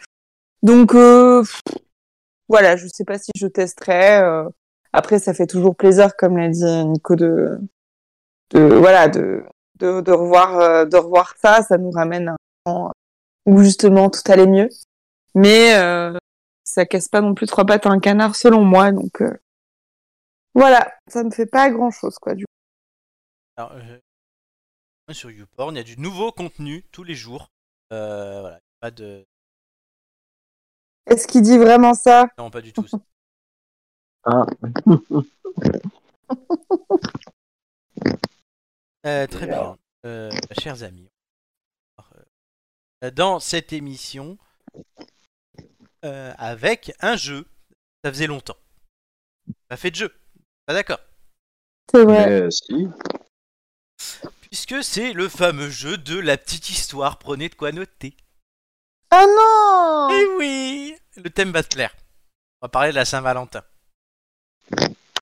[0.61, 1.43] Donc euh,
[2.47, 4.21] voilà, je sais pas si je testerai.
[4.93, 7.59] après, ça fait toujours plaisir, comme l'a dit Nico, de,
[8.51, 9.43] de voilà, de,
[9.79, 11.63] de, de revoir, de revoir ça.
[11.63, 12.35] Ça nous ramène
[12.67, 12.91] un
[13.45, 14.69] où justement tout allait mieux.
[15.35, 16.17] Mais euh,
[16.63, 19.33] ça casse pas non plus trois pattes à un canard selon moi donc euh,
[20.53, 22.51] voilà ça me fait pas grand chose quoi du coup.
[23.57, 23.99] Alors, euh,
[25.11, 27.51] sur YouPorn, il y a du nouveau contenu tous les jours.
[27.91, 29.25] Euh, voilà, pas de.
[31.05, 32.27] est-ce qu'il dit vraiment ça?
[32.37, 32.85] Non, pas du tout.
[34.25, 34.45] Ah.
[39.05, 39.77] Euh, très bien.
[40.05, 41.09] Euh, chers amis,
[43.11, 44.37] dans cette émission,
[46.05, 47.45] euh, avec un jeu,
[48.03, 48.57] ça faisait longtemps.
[49.67, 50.15] Pas fait de jeu.
[50.65, 50.99] Pas d'accord.
[51.91, 52.87] c'est vrai si.
[54.41, 58.15] Puisque c'est le fameux jeu de la petite histoire, prenez de quoi noter.
[59.09, 61.95] ah non Eh oui Le thème va te plaire.
[62.61, 63.63] On va parler de la Saint-Valentin.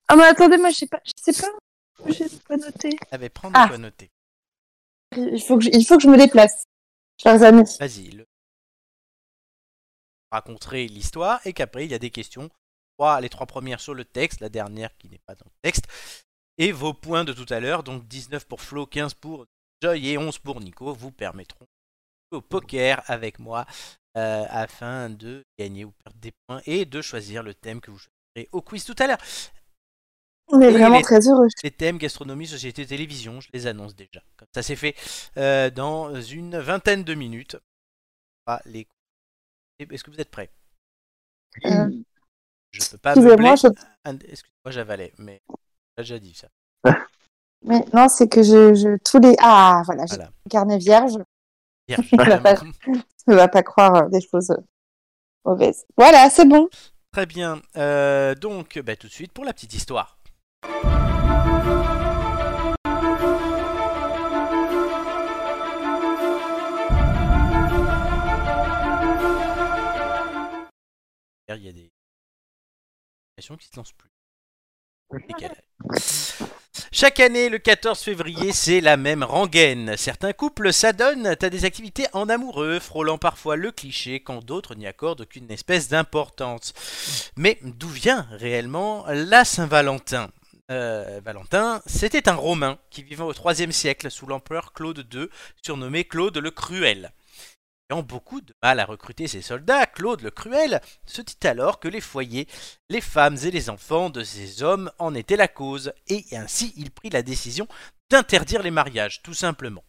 [0.08, 1.48] ah mais attendez moi je sais pas je sais pas
[2.12, 3.66] j'ai pas noté Ah mais prends de Ah.
[3.68, 4.10] quoi noter.
[5.16, 6.62] il faut que je, il faut que je me déplace
[7.20, 8.10] chers amis Vas-y.
[8.10, 8.26] Le...
[10.30, 12.50] Raconterai l'histoire et qu'après il y a des questions.
[13.20, 15.88] Les trois premières sur le texte, la dernière qui n'est pas dans le texte.
[16.56, 19.46] Et vos points de tout à l'heure, donc 19 pour Flo, 15 pour
[19.82, 21.66] Joy et 11 pour Nico vous permettront
[22.30, 23.66] au poker avec moi
[24.16, 27.98] euh, afin de gagner ou perdre des points et de choisir le thème que vous
[27.98, 29.18] choisirez au quiz tout à l'heure.
[30.48, 31.46] On est Et vraiment les- très heureux.
[31.62, 34.20] Les thèmes gastronomie, société, télévision, je les annonce déjà.
[34.36, 34.94] Comme ça, c'est fait
[35.38, 37.56] euh, dans une vingtaine de minutes.
[38.46, 38.86] Ah, les...
[39.78, 40.50] Est-ce que vous êtes prêts?
[41.64, 41.90] Euh,
[42.70, 43.68] Je peux pas Excusez-moi, je...
[44.08, 45.42] Excuse-moi, j'avalais, mais
[45.98, 46.48] j'ai déjà dit ça.
[47.64, 50.30] mais non, c'est que je, je tous les ah voilà, j'ai Voilà.
[50.46, 51.14] un carnet vierge.
[51.88, 52.08] Vierge.
[53.24, 54.56] Je ne va pas croire euh, des choses euh,
[55.44, 55.84] mauvaises.
[55.96, 56.68] Voilà, c'est bon.
[57.12, 57.62] Très bien.
[57.76, 60.18] Euh, donc, bah, tout de suite pour la petite histoire.
[71.54, 71.90] Il y a des
[73.36, 74.10] qui se lancent plus.
[76.92, 79.96] Chaque année, le 14 février, c'est la même rengaine.
[79.96, 84.86] Certains couples s'adonnent à des activités en amoureux, frôlant parfois le cliché, quand d'autres n'y
[84.86, 86.72] accordent aucune espèce d'importance.
[87.36, 90.30] Mais d'où vient réellement la Saint-Valentin?
[90.72, 95.28] Euh, Valentin, c'était un Romain qui vivait au IIIe siècle sous l'empereur Claude II,
[95.62, 97.12] surnommé Claude le Cruel.
[97.90, 101.88] Ayant beaucoup de mal à recruter ses soldats, Claude le Cruel se dit alors que
[101.88, 102.48] les foyers,
[102.88, 106.90] les femmes et les enfants de ces hommes en étaient la cause, et ainsi il
[106.90, 107.68] prit la décision
[108.10, 109.84] d'interdire les mariages, tout simplement.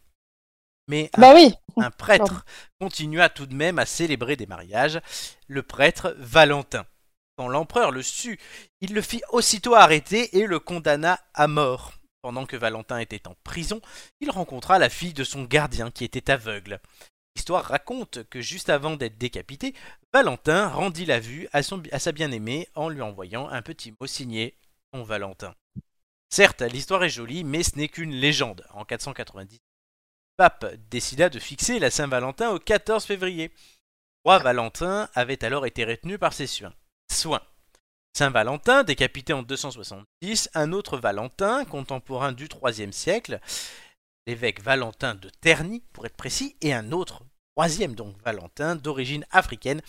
[0.89, 1.53] Mais un Bah oui.
[1.77, 2.43] un prêtre
[2.81, 4.99] continua tout de même à célébrer des mariages,
[5.47, 6.85] le prêtre Valentin.
[7.38, 8.39] Quand l'empereur le sut,
[8.81, 11.93] il le fit aussitôt arrêter et le condamna à mort.
[12.22, 13.81] Pendant que Valentin était en prison,
[14.22, 16.80] il rencontra la fille de son gardien qui était aveugle.
[17.35, 19.73] L'histoire raconte que juste avant d'être décapité,
[20.14, 24.55] Valentin rendit la vue à, sa bien-aimée en lui envoyant un petit mot signé
[24.91, 25.55] Ton Valentin.
[26.30, 28.65] Certes, l'histoire est jolie, mais ce n'est qu'une légende.
[28.72, 29.60] En 490,
[30.38, 33.49] pape décida de fixer la Saint-Valentin au 14 février.
[34.26, 36.47] Le roi Valentin avait alors été retenu par ses
[37.12, 37.40] soins.
[37.40, 37.42] soins.
[38.16, 43.40] Saint-Valentin, décapité en 270, un autre Valentin, contemporain du IIIe siècle,
[44.28, 47.24] l'évêque Valentin de Terni, pour être précis, et un autre,
[47.56, 49.82] troisième donc Valentin, d'origine africaine,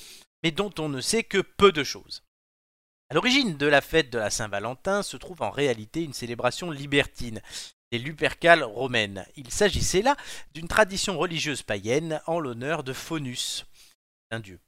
[0.43, 2.23] mais dont on ne sait que peu de choses.
[3.11, 7.43] À l'origine de la fête de la Saint-Valentin se trouve en réalité une célébration libertine,
[7.93, 9.27] les Lupercales romaines.
[9.37, 10.17] Il s'agissait là
[10.55, 13.67] d'une tradition religieuse païenne en l'honneur de Faunus,
[14.31, 14.59] un dieu.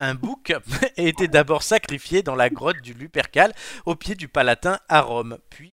[0.00, 0.52] Un bouc
[0.96, 3.54] était d'abord sacrifié dans la grotte du Lupercal
[3.86, 5.38] au pied du Palatin à Rome.
[5.50, 5.72] Puis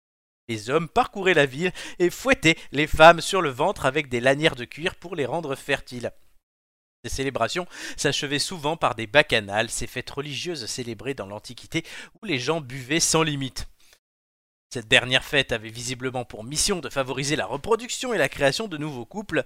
[0.49, 4.57] les hommes parcouraient la ville et fouettaient les femmes sur le ventre avec des lanières
[4.57, 6.11] de cuir pour les rendre fertiles.
[7.05, 11.85] Ces célébrations s'achevaient souvent par des bacchanales, ces fêtes religieuses célébrées dans l'Antiquité
[12.21, 13.69] où les gens buvaient sans limite.
[14.71, 18.77] Cette dernière fête avait visiblement pour mission de favoriser la reproduction et la création de
[18.77, 19.43] nouveaux couples,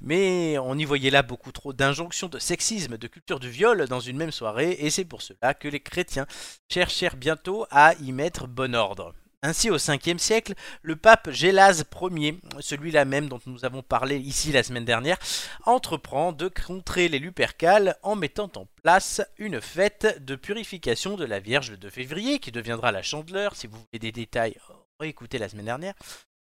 [0.00, 4.00] mais on y voyait là beaucoup trop d'injonctions de sexisme, de culture du viol dans
[4.00, 6.26] une même soirée, et c'est pour cela que les chrétiens
[6.70, 9.12] cherchèrent bientôt à y mettre bon ordre.
[9.44, 14.52] Ainsi, au 5e siècle, le pape Gélase Ier, celui-là même dont nous avons parlé ici
[14.52, 15.18] la semaine dernière,
[15.64, 21.40] entreprend de contrer les Lupercales en mettant en place une fête de purification de la
[21.40, 24.56] Vierge le 2 février, qui deviendra la Chandeleur, si vous voulez des détails,
[25.00, 25.94] réécoutez la semaine dernière,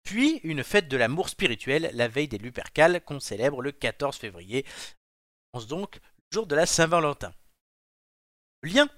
[0.02, 4.66] puis une fête de l'amour spirituel la veille des Lupercales qu'on célèbre le 14 février,
[5.52, 7.32] on pense donc le jour de la Saint-Valentin.
[8.62, 8.88] Le lien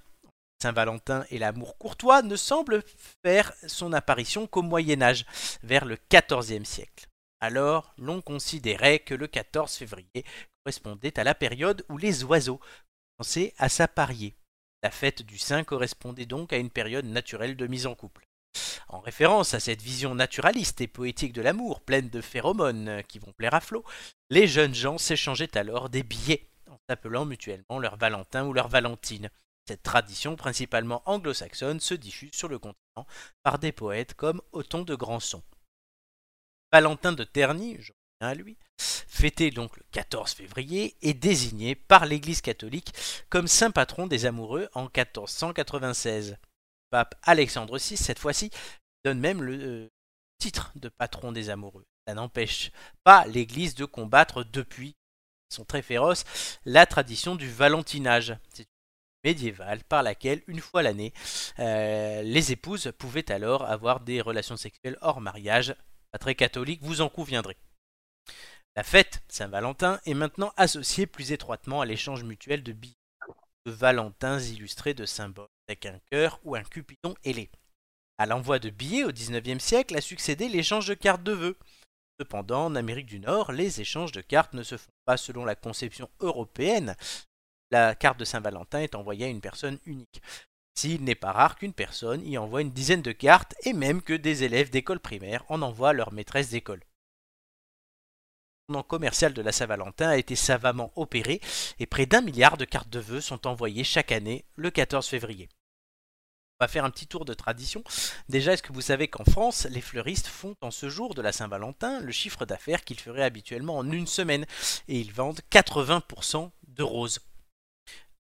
[0.64, 2.82] Saint-Valentin et l'amour courtois ne semble
[3.22, 5.26] faire son apparition qu'au Moyen Âge,
[5.62, 7.06] vers le XIVe siècle.
[7.42, 10.24] Alors, l'on considérait que le 14 février
[10.64, 12.60] correspondait à la période où les oiseaux
[13.18, 14.36] commençaient à s'apparier.
[14.82, 18.26] La fête du Saint correspondait donc à une période naturelle de mise en couple.
[18.88, 23.32] En référence à cette vision naturaliste et poétique de l'amour, pleine de phéromones qui vont
[23.32, 23.84] plaire à flot,
[24.30, 29.28] les jeunes gens s'échangeaient alors des billets en s'appelant mutuellement leur Valentin ou leur Valentine.
[29.66, 33.06] Cette tradition, principalement anglo-saxonne, se diffuse sur le continent
[33.42, 35.42] par des poètes comme Othon de Granson.
[36.72, 42.04] Valentin de Terny, je reviens à lui, fêté donc le 14 février, est désigné par
[42.04, 42.92] l'Église catholique
[43.30, 46.30] comme saint patron des amoureux en 1496.
[46.30, 46.36] Le
[46.90, 48.50] pape Alexandre VI, cette fois-ci,
[49.04, 49.90] donne même le euh,
[50.38, 51.86] titre de patron des amoureux.
[52.06, 52.70] Ça n'empêche
[53.02, 54.94] pas l'Église de combattre depuis,
[55.50, 56.24] ils sont très féroces,
[56.64, 58.36] la tradition du valentinage.
[59.24, 61.12] Médiévale par laquelle, une fois l'année,
[61.58, 65.74] euh, les épouses pouvaient alors avoir des relations sexuelles hors mariage.
[66.12, 67.56] Pas très catholique, vous en conviendrez.
[68.76, 72.94] La fête Saint-Valentin est maintenant associée plus étroitement à l'échange mutuel de billets
[73.66, 77.50] de valentins illustrés de symboles avec un cœur ou un cupidon ailé.
[78.18, 81.58] À l'envoi de billets au XIXe siècle a succédé l'échange de cartes de vœux.
[82.20, 85.56] Cependant, en Amérique du Nord, les échanges de cartes ne se font pas selon la
[85.56, 86.94] conception européenne.
[87.70, 90.22] La carte de Saint-Valentin est envoyée à une personne unique.
[90.76, 94.12] S'il n'est pas rare qu'une personne y envoie une dizaine de cartes et même que
[94.12, 96.82] des élèves d'école primaire en envoient leur maîtresse d'école.
[98.68, 101.40] Le nom commercial de la Saint-Valentin a été savamment opéré
[101.78, 105.48] et près d'un milliard de cartes de vœux sont envoyées chaque année le 14 février.
[106.58, 107.84] On va faire un petit tour de tradition.
[108.28, 111.32] Déjà, est-ce que vous savez qu'en France, les fleuristes font en ce jour de la
[111.32, 114.46] Saint-Valentin le chiffre d'affaires qu'ils feraient habituellement en une semaine?
[114.88, 117.20] Et ils vendent 80% de roses.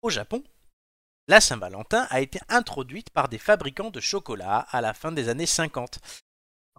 [0.01, 0.45] Au Japon,
[1.27, 5.45] la Saint-Valentin a été introduite par des fabricants de chocolat à la fin des années
[5.45, 5.99] 50.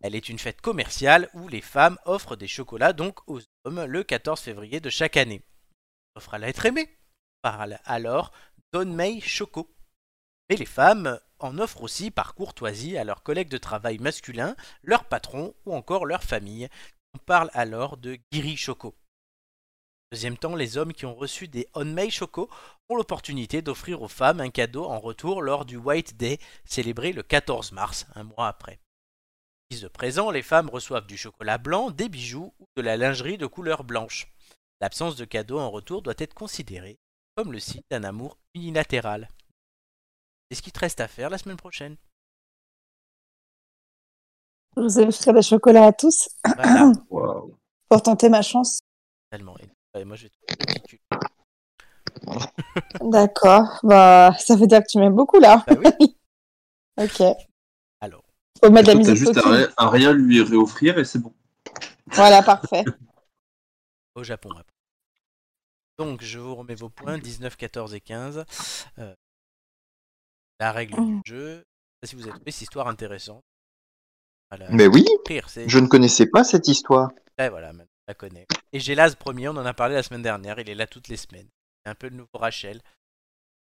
[0.02, 4.04] Elle est une fête commerciale où les femmes offrent des chocolats donc aux hommes le
[4.06, 5.44] 14 février de chaque année.
[6.16, 6.98] Offre à l'être aimé.
[7.42, 8.32] Parle alors
[8.72, 9.70] Donmei Choco.
[10.50, 15.06] Mais les femmes en offrent aussi par courtoisie à leurs collègues de travail masculins, leurs
[15.06, 16.70] patrons ou encore leur famille.
[17.14, 18.96] On parle alors de Giri Choco.
[20.12, 22.50] Deuxième temps, les hommes qui ont reçu des Onmei Choco
[22.90, 27.24] ont l'opportunité d'offrir aux femmes un cadeau en retour lors du White Day, célébré le
[27.24, 28.80] 14 mars, un mois après.
[29.72, 33.38] Guise de présent, les femmes reçoivent du chocolat blanc, des bijoux ou de la lingerie
[33.38, 34.28] de couleur blanche.
[34.82, 36.98] L'absence de cadeau en retour doit être considérée
[37.36, 39.30] comme le signe d'un amour unilatéral.
[40.50, 41.96] C'est ce qu'il te reste à faire la semaine prochaine.
[44.76, 46.92] Je vous offrirai des chocolats à tous Voilà,
[47.90, 48.80] pour tenter ma chance.
[49.30, 49.56] tellement.
[49.96, 51.00] Et moi, je vais.
[53.02, 53.80] D'accord.
[53.84, 55.64] Bah, ça veut dire que tu m'aimes beaucoup là.
[55.68, 56.16] Bah oui.
[56.98, 57.22] Ok.
[58.02, 58.24] Alors,
[58.62, 61.34] Faut mettre la musique juste à rien, à rien lui réoffrir et c'est bon.
[62.08, 62.84] Voilà, parfait.
[64.16, 64.50] au Japon.
[64.52, 64.74] après.
[65.98, 68.44] Donc, je vous remets vos points 19, 14 et 15.
[68.98, 69.16] Euh,
[70.60, 71.22] la règle Mm.
[71.22, 71.56] du jeu.
[71.56, 73.44] Je sais pas si vous avez trouvé cette histoire intéressante.
[74.52, 74.68] Voilà.
[74.72, 75.06] Mais oui,
[75.68, 77.12] je ne connaissais pas cette histoire.
[77.38, 78.48] Ouais, voilà, maintenant, on la connaît.
[78.74, 80.86] Et j'ai là ce premier, on en a parlé la semaine dernière, il est là
[80.88, 81.48] toutes les semaines.
[81.86, 82.82] C'est un peu le nouveau Rachel.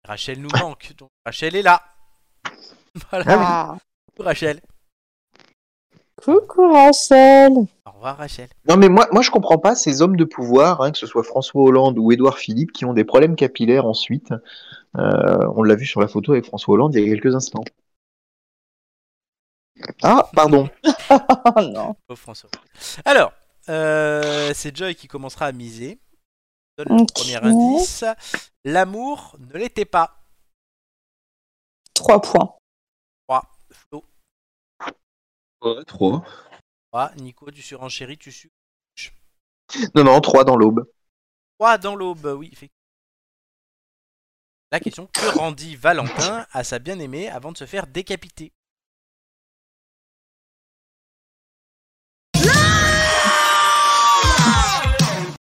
[0.05, 1.83] Rachel nous manque, donc Rachel est là.
[3.11, 3.79] Voilà, Ah.
[4.11, 4.61] coucou Rachel.
[6.17, 7.53] Coucou Rachel.
[7.87, 8.49] Au revoir Rachel.
[8.69, 11.23] Non, mais moi, moi je comprends pas ces hommes de pouvoir, hein, que ce soit
[11.23, 14.33] François Hollande ou Édouard Philippe, qui ont des problèmes capillaires ensuite.
[14.97, 17.65] Euh, on l'a vu sur la photo avec François Hollande il y a quelques instants.
[20.03, 20.69] Ah, pardon.
[21.11, 21.95] Oh non.
[22.09, 22.51] Pauvre François.
[23.05, 23.33] Alors,
[23.69, 26.01] euh, c'est Joy qui commencera à miser.
[26.79, 28.05] Donne le premier indice.
[28.65, 30.23] L'amour ne l'était pas.
[31.93, 32.57] Trois points.
[33.27, 33.43] 3.
[33.73, 34.05] Flo.
[35.61, 36.25] Ouais, 3.
[36.93, 37.15] 3.
[37.17, 38.53] Nico, tu surenchéris, tu su.
[39.97, 40.89] Non, non, 3 dans l'aube.
[41.59, 42.79] 3 dans l'aube, oui, effectivement.
[44.71, 48.53] La question que rendit Valentin à sa bien-aimée avant de se faire décapiter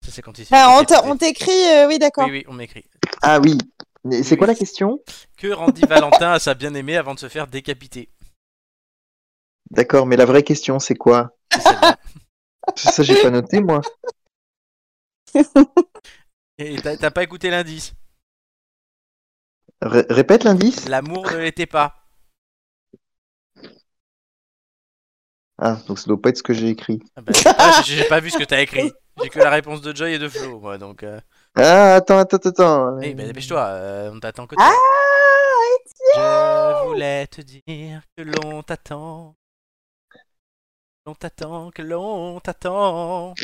[0.05, 2.27] Ça, c'est quand il se fait Ah, on t'écrit, euh, oui, d'accord.
[2.27, 2.85] Oui, oui, on m'écrit.
[3.23, 3.57] Ah oui.
[4.23, 5.01] C'est quoi la question?
[5.37, 8.09] Que rendit Valentin à sa bien-aimée avant de se faire décapiter
[9.70, 11.37] D'accord, mais la vraie question, c'est quoi?
[12.77, 13.81] Ça, j'ai pas noté, moi.
[16.59, 17.95] Et t'as pas écouté l'indice?
[19.81, 21.95] Ré- répète l'indice L'amour ne l'était pas.
[25.59, 27.01] Ah, donc ça doit pas être ce que j'ai écrit.
[27.16, 28.93] Ah bah, j'ai pas- j'ai j'ai pas vu ce que t'as écrit.
[29.20, 31.02] J'ai que la réponse de Joy et de Flo, moi, donc...
[31.02, 31.20] euh,
[31.56, 32.97] Ah, attends, attends, attends.
[32.98, 34.64] Oui, bah dépêche-toi, euh, on t'attend que toi.
[34.68, 34.74] Ah,
[36.14, 39.36] Je voulais te dire que l'on t'attend.
[41.06, 43.34] L'on t'attend, que l'on t'attend.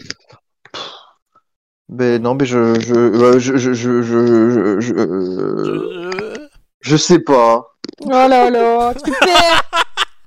[1.88, 6.48] Ben non, mais je, je, euh, je, je, je, je, je, je, euh, Je-
[6.80, 7.64] je sais pas.
[8.00, 9.70] Oh là là, tu perds.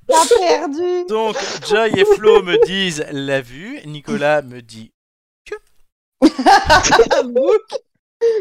[0.08, 1.06] T'as perdu.
[1.08, 1.38] Donc,
[1.68, 3.80] Joy et Flo me disent la vue.
[3.86, 4.92] Nicolas me dit.
[7.34, 7.82] Book.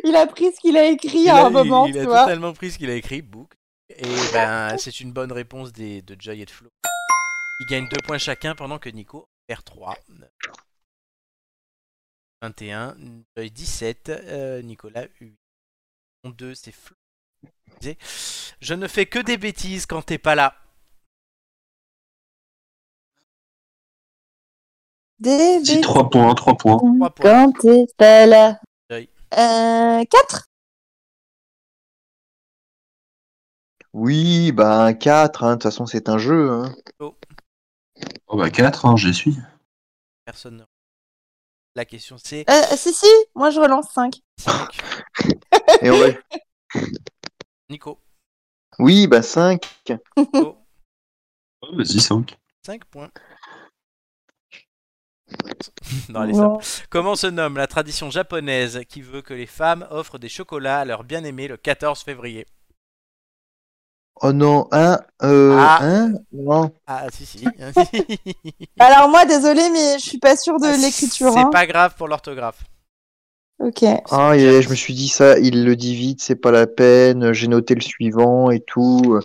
[0.04, 2.04] Il a pris ce qu'il a écrit Il à a, un moment, il tu a
[2.04, 3.54] totalement pris ce qu'il a écrit, book.
[3.88, 4.02] Et
[4.32, 6.68] ben, c'est une bonne réponse des, de Joy et de Flo.
[7.60, 9.96] Ils gagnent 2 points chacun pendant que Nico perd 3.
[12.42, 12.96] 21,
[13.36, 15.36] Joy 17, euh, Nicolas 8.
[16.24, 16.96] 2, c'est Flo.
[18.60, 20.54] Je ne fais que des bêtises quand t'es pas là.
[25.20, 26.78] Des Si, 3 points, 3 points.
[26.78, 27.12] Trois points.
[27.22, 28.58] Quand t'es pas là.
[28.90, 29.08] Oui.
[29.38, 30.46] Euh, 4
[33.92, 36.50] Oui, ben 4, hein, de toute façon c'est un jeu.
[36.50, 36.74] Hein.
[38.28, 39.36] Oh bah 4, hein, j'y suis.
[40.24, 40.64] Personne ne.
[41.76, 44.14] La question c'est euh, Si, si, moi je relance 5.
[44.38, 44.78] 5.
[45.82, 46.06] Et va...
[47.68, 47.98] Nico.
[48.78, 49.68] Oui, ben 5.
[50.16, 50.56] Nico.
[51.62, 52.38] Oh, Vas-y, 5.
[52.64, 53.10] 5 points.
[56.08, 56.60] Non, allez, Non.
[56.60, 56.86] stop.
[56.90, 60.84] Comment se nomme la tradition japonaise qui veut que les femmes offrent des chocolats à
[60.84, 62.46] leur bien-aimé le 14 février?
[64.22, 65.78] Oh non, hein, euh, Ah.
[65.80, 66.72] hein, non.
[66.86, 67.44] Ah, si, si.
[68.78, 71.28] Alors moi, désolé, mais je suis pas sûre de l'écriture.
[71.28, 71.50] Ah, C'est hein.
[71.50, 72.62] pas grave pour l'orthographe.
[73.60, 73.82] Ok.
[74.10, 77.32] Ah, et je me suis dit ça, il le dit vite, c'est pas la peine,
[77.32, 79.20] j'ai noté le suivant et tout.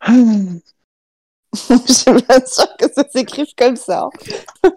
[1.54, 4.08] je suis pas sûre que ça s'écrive comme ça.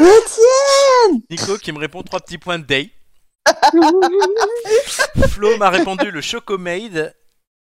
[0.00, 2.90] Mais tiens Nico qui me répond trois petits points de day.
[5.28, 7.14] Flo m'a répondu le Choco Made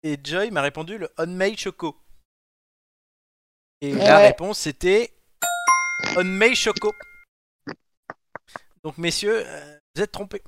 [0.02, 1.96] et Joy m'a répondu le Unmade Choco.
[3.80, 5.12] Et la réponse c'était
[6.16, 6.92] Unmade Choco.
[8.82, 10.42] Donc messieurs, euh, vous êtes trompés.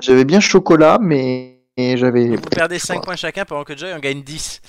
[0.00, 2.24] J'avais bien chocolat, mais j'avais.
[2.24, 4.60] Et vous perdez 5 points chacun pendant que Joy en gagne 10.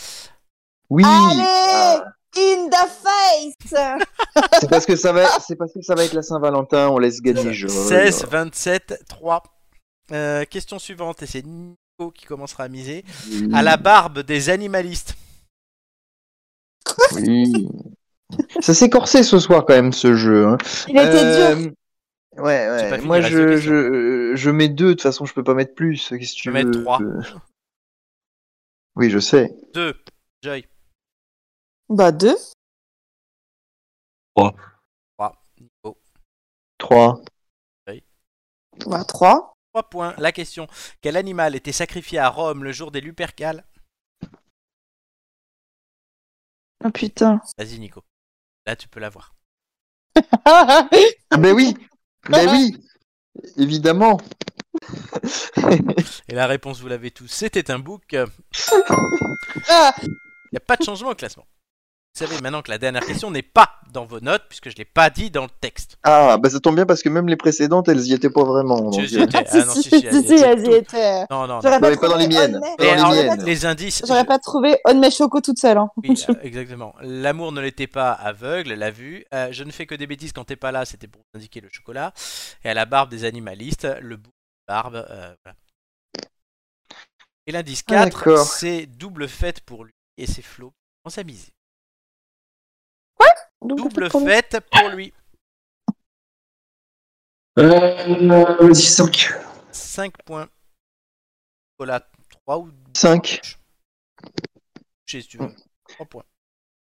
[0.90, 2.02] Oui, Allez
[2.38, 3.82] In the face
[4.60, 7.22] c'est parce que ça va, c'est parce que ça va être la Saint-Valentin, on laisse
[7.22, 7.70] gagner Joy.
[7.70, 9.42] 16, 27, 3.
[10.12, 13.06] Euh, question suivante, et c'est Nico qui commencera à miser.
[13.32, 13.50] Oui.
[13.54, 15.16] À la barbe des animalistes.
[17.14, 17.70] Oui.
[18.60, 20.46] Ça s'est corsé ce soir quand même ce jeu.
[20.46, 20.58] hein.
[20.90, 21.72] Il était dur.
[22.38, 22.96] Euh, Ouais, ouais.
[22.96, 23.72] fini, Moi deux je, questions.
[23.72, 26.10] je, je mets deux, de toute façon je peux pas mettre plus.
[26.10, 27.02] Qu'est-ce que tu peux mettre veux trois.
[27.02, 27.22] Euh,
[28.96, 29.56] Oui, je sais.
[29.74, 29.94] 2.
[30.44, 30.68] Joy.
[31.90, 32.36] Bah deux.
[34.36, 34.54] 3.
[35.60, 35.98] Nico.
[36.78, 37.22] 3.
[38.88, 39.54] Bah trois.
[39.74, 40.14] 3 points.
[40.18, 40.68] La question.
[41.02, 43.64] Quel animal était sacrifié à Rome le jour des Lupercales?
[46.84, 47.42] Oh putain.
[47.58, 48.04] Vas-y Nico.
[48.66, 49.34] Là tu peux l'avoir.
[50.46, 51.76] Ah ben oui
[52.30, 52.78] Ben oui
[53.58, 54.20] Évidemment
[56.28, 57.28] Et la réponse vous l'avez tous.
[57.28, 58.04] C'était un book.
[58.12, 58.26] Il
[59.70, 59.94] Ah,
[60.52, 61.46] n'y a pas de changement au classement.
[62.18, 64.86] Vous savez maintenant que la dernière question n'est pas dans vos notes puisque je l'ai
[64.86, 65.98] pas dit dans le texte.
[66.04, 68.90] Ah, bah ça tombe bien parce que même les précédentes, elles y étaient pas vraiment.
[68.90, 71.20] donc, si, Ah non, si, si, si, si, elle si, était elles y étaient.
[71.30, 71.62] Non, non, non.
[71.62, 72.62] Pas pas dans les miennes.
[72.62, 73.44] Pas dans les alors, miennes.
[73.44, 74.02] les indices.
[74.08, 75.78] J'aurais pas trouvé On mes choco toute seule.
[75.78, 75.90] Hein.
[75.98, 76.96] Oui, euh, exactement.
[77.02, 79.26] L'amour ne l'était pas aveugle, la vue.
[79.34, 81.60] Euh, je ne fais que des bêtises quand t'es pas là, c'était pour vous indiquer
[81.60, 82.14] le chocolat.
[82.64, 84.96] Et à la barbe des animalistes, le bout de barbe.
[84.96, 85.58] euh, voilà.
[87.46, 88.46] Et l'indice Ah, 4, d'accord.
[88.48, 91.18] c'est double fête pour lui et c'est Flo qui commence
[93.62, 95.12] Donc, Double fête pour lui.
[97.58, 99.30] Euh, vas-y, 5.
[99.72, 100.48] 5 points.
[101.80, 103.58] Chocolat 3 ou 5.
[105.08, 105.52] Chez si tu veux.
[105.88, 106.24] 3 points.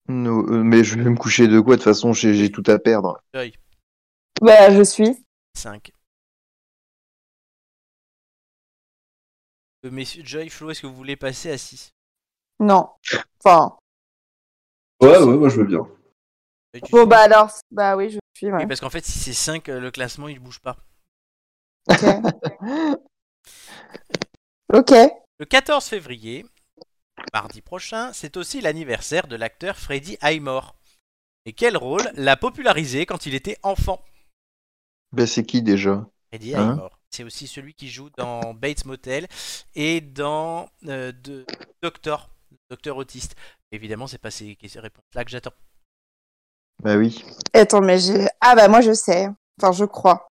[0.08, 1.76] No, euh, mais je vais me coucher de quoi?
[1.76, 3.22] De toute façon, j'ai j'ai tout à perdre.
[3.34, 3.54] Joy,
[4.42, 5.24] Bah, je suis.
[5.56, 5.92] 5.
[9.86, 11.92] Euh, Messieurs, Joy, Flo, est-ce que vous voulez passer à 6
[12.60, 12.90] Non.
[13.44, 13.78] Enfin.
[15.02, 15.86] Ouais, ouais, moi je veux bien.
[16.92, 17.52] Bon, bah alors.
[17.72, 18.52] Bah oui, je suis.
[18.52, 18.62] Ouais.
[18.62, 20.78] Oui, parce qu'en fait, si c'est 5, le classement il bouge pas.
[21.90, 22.04] Ok.
[24.74, 24.92] ok.
[25.40, 26.46] Le 14 février,
[27.34, 30.76] mardi prochain, c'est aussi l'anniversaire de l'acteur Freddie Highmore.
[31.46, 34.04] Et quel rôle l'a popularisé quand il était enfant?
[35.12, 36.08] Ben c'est qui déjà?
[36.30, 36.72] Freddie Hein?
[36.72, 37.00] Highmore.
[37.10, 39.28] C'est aussi celui qui joue dans Bates Motel
[39.76, 41.46] et dans euh, de-
[41.84, 42.30] Doctor,
[42.72, 43.36] Docteur Autiste.
[43.72, 45.54] Évidemment, c'est pas ces réponses-là que j'attends.
[46.84, 47.24] Bah oui.
[47.54, 48.28] Attends, mais j'ai.
[48.42, 49.28] Ah, bah moi, je sais.
[49.60, 50.28] Enfin, je crois.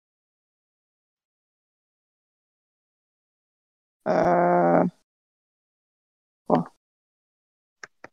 [4.09, 4.85] Euh...
[6.47, 6.65] quoi?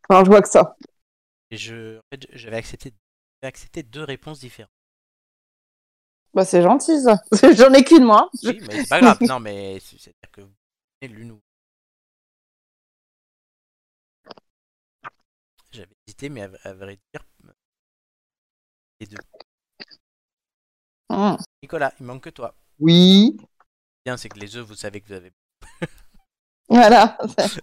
[0.10, 0.76] Enfin, je vois que ça.
[1.52, 2.94] Et je, en fait, j'avais accepté,
[3.42, 4.72] j'avais accepté deux réponses différentes.
[6.34, 7.22] Bah, c'est gentil, ça.
[7.56, 8.30] J'en ai qu'une, moi.
[8.44, 9.20] Oui, mais c'est pas grave.
[9.22, 10.54] Non, mais c'est- c'est-à-dire que vous
[11.00, 11.42] prenez l'une ou
[15.72, 17.26] J'avais hésité, mais à, à vrai dire,
[19.04, 19.18] les deux.
[21.10, 21.36] Mmh.
[21.62, 22.56] Nicolas, il manque que toi.
[22.80, 23.38] Oui.
[24.06, 25.32] Bien, c'est que les œufs, vous savez que vous avez.
[26.70, 27.18] Voilà.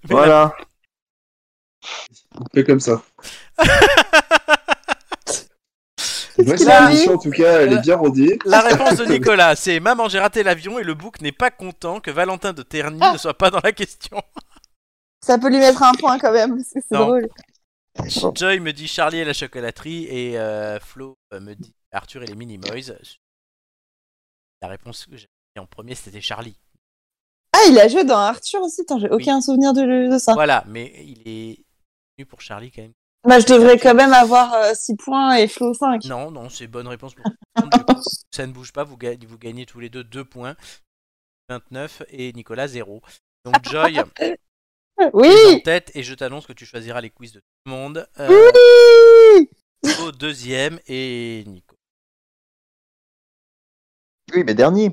[0.05, 0.55] Voilà.
[2.39, 3.03] On fait comme ça.
[6.35, 8.39] qu'il Voici a l'émission, en tout cas, elle est bien rodée.
[8.45, 12.01] La réponse de Nicolas, c'est Maman, j'ai raté l'avion et le bouc n'est pas content
[12.01, 14.23] que Valentin de Terny ne soit pas dans la question.
[15.25, 17.29] Ça peut lui mettre un point quand même, parce que c'est drôle.
[18.35, 22.27] Joy me dit Charlie et la chocolaterie et euh, Flo euh, me dit Arthur et
[22.27, 22.93] les Minimoys.
[24.63, 25.29] La réponse que j'ai
[25.59, 26.57] en premier, c'était Charlie.
[27.53, 28.83] Ah, il a joué dans Arthur aussi.
[28.83, 30.35] Attends, j'ai aucun souvenir de, de ça.
[30.35, 31.65] Voilà, mais il est
[32.17, 32.93] venu pour Charlie quand même.
[33.25, 36.05] Bah, je devrais quand même avoir 6 points et Flo 5.
[36.05, 37.71] Non, non, c'est bonne réponse pour tout le monde.
[37.73, 38.01] Du coup,
[38.31, 40.57] Ça ne bouge pas, vous gagnez, vous gagnez tous les deux 2 points.
[41.51, 43.03] 29 et Nicolas 0.
[43.45, 44.01] Donc Joy,
[45.07, 48.09] en Oui tête et je t'annonce que tu choisiras les quiz de tout le monde.
[48.19, 49.49] Euh, Oui
[49.83, 51.77] Nico, deuxième et Nico.
[54.35, 54.91] Oui, mais dernier.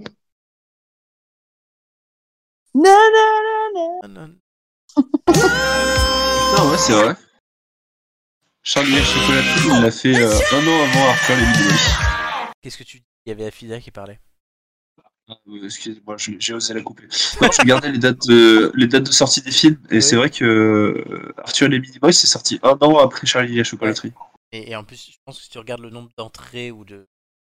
[2.74, 4.00] Non, non, non, non.
[4.04, 4.36] Ah, non.
[5.28, 7.16] Putain, ouais, c'est vrai.
[8.64, 11.78] Charlie et la chocolaterie, il l'a fait euh, un an avant Arthur les Midway.
[12.62, 13.06] Qu'est-ce que tu dis?
[13.26, 14.20] Il y avait Afida qui parlait.
[15.30, 17.04] Ah, Excusez-moi, j'ai osé la couper.
[17.42, 20.02] Non, je regardais les dates de, les dates de sortie des films, et Oui.
[20.02, 23.56] c'est vrai que euh, Arthur et les Mini Boys, c'est sorti un an après Charlie
[23.56, 24.14] et la chocolaterie.
[24.54, 27.06] Et, et en plus, je pense que si tu regardes le nombre d'entrées ou de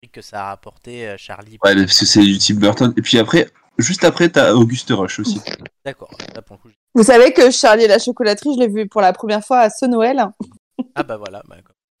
[0.01, 1.57] trucs que ça a rapporté, euh, Charlie.
[1.63, 2.93] Ouais, parce que c'est du Tim Burton.
[2.95, 5.41] Et puis après, juste après, t'as Auguste Rush aussi.
[5.85, 6.11] D'accord.
[6.35, 8.87] Là, pour le coup, je- Vous savez que Charlie et la chocolaterie, je l'ai vu
[8.87, 10.23] pour la première fois à ce Noël.
[10.93, 11.41] Ah bah voilà.
[11.49, 11.55] bah,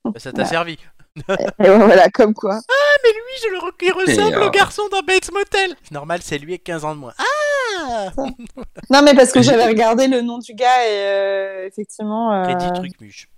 [0.05, 0.77] bah, ça t'a servi.
[1.17, 1.23] Et
[1.59, 2.59] voilà, comme quoi.
[3.03, 5.75] Mais lui, je le re- il ressemble euh, au garçon dans Bates Motel.
[5.91, 7.13] Normal, c'est lui avec 15 ans de moins.
[7.17, 8.11] Ah
[8.89, 12.33] Non, mais parce que j'avais regardé le nom du gars et euh, effectivement.
[12.33, 13.29] euh, Crédit truc muche.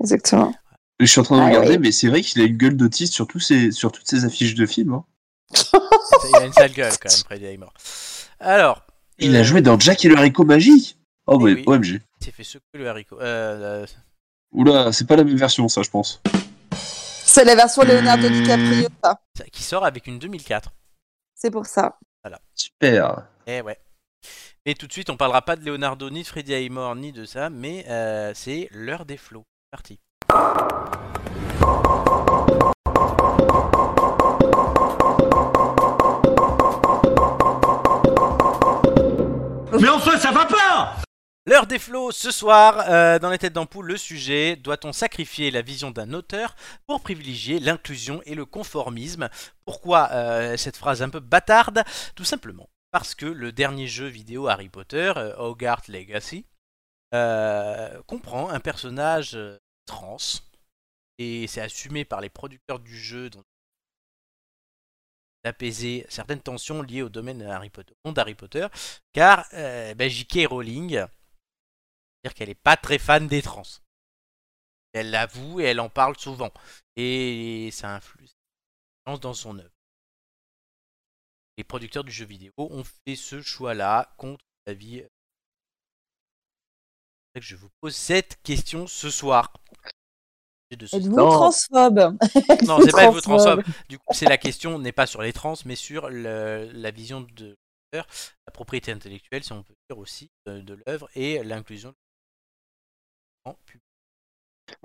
[0.00, 0.54] Exactement.
[1.00, 1.78] Je suis en train de Ah, regarder, oui.
[1.78, 4.54] mais c'est vrai qu'il a une gueule d'autiste sur, tous ses- sur toutes ses affiches
[4.54, 4.92] de films.
[4.94, 5.04] hein.
[6.30, 7.72] Il a une sale gueule quand même, Freddy Highmore.
[8.40, 8.82] Alors.
[9.18, 10.96] Il euh, a joué dans Jack et le haricot magie.
[11.26, 11.76] Oh, Oui, bah, oui.
[11.76, 12.00] OMG.
[12.20, 13.18] Il s'est fait secouer le haricot.
[13.20, 13.86] Euh, euh,
[14.52, 16.20] Oula, c'est pas la même version, ça, je pense.
[17.28, 19.20] C'est la version Leonardo DiCaprio, ça.
[19.36, 20.70] ça- qui sort avec une 2004.
[21.34, 21.98] C'est pour ça.
[22.54, 23.26] Super.
[23.46, 23.78] Eh ouais.
[24.64, 27.24] Et tout de suite, on parlera pas de Leonardo, ni de Freddy Highmore, ni de
[27.26, 29.44] ça, mais euh, c'est l'heure des flots.
[29.70, 29.98] Parti.
[41.48, 45.62] L'heure des flots, ce soir, euh, dans les têtes d'ampoule, le sujet, doit-on sacrifier la
[45.62, 46.54] vision d'un auteur
[46.86, 49.30] pour privilégier l'inclusion et le conformisme?
[49.64, 51.84] Pourquoi euh, cette phrase un peu bâtarde?
[52.14, 56.44] Tout simplement parce que le dernier jeu vidéo Harry Potter, euh, Hogarth Legacy,
[57.14, 59.38] euh, comprend un personnage
[59.86, 60.18] trans,
[61.16, 63.30] et c'est assumé par les producteurs du jeu
[65.44, 68.66] d'apaiser certaines tensions liées au domaine Harry Potter, monde d'Harry Potter,
[69.14, 70.46] car ben, J.K.
[70.50, 71.06] Rowling
[72.24, 73.62] dire qu'elle n'est pas très fan des trans.
[74.92, 76.52] Elle l'avoue et elle en parle souvent.
[76.96, 78.28] Et ça influe
[79.22, 79.72] dans son œuvre.
[81.56, 84.74] Les producteurs du jeu vidéo ont fait ce choix-là contre ça
[87.34, 89.52] que je vous pose cette question ce soir.
[90.70, 91.30] Êtes-vous Non.
[91.30, 92.18] transphobe?
[92.66, 93.62] Non, c'est pas êtes-vous transphobe.
[93.88, 97.22] Du coup, c'est la question n'est pas sur les trans, mais sur le- la vision
[97.22, 97.56] de
[97.92, 98.06] l'auteur,
[98.46, 101.94] la propriété intellectuelle, si on peut dire aussi, de, de l'œuvre et l'inclusion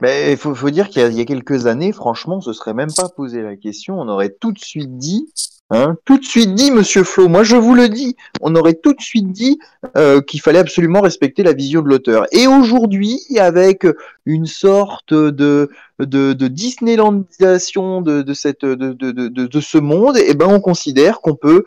[0.01, 3.09] Mais il faut, dire qu'il y, a- quelques années, franchement, on se serait même pas
[3.09, 3.99] posé la question.
[3.99, 5.31] On aurait tout de suite dit,
[5.69, 7.27] hein, tout de suite dit, Monsieur Flo.
[7.27, 9.59] Moi, je vous le dis, on aurait tout de suite dit
[9.97, 12.25] euh, qu'il fallait absolument respecter la vision de l'auteur.
[12.31, 13.85] Et aujourd'hui, avec
[14.25, 15.69] une sorte de
[15.99, 21.21] de, de Disneylandisation de, de cette de, de- de ce monde, eh ben, on considère
[21.21, 21.63] qu'on peut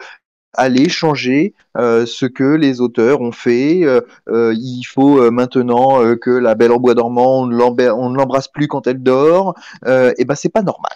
[0.52, 3.84] aller changer euh, ce que les auteurs ont fait.
[3.84, 8.16] Euh, euh, il faut euh, maintenant euh, que la belle en bois dormant, on ne
[8.16, 9.54] l'embrasse plus quand elle dort.
[9.86, 10.92] Euh, et ben c'est pas normal.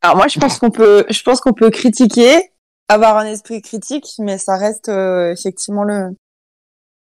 [0.00, 2.52] Alors moi, je pense qu'on peut, je pense qu'on peut critiquer,
[2.88, 6.14] avoir un esprit critique, mais ça reste euh, effectivement le,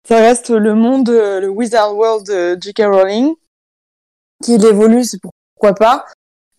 [0.06, 2.82] ça reste le monde, le Wizard World de J.K.
[2.88, 3.36] Rowling,
[4.44, 6.06] qu'il évolue, c'est pourquoi pas.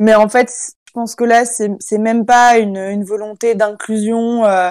[0.00, 0.50] Mais en fait,
[0.94, 4.70] pense que là, c'est, même pas une, une volonté d'inclusion euh,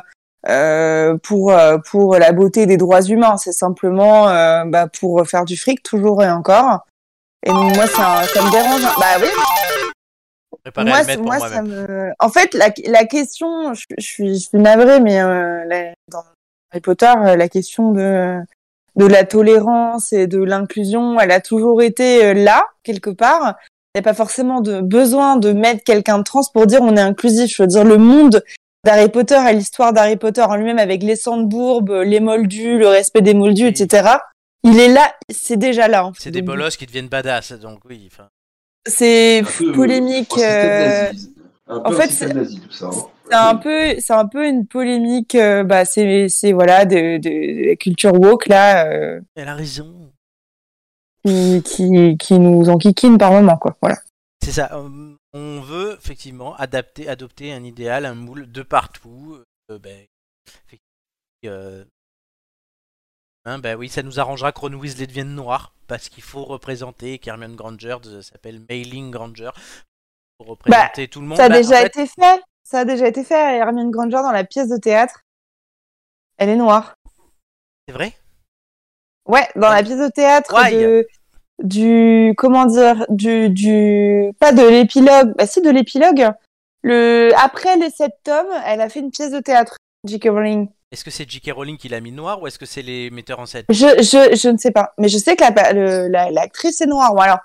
[0.49, 3.37] euh, pour euh, pour la beauté des droits humains.
[3.37, 6.85] C'est simplement euh, bah, pour faire du fric toujours et encore.
[7.45, 8.81] Et donc moi, ça, ça me dérange.
[8.81, 9.27] Bah oui,
[10.85, 12.11] moi, pour moi, ça me.
[12.19, 16.23] En fait, la, la question, je, je suis, je suis navrée, mais euh, la- dans
[16.71, 18.39] Harry Potter, la question de
[18.95, 23.55] de la tolérance et de l'inclusion, elle a toujours été là quelque part.
[23.95, 26.95] Il n'y a pas forcément de besoin de mettre quelqu'un de trans pour dire on
[26.97, 27.55] est inclusif.
[27.55, 28.43] Je veux dire, le monde
[28.83, 33.21] d'Harry Potter et l'histoire d'Harry Potter en lui-même avec les sandbourbes, les moldus, le respect
[33.21, 34.09] des moldus, etc.
[34.63, 36.05] Il est là, c'est déjà là.
[36.05, 36.23] en fait.
[36.23, 38.09] C'est des bolosses qui deviennent badass, donc oui.
[38.87, 39.43] C'est
[39.75, 40.31] polémique.
[40.31, 41.11] système euh,
[41.69, 42.43] en fait, c'est- hein.
[43.29, 47.63] c'est un peu c'est un peu une polémique euh, bah c'est c'est voilà de, de,
[47.63, 50.11] de la culture woke là euh, Elle a raison.
[51.25, 53.97] Qui, qui qui nous enquiquine par moment quoi voilà
[54.43, 54.69] C'est ça.
[54.73, 59.39] euh, On veut effectivement adapter, adopter un idéal, un moule de partout.
[59.71, 60.05] euh, ben,
[60.67, 60.83] effectivement,
[61.45, 61.83] euh,
[63.45, 67.19] hein, ben oui, ça nous arrangera que Ron Weasley devienne noir parce qu'il faut représenter
[67.19, 69.51] qu'Hermione Granger de- s'appelle Mailing Granger
[70.37, 71.37] pour représenter tout le monde.
[71.37, 74.21] ça a Bah, en déjà fait, été fait ça a déjà été fait Hermione Granger
[74.23, 75.21] dans la pièce de théâtre
[76.37, 76.95] Elle est noire.
[77.87, 78.13] C'est vrai?
[79.27, 81.07] Ouais, dans la pièce de théâtre de,
[81.63, 86.29] du comment dire du du pas de l'épilogue, bah si de l'épilogue.
[86.81, 89.77] Le après les sept tomes, elle a fait une pièce de théâtre.
[90.05, 90.25] J.K.
[90.25, 90.67] Rowling.
[90.91, 91.51] Est-ce que c'est J.K.
[91.53, 93.63] Rowling qui l'a mis noir ou est-ce que c'est les metteurs en scène?
[93.69, 96.85] Je, je je ne sais pas, mais je sais que la le- la- l'actrice est
[96.85, 97.15] noire.
[97.15, 97.37] Ou alors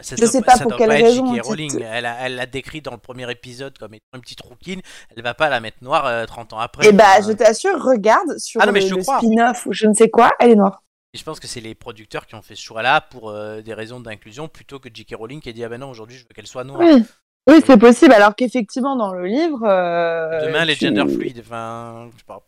[0.00, 1.24] Ça Je doit sais pas- pour quelle raison.
[1.42, 1.82] Rowling.
[1.82, 4.80] Elle a- elle l'a décrit dans le premier épisode comme étant une petite rouquine.
[5.16, 6.86] Elle va pas la mettre noire euh, 30 ans après.
[6.88, 9.94] Eh bah, Enfin, je t'assure, regarde sur Ah non, mais le, spin-off ou je ne
[9.94, 10.83] sais quoi, elle est noire.
[11.14, 13.72] Et je pense que c'est les producteurs qui ont fait ce choix-là pour euh, des
[13.72, 15.14] raisons d'inclusion plutôt que J.K.
[15.16, 16.80] Rowling qui a dit ah ben non aujourd'hui je veux qu'elle soit noire.
[16.82, 17.04] Oui,
[17.48, 18.12] oui, c'est possible.
[18.12, 21.40] Alors qu'effectivement, dans le livre, euh, Demain les tu- gender fluides.
[21.40, 22.44] Enfin, je sais pas.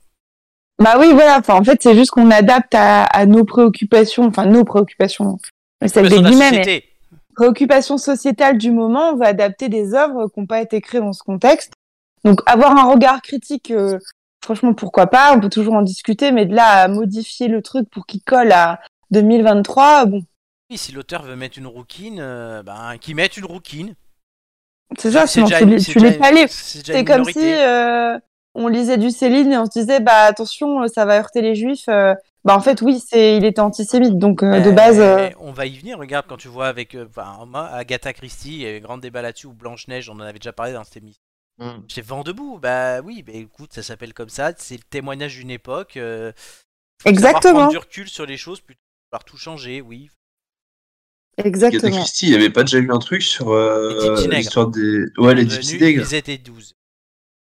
[0.83, 1.39] Bah oui, voilà.
[1.39, 5.39] Enfin, en fait, c'est juste qu'on adapte à, à nos préoccupations, enfin nos préoccupations,
[5.87, 6.89] celles des Préoccupation de la guillemets, mais société.
[7.35, 9.11] préoccupations sociétales du moment.
[9.11, 11.73] On va adapter des œuvres qui n'ont pas été créées dans ce contexte.
[12.25, 13.99] Donc, avoir un regard critique, euh,
[14.47, 15.35] franchement, pourquoi pas?
[15.36, 18.52] On peut toujours en discuter, mais de là à modifier le truc pour qu'il colle
[18.52, 20.23] à 2023, bon,
[20.70, 23.94] Oui, si l'auteur veut mettre une rouquine, euh, ben qu'il mette une rouquine.
[24.98, 25.27] c'est ça.
[25.27, 26.31] Sinon, tu, une- l'es- tu pas.
[26.48, 28.18] C'est comme si euh,
[28.55, 31.55] on lisait du Céline et on se disait bah attention euh, ça va heurter les
[31.55, 31.89] juifs.
[31.89, 32.14] euh.
[32.44, 35.01] Bah en fait oui c'est il était antisémite donc de base.
[35.40, 36.97] On va y venir, regarde, quand tu vois avec
[37.73, 40.73] Agatha Christie, il y avait grand débat là-dessus, ou Blanche-Neige, on en avait déjà parlé
[40.73, 41.20] dans cette émission.
[41.59, 41.78] Mm.
[41.89, 45.51] C'est vent debout, bah oui, bah écoute, ça s'appelle comme ça, c'est le témoignage d'une
[45.51, 45.97] époque.
[45.97, 46.33] euh,
[47.03, 47.55] faut Exactement.
[47.55, 50.11] prendre du recul sur les choses plutôt que de vouloir tout changer, oui.
[51.39, 51.93] Exactement.
[51.93, 55.05] Christie, il n'y avait pas déjà eu un truc sur euh, l'histoire des.
[55.19, 56.07] Ouais, les Nègres.
[56.11, 56.74] Ils étaient 12.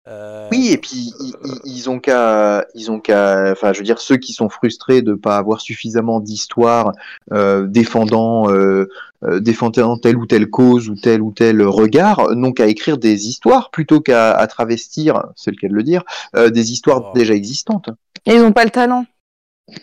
[0.08, 1.34] Euh, Oui, et puis ils,
[1.64, 5.14] ils- ont qu'à, ils ont qu'à, enfin, je veux dire, ceux qui sont frustrés de
[5.14, 6.92] pas avoir suffisamment d'histoires
[7.32, 8.88] euh, défendant, euh,
[9.24, 13.26] euh, défendant telle ou telle cause ou tel ou tel regard, n'ont qu'à écrire des
[13.26, 16.04] histoires plutôt qu'à à travestir, c'est le cas de le dire,
[16.36, 17.12] euh, des histoires Oh.
[17.14, 17.90] déjà existantes.
[18.26, 19.06] Et ils ont pas le talent.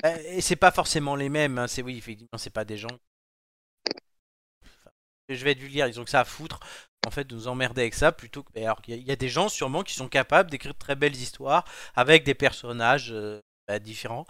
[0.06, 2.88] Euh, Et c'est pas forcément les mêmes, hein, c'est oui, effectivement, c'est pas des gens.
[4.64, 4.91] Enfin,
[5.30, 6.60] je vais être vulgaire, ils ont que ça à foutre,
[7.06, 8.50] en fait, de nous emmerder avec ça, plutôt que.
[8.56, 10.74] mais Alors qu'il y, a- il y a des gens sûrement qui sont capables d'écrire
[10.74, 11.66] de très belles histoires
[11.96, 14.26] avec des personnages euh, bah, différents.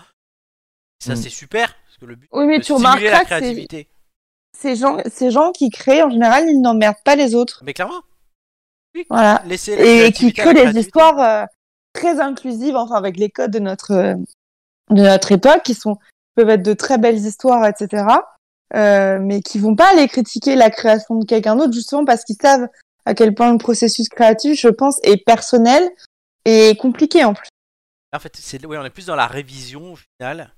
[1.04, 1.18] Ça, Mm.
[1.18, 3.90] c'est super, parce que le but, Oui mais c'est tu de stimuler la créativité.
[4.58, 7.62] ces gens ces gens qui créent en général ils n'emmerdent pas les autres.
[7.66, 8.02] Mais clairement,
[9.10, 9.42] Voilà.
[9.46, 11.46] laisser la Et qui créent des histoires euh,
[11.94, 14.16] très inclusives enfin avec les codes de notre euh,
[14.90, 15.98] de notre époque qui sont
[16.36, 18.06] peuvent être de très belles histoires etc.
[18.76, 22.38] Euh, mais qui vont pas aller critiquer la création de quelqu'un d'autre justement parce qu'ils
[22.42, 22.68] savent
[23.06, 25.88] à quel point le processus créatif je pense est personnel
[26.46, 27.50] et compliqué en plus.
[28.14, 30.56] En fait, c'est ouais, on est plus dans la révision au final.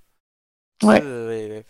[0.84, 1.02] Ouais.
[1.04, 1.62] Euh.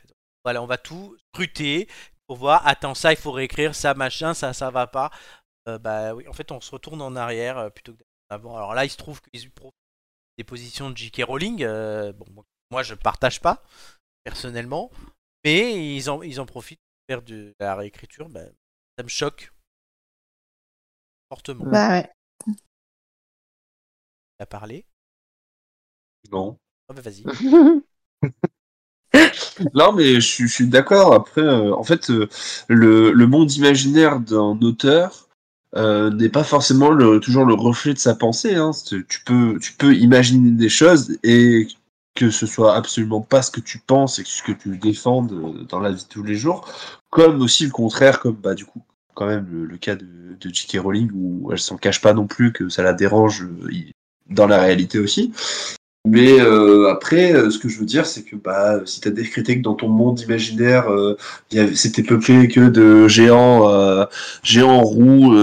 [0.44, 1.88] Voilà, on va tout scruter
[2.28, 2.66] pour voir.
[2.68, 5.10] Attends, ça, il faut réécrire, ça, machin, ça, ça va pas.
[5.68, 8.56] Euh, bah oui, en fait, on se retourne en arrière plutôt que avant.
[8.56, 9.74] Alors là, il se trouve qu'ils profitent
[10.38, 11.24] des positions de J.K.
[11.24, 11.64] Rowling.
[11.64, 12.26] euh, bon,
[12.72, 13.64] moi, je partage pas
[14.24, 14.92] personnellement,
[15.46, 18.30] mais ils en, ils en profitent pour faire de la réécriture.
[18.30, 18.42] Bah,
[18.98, 19.52] ça me choque
[21.30, 21.66] fortement.
[21.72, 22.12] Bah ouais.
[24.40, 24.86] A parlé?
[26.32, 26.60] Non.
[26.90, 27.24] Oh, bah, vas-y.
[29.74, 31.14] Non, mais je, suis- je suis d'accord.
[31.14, 32.28] Après, euh, en fait, euh,
[32.68, 35.28] le, le monde imaginaire d'un auteur
[35.76, 38.56] euh, n'est pas forcément le- toujours le reflet de sa pensée.
[38.56, 38.72] hein.
[38.74, 41.68] C'est- Tu peux, tu peux imaginer des choses et
[42.16, 45.80] que ce soit absolument pas ce que tu penses et ce que tu défends dans
[45.80, 46.68] la vie de tous les jours,
[47.10, 48.82] comme aussi le contraire, comme bah du coup
[49.14, 50.06] quand même le, cas de,
[50.40, 50.80] de J.K.
[50.82, 53.70] Rowling où elle s'en cache pas non plus que ça la dérange euh,
[54.30, 55.32] dans la réalité aussi.
[56.06, 59.12] Mais euh, après, euh, ce que je veux dire, c'est que bah, si tu as
[59.12, 61.18] décrété que dans ton monde imaginaire, euh,
[61.74, 64.06] c'était peuplé que de géants, euh,
[64.44, 65.36] géants roux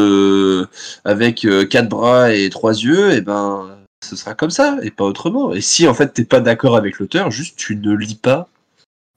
[1.05, 3.67] avec quatre bras et trois yeux, et ben
[4.05, 5.53] ce sera comme ça et pas autrement.
[5.53, 8.49] Et si en fait t'es pas d'accord avec l'auteur, juste tu ne lis pas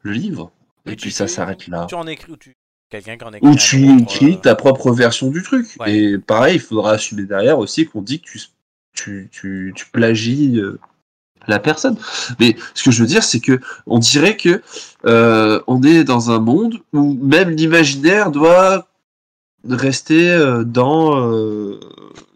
[0.04, 0.52] le livre.
[0.86, 1.88] Et puis ça s'arrête là.
[1.90, 2.54] Tu en écris ou tu
[2.90, 5.76] quelqu'un qui en écrit Ou tu écris euh, ta propre version du truc.
[5.80, 5.96] Ouais.
[5.96, 8.40] Et pareil, il faudra assumer derrière aussi qu'on dit que tu,
[8.94, 10.80] tu, tu, tu plagies euh,
[11.48, 11.98] la personne.
[12.40, 14.62] Mais ce que je veux dire, c'est que on dirait que
[15.06, 18.88] euh, on est dans un monde où même l'imaginaire doit
[19.68, 21.80] rester euh, dans, euh,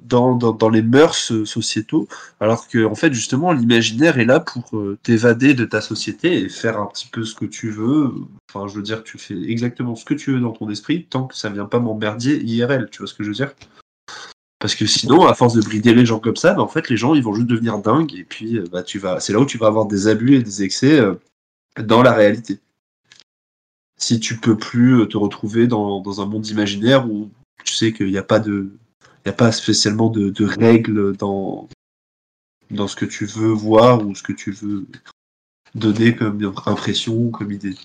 [0.10, 2.07] dans, les mœurs euh, sociétaux,
[2.40, 6.49] alors que en fait justement l'imaginaire est là pour euh, t'évader de ta société et
[6.49, 8.14] faire un petit peu ce que tu veux.
[8.49, 11.27] Enfin, je veux dire, tu fais exactement ce que tu veux dans ton esprit tant
[11.27, 12.90] que ça vient pas m'emmerdier IRL.
[12.91, 13.53] Tu vois ce que je veux dire?
[14.60, 16.98] Parce que sinon, à force de brider les gens comme ça, bah, en fait, les
[16.98, 19.45] gens ils vont juste devenir dingues et puis euh, bah, tu vas, c'est là où
[19.45, 20.99] tu vas avoir des abus et des excès
[21.77, 22.60] dans la réalité.
[23.98, 27.30] Si tu peux plus te retrouver dans, dans un monde imaginaire où
[27.64, 28.72] tu sais qu'il n'y a pas de,
[29.26, 31.68] il y a pas spécialement de, de règles dans
[32.72, 34.86] dans ce que tu veux voir ou ce que tu veux
[35.76, 37.76] donner comme impression, comme idée.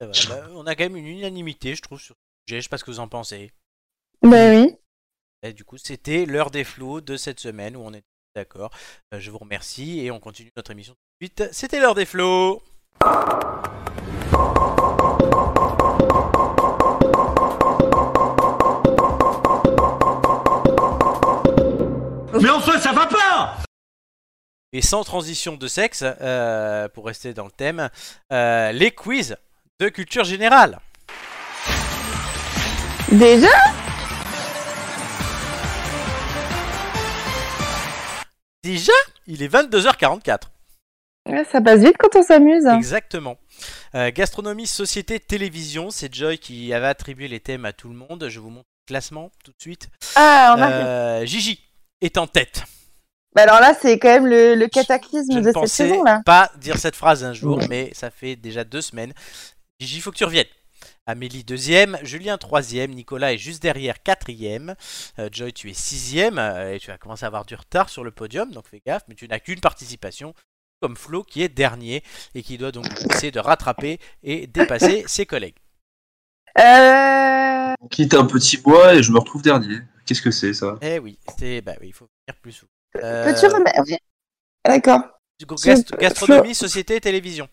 [0.00, 2.60] Ça va, bah, on a quand même une unanimité, je trouve, sur ce sujet.
[2.60, 3.50] Je sais pas ce que vous en pensez.
[4.22, 4.76] Bah oui.
[5.42, 8.04] Et du coup, c'était l'heure des flots de cette semaine où on est
[8.34, 8.70] d'accord.
[9.12, 11.52] Euh, je vous remercie et on continue notre émission tout de suite.
[11.52, 12.62] C'était l'heure des flots.
[22.44, 23.56] Mais enfin, ça va pas
[24.74, 27.88] Et sans transition de sexe, euh, pour rester dans le thème,
[28.34, 29.38] euh, les quiz
[29.80, 30.78] de culture générale.
[33.10, 33.48] Déjà?
[38.62, 38.92] Déjà,
[39.26, 40.40] il est 22h44.
[41.26, 42.66] Ouais, Ça passe vite quand on s'amuse.
[42.66, 43.38] Exactement.
[43.94, 48.26] Euh, gastronomie, société, télévision, c'est Joy qui avait attribué les thèmes à tout le monde.
[48.28, 49.88] Je vous montre le classement tout de suite.
[50.16, 50.70] Ah, on a...
[50.70, 51.58] Euh, Gigi
[52.04, 52.62] est en tête.
[53.34, 56.04] Bah alors là, c'est quand même le, le cataclysme Je de ne cette pensais saison
[56.04, 56.22] là.
[56.24, 59.12] pas dire cette phrase un jour, mais ça fait déjà deux semaines.
[59.80, 60.46] Gigi, faut que tu reviennes.
[61.06, 64.74] Amélie deuxième, Julien troisième, Nicolas est juste derrière quatrième,
[65.18, 68.04] Euh, Joy tu es sixième euh, et tu vas commencer à avoir du retard sur
[68.04, 70.32] le podium, donc fais gaffe, mais tu n'as qu'une participation,
[70.80, 72.02] comme Flo qui est dernier
[72.34, 75.56] et qui doit donc essayer de rattraper et dépasser ses collègues.
[76.58, 77.72] Euh...
[77.80, 79.80] On quitte un petit mois et je me retrouve dernier.
[80.06, 80.76] Qu'est-ce que c'est ça?
[80.82, 82.70] Eh oui, c'est bah oui, il faut venir plus souvent.
[82.92, 83.80] Peux-tu remettre...
[84.64, 85.00] D'accord.
[85.38, 87.48] du coup, gast- Flo- gastronomie, société, télévision.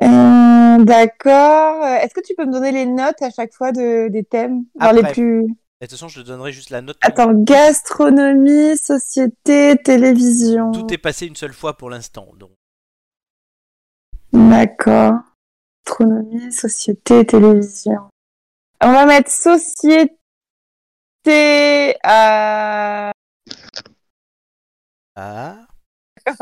[0.00, 1.84] Euh, D'accord.
[1.84, 4.64] Euh, Est-ce que tu peux me donner les notes à chaque fois de, des thèmes?
[4.80, 5.44] Genre les plus...
[5.80, 6.96] Et De toute façon, je te donnerai juste la note.
[7.02, 10.72] Attends, gastronomie, société, télévision.
[10.72, 12.50] Tout est passé une seule fois pour l'instant, donc.
[14.32, 15.14] D'accord.
[15.86, 18.08] Gastronomie, société, télévision.
[18.82, 20.17] On va mettre société
[22.02, 23.12] à,
[25.16, 25.66] Ah.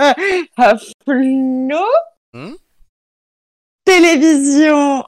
[0.56, 1.84] à Flo.
[2.32, 2.54] Hmm?
[3.84, 5.02] Télévision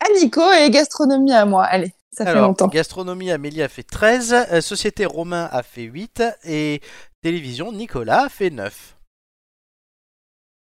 [0.00, 1.64] à Nico et gastronomie à moi.
[1.64, 2.68] Allez, ça fait longtemps.
[2.68, 6.80] gastronomie, Amélie a fait 13, euh, société, Romain a fait 8, et
[7.20, 8.96] télévision, Nicolas a fait 9.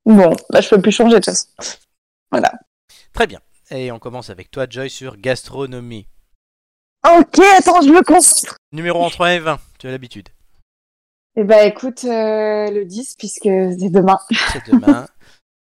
[0.06, 1.48] Bon, bah je peux plus changer de toute façon.
[2.32, 2.52] Voilà.
[3.14, 3.40] Très bien.
[3.70, 6.08] Et on commence avec toi, Joy, sur gastronomie.
[7.06, 8.56] Ok, attends, je me concentre.
[8.72, 10.30] Numéro entre 1 et 20, tu as l'habitude.
[11.36, 14.20] Eh bah écoute, euh, le 10 puisque c'est demain.
[14.54, 15.08] C'est demain.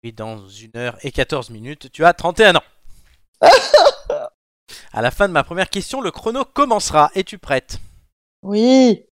[0.03, 2.63] et dans 1 heure et 14 minutes, tu as 31 ans.
[4.93, 7.11] À la fin de ma première question, le chrono commencera.
[7.15, 7.79] Es-tu prête?
[8.43, 9.05] Oui.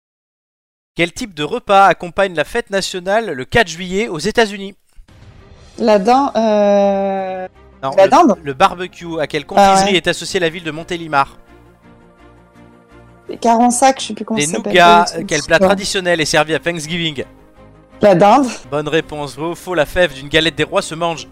[0.96, 4.74] Quel type de repas accompagne la fête nationale le 4 juillet aux États-Unis?
[5.78, 7.46] La dent, euh...
[7.82, 8.34] Non, La le, dinde?
[8.42, 9.20] le barbecue.
[9.20, 9.94] À quelle confiserie Ah ouais.
[9.96, 11.36] est associée la ville de Montélimar?
[13.36, 14.72] Carensac, je sais plus comment ça s'appelle.
[14.72, 15.04] nougats.
[15.06, 15.26] truc.
[15.26, 17.24] Quel plat traditionnel est servi à Thanksgiving
[18.00, 18.46] La dinde.
[18.70, 19.36] Bonne réponse.
[19.36, 21.28] Vrai ou faux, la fève d'une galette des rois se mange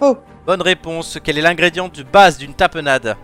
[0.00, 0.16] Faux.
[0.46, 1.18] Bonne réponse.
[1.22, 3.16] Quel est l'ingrédient de base d'une tapenade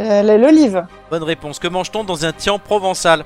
[0.00, 0.86] Euh, L'olive.
[1.10, 1.58] Bonne réponse.
[1.58, 3.24] Que mange-t-on dans un tian provençal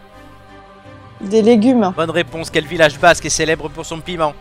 [1.20, 1.92] Des légumes.
[1.96, 2.50] Bonne réponse.
[2.50, 4.32] Quel village basque est célèbre pour son piment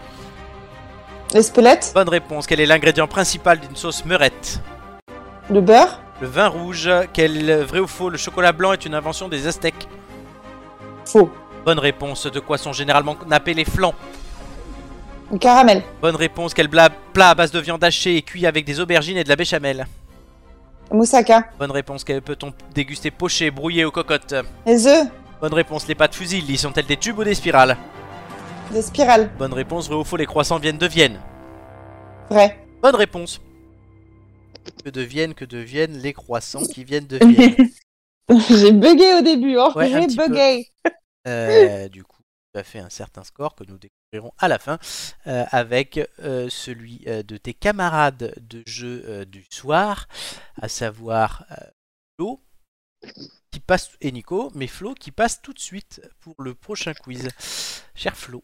[1.33, 1.91] L'espelette.
[1.93, 2.47] Bonne réponse.
[2.47, 4.61] Quel est l'ingrédient principal d'une sauce meurette
[5.49, 5.99] Le beurre.
[6.21, 6.89] Le vin rouge.
[7.13, 9.87] Quel vrai ou faux, le chocolat blanc est une invention des Aztèques
[11.05, 11.29] Faux.
[11.65, 12.25] Bonne réponse.
[12.27, 13.93] De quoi sont généralement nappés les flancs?
[15.31, 15.83] Le caramel.
[16.01, 16.53] Bonne réponse.
[16.53, 19.35] Quel plat à base de viande hachée est cuit avec des aubergines et de la
[19.35, 19.85] béchamel?
[20.91, 21.49] Moussaka.
[21.59, 22.03] Bonne réponse.
[22.03, 24.35] Quel peut-on déguster poché, brouillé aux cocottes
[24.65, 25.07] Les œufs.
[25.41, 25.87] Bonne réponse.
[25.87, 27.77] Les pâtes fusil, y sont-elles des tubes ou des spirales?
[28.71, 29.29] Des spirales.
[29.37, 29.87] Bonne réponse.
[29.87, 31.19] Vrai ou faux, les croissants viennent de Vienne?
[32.29, 32.57] Vrai.
[32.81, 33.41] Bonne réponse.
[34.83, 37.69] Que deviennent, que deviennent les croissants qui viennent de Vienne
[38.49, 39.57] J'ai bugué au début.
[39.57, 39.71] hein.
[39.75, 40.67] Ouais, J'ai bugué.
[41.27, 42.21] Euh, Du coup,
[42.53, 44.79] tu as fait un certain score que nous découvrirons à la fin
[45.27, 50.07] euh, avec euh, celui euh, de tes camarades de jeu euh, du soir,
[50.61, 51.55] à savoir euh,
[52.17, 52.41] Flo
[53.51, 57.27] qui passe et Nico, mais Flo qui passe tout de suite pour le prochain quiz.
[57.95, 58.43] Cher Flo.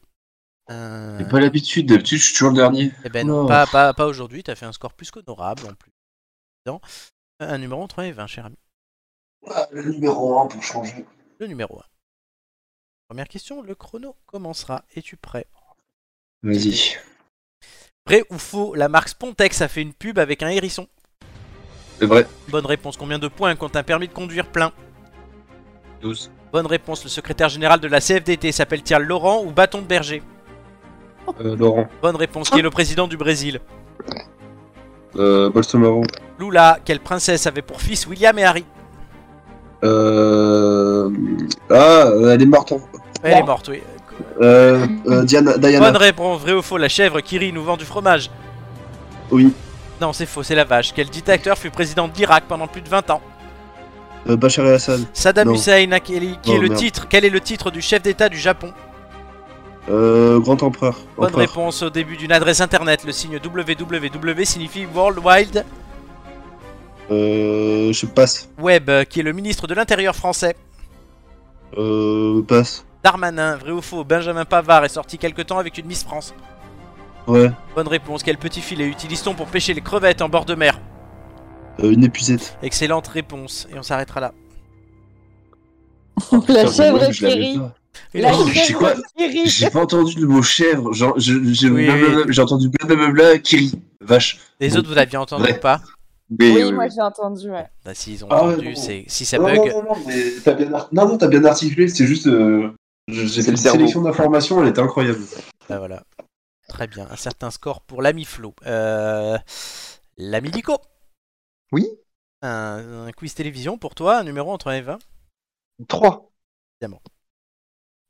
[0.71, 2.91] euh, J'ai pas l'habitude, d'habitude je suis toujours le dernier.
[3.05, 3.47] Eh ben non, Non.
[3.47, 5.91] pas, pas, pas aujourd'hui, t'as fait un score plus qu'honorable en plus.
[6.65, 6.79] Non.
[7.39, 8.57] Un numéro entre 1 et 20, cher ami.
[9.49, 11.05] Ah, le numéro 1 pour changer.
[11.39, 11.83] Le numéro 1.
[13.09, 14.83] Première question, le chrono commencera.
[14.95, 15.45] Es-tu prêt?
[16.41, 16.97] Vas-y.
[18.07, 20.87] Vrai ou faux, la marque Spontex a fait une pub avec un hérisson?
[21.99, 22.25] C'est vrai.
[22.49, 24.71] Bonne réponse, combien de points compte un permis de conduire plein?
[26.01, 26.31] 12.
[26.51, 30.21] Bonne réponse, le secrétaire général de la CFDT s'appelle-t-il Laurent ou Bâton de Berger?
[31.39, 31.87] Euh, Laurent.
[32.01, 33.61] Bonne réponse, qui est le président du Brésil?
[35.17, 36.03] Euh, Bolsonaro.
[36.39, 38.65] Lula, quelle princesse avait pour fils William et Harry
[39.83, 41.09] Euh...
[41.69, 42.79] Ah, elle est morte en...
[43.21, 43.81] Elle est morte, oui.
[44.41, 45.79] Euh, euh, Diana, Diana.
[45.91, 48.29] Bonne réponse, vrai ou faux, la chèvre qui rit nous vend du fromage.
[49.31, 49.53] Oui.
[50.01, 50.93] Non, c'est faux, c'est la vache.
[50.93, 53.21] Quel dictateur fut président de l'Irak pendant plus de 20 ans
[54.29, 55.01] Euh, Bachar el-Assad.
[55.13, 55.53] Saddam Non.
[55.55, 56.75] Hussein, qui est, qui est Oh, le merde.
[56.75, 58.71] titre Quel est le titre du chef d'État du Japon
[59.89, 60.97] Euh, Grand Empereur.
[61.17, 61.47] Bonne Empereur.
[61.47, 63.03] réponse au début d'une adresse internet.
[63.05, 65.65] Le signe www signifie World Wide
[67.11, 68.49] Euh, je passe.
[68.57, 70.55] Web, euh, qui est le ministre de l'Intérieur français.
[71.77, 72.85] Euh, passe.
[73.03, 76.33] Darmanin, vrai ou faux, Benjamin Pavard est sorti quelque temps avec une Miss France.
[77.27, 77.51] Ouais.
[77.75, 80.79] Bonne réponse, quel petit filet utilise-t-on pour pêcher les crevettes en bord de mer?
[81.81, 82.57] Euh, une épuisette.
[82.61, 84.33] Excellente réponse, et on s'arrêtera là.
[86.47, 87.73] La chèvre qui pas.
[88.13, 89.43] La Oh, je sais quoi chèvre.
[89.45, 90.91] J'ai pas entendu le mot chèvre.
[91.17, 93.81] J'ai Oui, entendu blablabla qui rit.
[94.01, 94.39] Vache.
[94.59, 94.77] Les Bon.
[94.77, 95.57] autres, vous l'aviez entendu Ouais.
[95.57, 95.81] ou pas
[96.29, 97.67] Oui, Oui, oui, moi j'ai entendu, ouais.
[97.85, 98.75] Bah, s'ils ont Ah entendu, non.
[98.75, 99.57] c'est si ça non, bug.
[99.57, 101.87] non, non, non, mais t'as bien, ar- non, non, t'as bien articulé.
[101.87, 102.27] C'est juste.
[102.27, 102.71] euh,
[103.07, 103.57] J'ai cerveau.
[103.57, 105.19] sélection d'informations, elle était incroyable.
[105.69, 106.03] Bah voilà.
[106.69, 108.53] Très bien, un certain score pour l'ami Flo.
[108.65, 109.37] Euh,
[110.17, 110.77] l'ami Nico.
[111.71, 111.87] Oui
[112.41, 114.97] Un, un quiz télévision pour toi, un numéro entre 1 et 20.
[115.87, 116.31] 3.
[116.81, 117.01] Évidemment.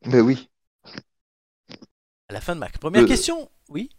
[0.06, 0.50] Ben oui.
[2.30, 3.90] À la fin de ma première Euh, question, oui.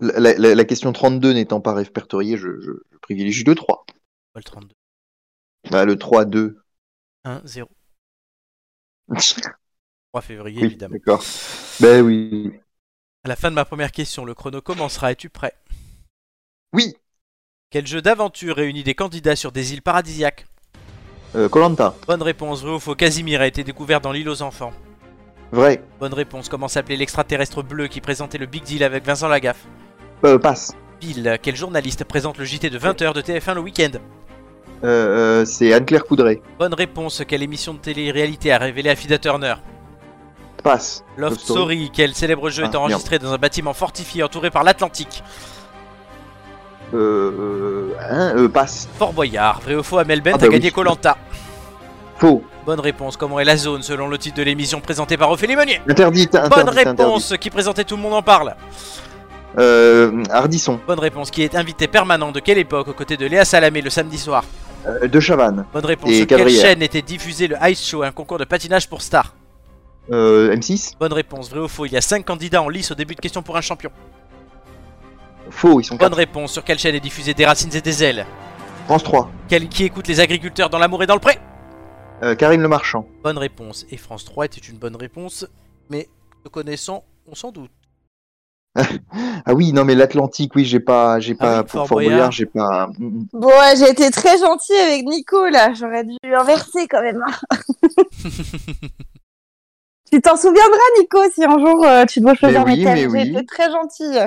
[0.00, 3.84] La, la- la- la question 32 n'étant pas répertoriée, je, je- je privilégie le 3.
[4.32, 4.74] Pas le 32.
[5.70, 6.58] Bah, le 3-2.
[7.24, 7.68] 1, 0.
[10.10, 10.94] 3 février, Oui, évidemment.
[10.94, 11.24] d'accord.
[11.80, 12.52] Ben oui.
[13.24, 15.12] À la fin de ma première question, le chrono commencera.
[15.12, 15.54] Es-tu prêt?
[16.72, 16.94] Oui.
[17.70, 20.46] Quel jeu d'aventure réunit des candidats sur des îles paradisiaques?
[21.34, 21.94] Euh, Colanta.
[22.06, 24.72] Bonne réponse, vrai ou faux, Casimir a été découvert dans l'île aux enfants.
[25.52, 25.82] Vrai.
[26.00, 29.64] Bonne réponse, comment s'appelait l'extraterrestre bleu qui présentait le Big Deal avec Vincent Lagaffe
[30.24, 30.74] Euh, passe.
[31.00, 33.92] Bill, quel journaliste présente le JT de 20h de TF1 le week-end
[34.84, 36.42] Euh, euh, c'est Anne-Claire Coudray.
[36.58, 39.54] Bonne réponse, quelle émission de télé-réalité a révélé Affida Turner
[40.62, 41.04] Passe.
[41.16, 41.58] Love Love Story.
[41.60, 45.22] Story, quel célèbre jeu Ah, est enregistré dans un bâtiment fortifié entouré par l'Atlantique
[46.92, 48.88] Euh, euh, hein, euh, passe.
[48.98, 50.72] Fort Boyard, vrai ou faux, Amel Bent Ah bah a gagné oui.
[52.18, 52.42] Faux.
[52.66, 55.80] Bonne réponse, comment est la zone selon le titre de l'émission présentée par Ophélie Meunier
[55.88, 56.32] Interdite.
[56.32, 58.54] Bonne interdite, réponse, qui présentait Tout le monde en parle.
[59.58, 60.78] Euh, Ardisson.
[60.86, 63.90] Bonne réponse, qui est invité permanent de quelle époque aux côtés de Léa Salamé le
[63.90, 64.44] samedi soir
[64.86, 65.64] Euh, de Chavannes.
[65.72, 68.88] Bonne réponse, Et sur quelle chaîne était diffusé le Ice Show, un concours de patinage
[68.88, 69.34] pour stars
[70.12, 70.94] Euh, M6.
[70.98, 73.20] Bonne réponse, vrai ou faux, il y a 5 candidats en lice au début de
[73.20, 73.90] question pour un champion.
[75.50, 76.16] Faux, ils sont Bonne quatre.
[76.16, 78.26] réponse, sur quelle chaîne est diffusé des racines et des ailes
[78.86, 79.30] France 3.
[79.48, 81.38] Quel- Qui écoute les agriculteurs dans l'amour et dans le pré
[82.22, 83.06] Euh, Karine Le Marchand.
[83.22, 85.46] Bonne réponse, et France 3 était une bonne réponse,
[85.88, 86.08] mais
[86.44, 87.70] te connaissant, on s'en doute.
[89.46, 91.96] Ah oui, non mais l'Atlantique, oui, j'ai pas, j'ai Ah pas oui, pour Fort Fort
[91.98, 92.12] Boyard.
[92.12, 92.90] Boyard, j'ai pas.
[92.98, 95.72] Bon, ouais, j'ai été très gentille avec Nico là.
[95.72, 97.24] J'aurais dû inverser quand même.
[100.12, 103.10] tu t'en souviendras, Nico, si un jour euh, tu dois choisir Mais oui, mes thèmes.
[103.12, 103.36] mais J'ai oui.
[103.38, 104.26] été très gentille.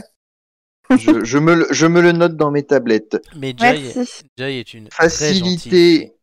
[0.98, 3.22] je, je me, le- je me le note dans mes tablettes.
[3.36, 4.24] Mais Joy, Merci.
[4.38, 6.14] Joy est une très gentille Facilité,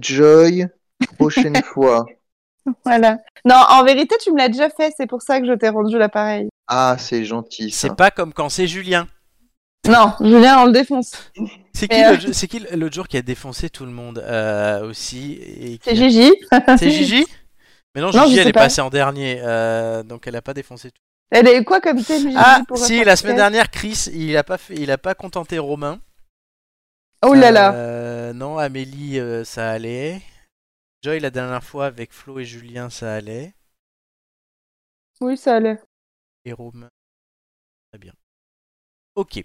[0.00, 0.66] Joy,
[1.18, 2.06] prochaine fois.
[2.84, 3.18] Voilà.
[3.44, 4.92] Non, en vérité, tu me l'as déjà fait.
[4.96, 6.48] C'est pour ça que je t'ai rendu l'appareil.
[6.66, 7.70] Ah, c'est gentil.
[7.70, 7.88] ça.
[7.88, 9.06] C'est pas comme quand c'est Julien.
[9.88, 11.12] Non, Julien, on le défonce.
[11.72, 14.88] C'est qui, Mais, le- c'est qui l'autre jour qui a défoncé tout le monde euh,
[14.88, 16.32] aussi et qui C'est a- Gigi.
[16.78, 17.24] C'est Gigi?
[17.94, 18.60] Mais non, Non, Gigi je elle sais est pas.
[18.62, 21.00] passée en dernier, euh, donc elle a pas défoncé tout.
[21.30, 24.42] Elle est quoi comme thème, Gigi Ah, pour si, la semaine dernière, Chris, il a
[24.42, 26.00] pas fait, il a pas contenté Romain.
[27.24, 27.72] Oh là là.
[27.74, 30.20] Euh, non, Amélie, euh, ça allait.
[31.06, 33.54] Joy, la dernière fois, avec Flo et Julien, ça allait.
[35.20, 35.78] Oui, ça allait.
[36.44, 36.90] Et Romain.
[37.92, 38.12] Très bien.
[39.14, 39.44] Ok.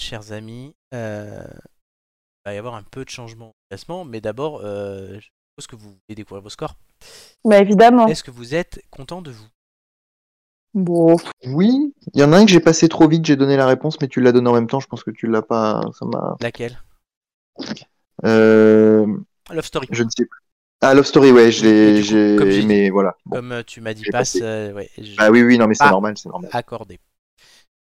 [0.00, 4.60] Chers amis, euh, il va y avoir un peu de changement au classement, mais d'abord,
[4.62, 6.76] euh, je suppose que vous voulez découvrir vos scores.
[7.44, 8.06] Bah évidemment.
[8.06, 9.48] Est-ce que vous êtes content de vous?
[10.74, 11.16] Bon.
[11.44, 14.00] Oui, il y en a un que j'ai passé trop vite, j'ai donné la réponse,
[14.00, 15.80] mais tu l'as donné en même temps, je pense que tu l'as pas.
[15.98, 16.36] Ça m'a.
[16.40, 16.80] Laquelle?
[18.24, 19.18] Euh,
[19.50, 19.88] Love Story.
[19.90, 20.38] je ne sais plus.
[20.80, 22.62] Ah, Love Story, ouais, je l'ai.
[22.64, 23.16] Mais voilà.
[23.26, 23.36] Bon.
[23.36, 24.88] Comme euh, tu m'as dit passe, euh, ouais,
[25.18, 26.50] Ah oui, oui, non, mais c'est normal, c'est normal.
[26.52, 27.00] accordé.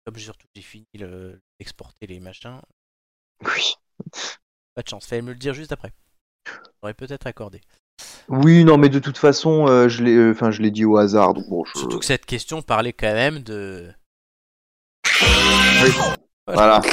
[0.04, 2.60] Comme surtout j'ai fini le exporter les machins,
[3.44, 3.74] Oui.
[4.74, 5.04] pas de chance.
[5.06, 5.92] Fallait me le dire juste après.
[6.80, 7.60] J'aurais peut-être accordé.
[8.28, 10.96] Oui, non, mais de toute façon, euh, je l'ai, euh, enfin, je l'ai dit au
[10.96, 11.34] hasard.
[11.34, 13.92] Donc bon, je- Surtout que cette question parlait quand même de.
[15.82, 15.90] Oui.
[16.46, 16.80] Voilà.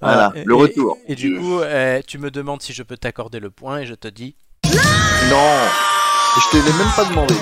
[0.00, 0.98] Voilà, le retour.
[1.06, 3.94] Et, du coup, euh, tu me demandes si je peux t'accorder le point et je
[3.94, 4.36] te dis.
[5.30, 5.56] Non,
[6.36, 7.34] je te l'ai même pas demandé.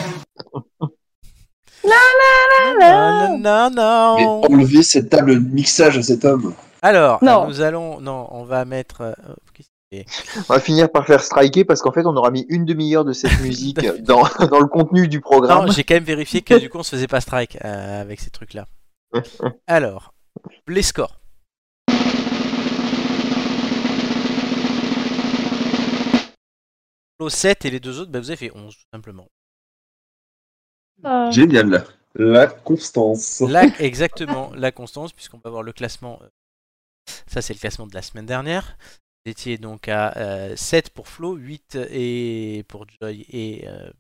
[2.81, 4.17] Non, non, non.
[4.17, 6.55] Mais enlever cette table de mixage à cet homme.
[6.83, 7.47] Alors, Non.
[7.49, 8.01] nous allons.
[8.01, 9.01] Non, on va mettre.
[9.03, 9.13] euh,
[9.53, 13.05] qu'est-ce On va finir par faire striker parce qu'en fait, on aura mis une demi-heure
[13.05, 15.67] de cette musique dans, dans le contenu du programme.
[15.67, 18.21] Non, j'ai quand même vérifié que du coup on se faisait pas strike euh, avec
[18.21, 18.67] ces trucs-là.
[19.67, 20.15] Alors,
[20.69, 21.21] les scores.
[27.29, 29.29] 7 et les deux autres, bah, vous avez fait 11 tout simplement.
[31.03, 31.31] Ah.
[31.31, 31.85] Génial.
[32.15, 33.43] La constance.
[33.81, 36.21] Exactement, la constance, puisqu'on va voir le classement.
[36.23, 36.29] euh,
[37.27, 38.77] Ça, c'est le classement de la semaine dernière.
[39.25, 43.91] Vous étiez donc à euh, 7 pour Flo, 8 et pour Joy et euh,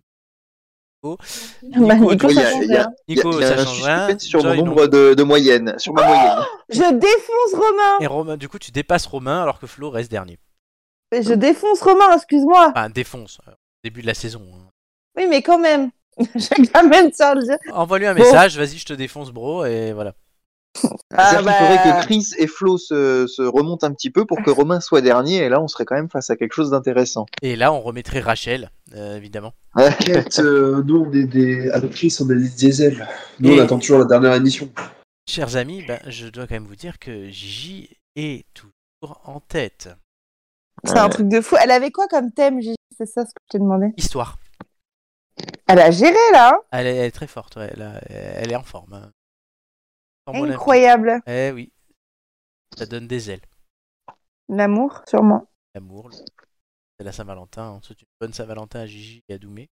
[1.02, 1.18] Nico.
[1.62, 2.94] Bah, Nico, Nico, il y ça a- change rien.
[3.08, 4.18] Nico, ça rien.
[4.18, 4.70] sur Joy, mon non.
[4.70, 5.74] nombre de, de moyenne.
[5.78, 6.44] Sur ma moyenne.
[6.68, 7.98] Je défonce Romain.
[8.00, 10.38] Et Romain, du coup, tu dépasses Romain alors que Flo reste dernier.
[11.22, 12.72] Je défonce Romain, excuse-moi.
[12.74, 13.38] Enfin, défonce.
[13.48, 14.42] euh, début de la saison.
[14.54, 14.68] hein.
[15.16, 15.90] Oui, mais quand même.
[16.34, 17.34] J'ai quand même ça.
[17.34, 17.42] le-
[17.72, 18.22] Envoie-lui un Bon.
[18.22, 20.14] message, vas-y, je te défonce, bro, et voilà.
[21.16, 24.42] Ah, qu'il bah, faudrait que Chris et Flo se, se remontent un petit peu pour
[24.42, 27.26] que Romain soit dernier, et là, on serait quand même face à quelque chose d'intéressant.
[27.42, 29.52] Et là, on remettrait Rachel, euh, évidemment.
[29.76, 31.70] T'inquiète, euh, nous on est des.
[31.70, 33.06] Avec Chris, on est des diesel.
[33.38, 34.68] Nous Et- on attend toujours la dernière émission.
[35.30, 39.88] Chers amis, ben, je dois quand même vous dire que Gigi est toujours en tête.
[40.86, 41.56] C'est un truc de fou.
[41.62, 42.76] Elle avait quoi comme thème, Gigi?
[42.96, 43.92] C'est ça ce que je t'ai demandé.
[43.96, 44.38] Histoire.
[45.66, 46.54] Elle a géré là.
[46.54, 46.60] hein?
[46.70, 47.72] Elle est, elle est très forte, ouais,
[48.08, 48.92] elle est en forme.
[48.94, 49.10] hein.
[50.26, 50.52] Olympique.
[50.54, 51.20] Incroyable.
[51.26, 51.72] Eh oui.
[52.78, 53.42] Ça donne des ailes.
[54.48, 55.48] L'amour, sûrement.
[55.74, 56.10] L'amour.
[56.12, 57.72] C'est la Saint-Valentin.
[57.72, 59.68] On souhaite une bonne Saint-Valentin à Gigi et à Doumé.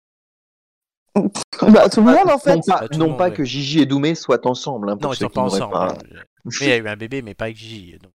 [1.63, 2.55] Bah, tout le monde en fait.
[2.57, 3.35] Non pas, tout le non monde, pas ouais.
[3.35, 4.91] que Gigi et Doumé soient ensemble.
[4.91, 5.73] hein, Non, ils ceux sont pas ensemble.
[5.73, 5.99] pas- hein.
[6.45, 7.97] Mais il y a eu un bébé, mais pas avec Gigi.
[7.99, 8.13] Donc.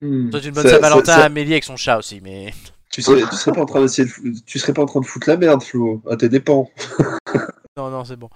[0.00, 0.30] Hmm.
[0.32, 2.52] Une bonne Saint-Valentin à Amélie avec son chat aussi, mais.
[2.90, 5.06] Tu serais, tu serais pas en train d'essayer de, tu serais pas en train de
[5.06, 6.70] foutre la merde, Flo, à tes dépens.
[7.76, 8.28] Non, non, c'est bon.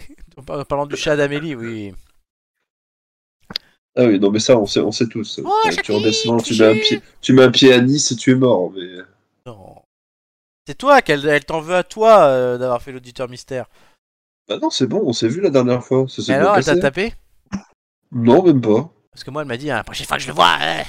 [0.36, 1.94] En par- en parlant du chat d'Amélie, oui.
[3.94, 5.40] Ah oui, non mais ça on sait, on sait tous.
[5.44, 8.16] Oh, tu Jackie, redescends, tu mets, un pied, tu mets un pied à Nice et
[8.16, 8.72] tu es mort.
[8.72, 9.02] Mais...
[9.46, 9.82] Non.
[10.66, 13.66] C'est toi qu'elle elle t'en veut à toi euh, d'avoir fait l'auditeur mystère.
[14.48, 16.06] Bah non, c'est bon, on s'est vu la dernière fois.
[16.08, 17.14] Ça alors, elle t'a tapé?
[18.10, 18.90] Non, même pas.
[19.12, 20.56] Parce que moi, elle m'a dit, ah, la prochaine fois que je le vois.
[20.60, 20.84] hein.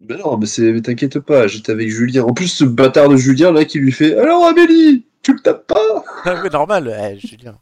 [0.00, 2.24] Mais non, mais c'est, t'inquiète pas, j'étais avec Julien.
[2.24, 5.66] En plus, ce bâtard de Julien là qui lui fait Alors Amélie, tu le tapes
[5.66, 5.76] pas?
[6.24, 7.56] Ah oui, normal, eh, Julien.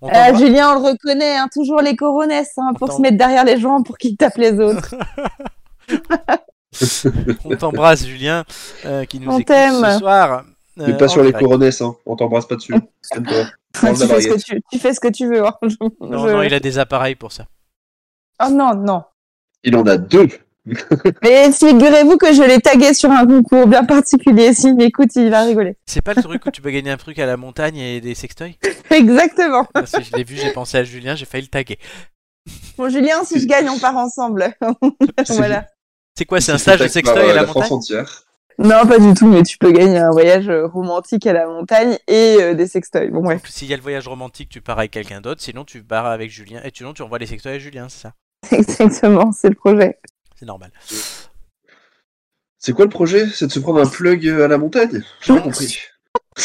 [0.00, 0.34] On Euh.
[0.36, 3.82] Julien, on le reconnaît, hein, toujours les coronesses hein, pour se mettre derrière les gens
[3.82, 4.94] pour qu'ils tapent les autres.
[7.44, 8.44] On t'embrasse, Julien,
[8.84, 9.84] euh, qui nous On écoute t'aime.
[9.92, 10.44] ce soir.
[10.76, 11.96] Mais euh, pas sur les coronesses, hein.
[12.04, 12.74] on t'embrasse pas dessus.
[13.02, 13.20] Tu,
[13.80, 15.46] fais ce que tu, tu fais ce que tu veux.
[15.46, 15.54] hein.
[15.62, 17.46] Je- Non, je- non, il a des appareils pour ça.
[18.42, 19.02] Oh non, non.
[19.64, 20.28] Il en a deux.
[21.22, 24.52] Mais figurez-vous que je l'ai tagué sur un concours bien particulier.
[24.52, 25.76] S'il m'écoute, il va rigoler.
[25.86, 28.14] C'est pas le truc où tu peux gagner un truc à la montagne et des
[28.14, 28.58] sextoys?
[28.90, 29.64] Exactement.
[29.72, 31.78] Parce que je l'ai vu, j'ai pensé à Julien, j'ai failli le taguer.
[32.76, 34.52] Bon, Julien, si je gagne, on part ensemble.
[35.30, 35.66] voilà.
[36.16, 37.72] C'est quoi, c'est un stage de sextoy à la montagne?
[37.72, 38.22] entière.
[38.58, 41.98] Non, pas du tout, mais tu peux gagner un voyage euh, romantique à la montagne
[42.08, 43.10] et euh, des sextoys.
[43.10, 46.06] Bon, S'il y a le voyage romantique, tu pars avec quelqu'un d'autre, sinon tu pars
[46.06, 48.14] avec Julien, et sinon tu envoies les sextoys à Julien, c'est ça?
[48.52, 49.98] Exactement, c'est le projet.
[50.38, 50.70] C'est normal.
[52.58, 53.26] C'est quoi le projet?
[53.28, 55.02] C'est de se prendre un plug à la montagne?
[55.20, 55.78] J'ai pas compris.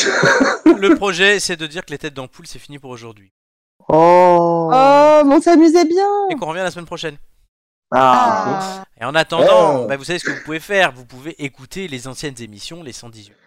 [0.65, 3.31] le projet, c'est de dire que les têtes d'ampoule, c'est fini pour aujourd'hui.
[3.89, 4.69] Oh.
[4.71, 6.07] Oh, bon, on s'amusait bien.
[6.29, 7.17] Et qu'on revient la semaine prochaine.
[7.91, 8.83] Ah.
[8.99, 9.87] Et en attendant, Oh.
[9.87, 10.93] bah, vous savez ce que vous pouvez faire.
[10.93, 13.40] Vous pouvez écouter les anciennes émissions, les 118 hier,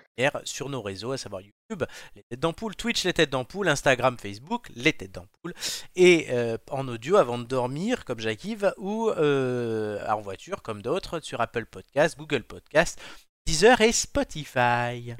[0.45, 1.85] sur nos réseaux, à savoir YouTube,
[2.15, 5.55] les têtes d'ampoule, Twitch, les têtes d'ampoule, Instagram, Facebook, les têtes d'ampoule,
[5.97, 11.20] et euh, en audio avant de dormir, comme Jacques-Yves, ou euh, en voiture, comme d'autres,
[11.20, 13.01] sur Apple Podcast, Google Podcast,
[13.47, 15.15] Deezer et Spotify.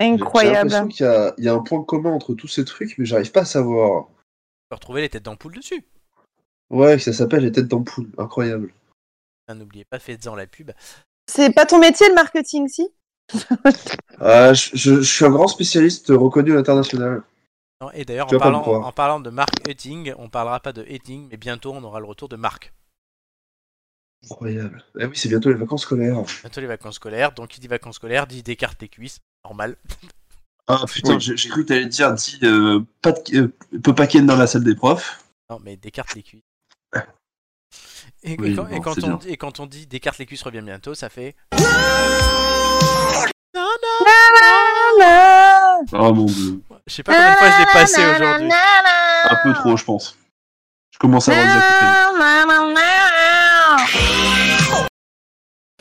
[0.00, 0.70] J'ai Incroyable.
[0.70, 3.04] l'impression qu'il y a, il y a un point commun entre tous ces trucs, mais
[3.04, 4.04] j'arrive pas à savoir.
[4.04, 4.08] Vous
[4.68, 5.84] pouvez retrouver les têtes d'ampoule dessus.
[6.70, 8.10] Ouais, ça s'appelle les têtes d'ampoule.
[8.18, 8.72] Incroyable.
[9.46, 10.72] Ah, N'oubliez pas, faites-en la pub.
[11.26, 12.88] C'est pas ton métier, le marketing, si?
[14.20, 17.22] Ah, je, je- je suis un grand spécialiste reconnu à l'international.
[17.92, 18.86] Et d'ailleurs, en parlant, croire.
[18.86, 22.06] en parlant de Marc Hutting, on parlera pas de Hutting, mais bientôt on aura le
[22.06, 22.72] retour de Marc.
[24.30, 24.82] Incroyable.
[24.98, 26.22] Eh oui, c'est bientôt les vacances scolaires.
[26.40, 29.76] Bientôt les vacances scolaires, donc qui dit vacances scolaires dit Descartes les cuisses, normal.
[30.66, 33.52] Ah putain, j'ai cru que t'allais dire, dis, euh, pas de, euh,
[33.82, 35.22] peut pas ken dans la salle des profs.
[35.50, 36.42] Non, mais Descartes les cuisses.
[38.22, 40.18] Et, Oui, et quand, bon, et quand c'est on, dit- et quand on dit Descartes
[40.18, 41.36] les cuisses revient bientôt, ça fait.
[45.96, 46.60] Oh mon dieu.
[46.86, 48.50] Je sais pas combien de fois je l'ai passé aujourd'hui.
[49.24, 50.18] Un peu trop, je pense.
[50.92, 52.74] Je commence à avoir des acouphènes.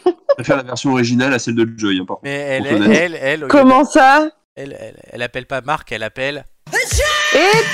[0.06, 2.23] Je préfère la version originale à celle de Joy, hein, par contre.
[2.26, 6.45] Mais elle, elle, elle, Comment ça elle, elle, elle appelle pas Marc, elle appelle.
[7.34, 7.73] Étienne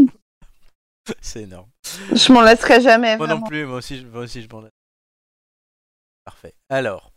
[1.20, 1.68] C'est énorme.
[2.12, 3.16] Je m'en lasserai jamais.
[3.16, 4.70] Moi non plus, moi aussi, je- moi aussi je m'en lasse.
[6.24, 6.54] Parfait.
[6.68, 7.10] Alors,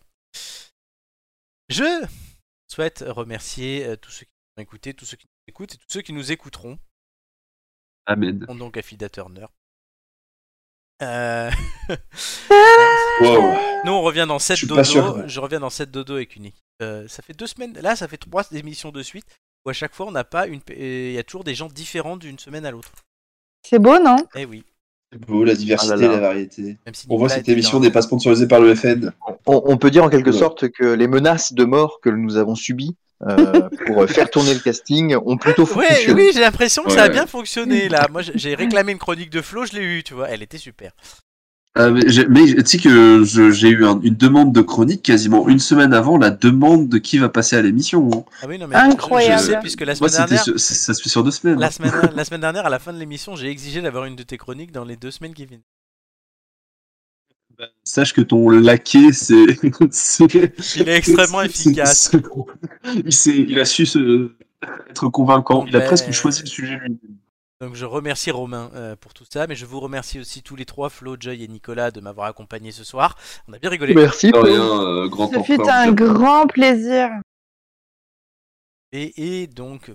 [1.69, 2.03] je
[2.73, 5.77] souhaite remercier euh, tous ceux qui nous ont écoutés, tous ceux qui nous écoutent et
[5.77, 6.77] tous ceux qui nous écouteront.
[8.05, 8.45] Amen.
[8.49, 9.45] On donc Affida Turner.
[11.01, 11.51] Euh,
[13.21, 13.53] Wow.
[13.85, 14.83] Nous, on revient dans Je 7 suis dodo.
[14.83, 15.27] sûr.
[15.27, 16.63] Je reviens dans 7 dodo avec une équipe.
[16.81, 17.73] Euh, ça fait deux semaines.
[17.79, 19.25] Là, ça fait trois émissions de suite
[19.65, 20.61] où à chaque fois, on n'a pas une.
[20.69, 22.91] et Il y a toujours des gens différents d'une semaine à l'autre.
[23.65, 24.17] C'est beau, non?
[24.35, 24.63] Eh oui.
[25.27, 26.13] Beau, la diversité, Ah là là.
[26.13, 26.77] la variété.
[26.93, 29.11] Si On voit cette émission n'est pas sponsorisée par le FN.
[29.45, 30.37] On, on peut dire en quelque Ouais.
[30.37, 32.95] sorte que les menaces de mort que nous avons subies
[33.27, 36.21] euh, pour faire tourner le casting ont plutôt Ouais, fonctionné.
[36.23, 38.07] oui, j'ai l'impression que ça a bien fonctionné là.
[38.11, 40.29] Moi, j'ai- j'ai réclamé une chronique de Flo, je l'ai eu, tu vois.
[40.29, 40.91] Elle était super.
[41.75, 45.57] Ah, mais tu sais que je- j'ai eu un- une demande de chronique quasiment une
[45.57, 48.07] semaine avant la demande de qui va passer à l'émission.
[48.13, 48.23] hein.
[48.43, 49.41] Ah oui, non, mais Incroyable.
[49.41, 51.59] Je, je sais, puisque la semaine dernière, sur- ça se fait sur deux semaines.
[51.59, 54.21] la semaine, la semaine dernière, à la fin de l'émission, j'ai exigé d'avoir une de
[54.21, 55.63] tes chroniques dans les deux semaines qui viennent.
[57.83, 59.33] Sache que ton laquais, c'est.
[59.91, 60.25] c'est-
[60.75, 62.11] Il est extrêmement c'est- efficace.
[62.11, 62.21] c'est-
[63.05, 64.31] Il, s'est- il a su se-
[64.91, 65.65] être convaincant.
[65.67, 66.97] Il a Ben- presque choisi le sujet lui.
[67.63, 70.65] Donc je remercie Romain euh, pour tout ça, mais je vous remercie aussi tous les
[70.65, 73.17] trois, Flo, Joy et Nicolas, de m'avoir accompagné ce soir.
[73.47, 73.93] On a bien rigolé.
[73.93, 74.31] Merci.
[74.31, 74.43] Paul.
[74.43, 77.09] rien, euh, grand Ce fut un grand plaisir.
[78.91, 79.93] Et, et donc.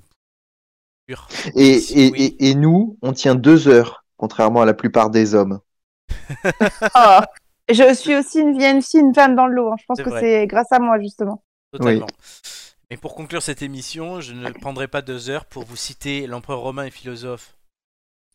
[1.08, 1.12] Et,
[1.56, 2.36] et, Oui.
[2.40, 5.60] et, et nous, on tient deux heures, contrairement à la plupart des hommes.
[6.96, 7.20] Oh.
[7.70, 9.72] Je suis aussi une vieille fille, une femme dans le lot.
[9.72, 9.76] hein.
[9.78, 11.42] Je pense que c'est grâce à moi, justement.
[11.70, 12.06] Totalement.
[12.88, 16.60] Et pour conclure cette émission, je ne prendrai pas deux heures pour vous citer l'empereur
[16.60, 17.57] romain et philosophe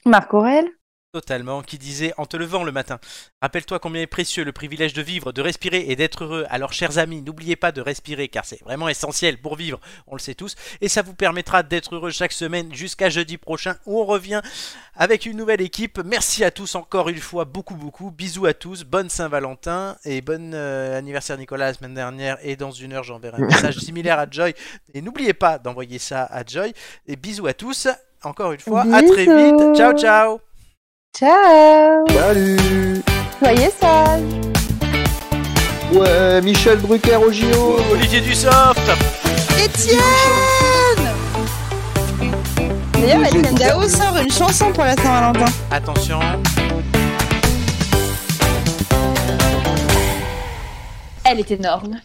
[0.06, 0.70] Marc Aurel
[1.14, 3.00] Totalement, qui disait en te levant le matin
[3.40, 6.46] Rappelle-toi combien est précieux le privilège de vivre, de respirer et d'être heureux.
[6.50, 10.20] Alors, chers amis, n'oubliez pas de respirer car c'est vraiment essentiel pour vivre, on le
[10.20, 10.56] sait tous.
[10.82, 14.42] Et ça vous permettra d'être heureux chaque semaine jusqu'à jeudi prochain où on revient
[14.96, 16.02] avec une nouvelle équipe.
[16.04, 18.10] Merci à tous encore une fois, beaucoup, beaucoup.
[18.10, 22.40] Bisous à tous, bonne Saint-Valentin et bon euh, anniversaire Nicolas la semaine dernière.
[22.42, 24.56] Et dans une heure, j'enverrai un message similaire à Joy.
[24.96, 26.74] Et n'oubliez pas d'envoyer ça à Joy.
[27.06, 27.88] Et bisous à tous,
[28.26, 29.76] encore une fois, à très vite.
[29.76, 30.40] Ciao, ciao.
[31.18, 32.06] Ciao.
[32.10, 33.02] Salut.
[33.40, 34.22] Soyez sages
[35.94, 38.80] Ouais, Michel Drucker au JO Olivier Dussopt.
[39.64, 40.02] Étienne.
[42.94, 45.52] D'ailleurs, Étienne Dao sort une chanson pour la Saint-Valentin.
[45.70, 46.20] Attention.
[51.26, 52.00] Elle est énorme.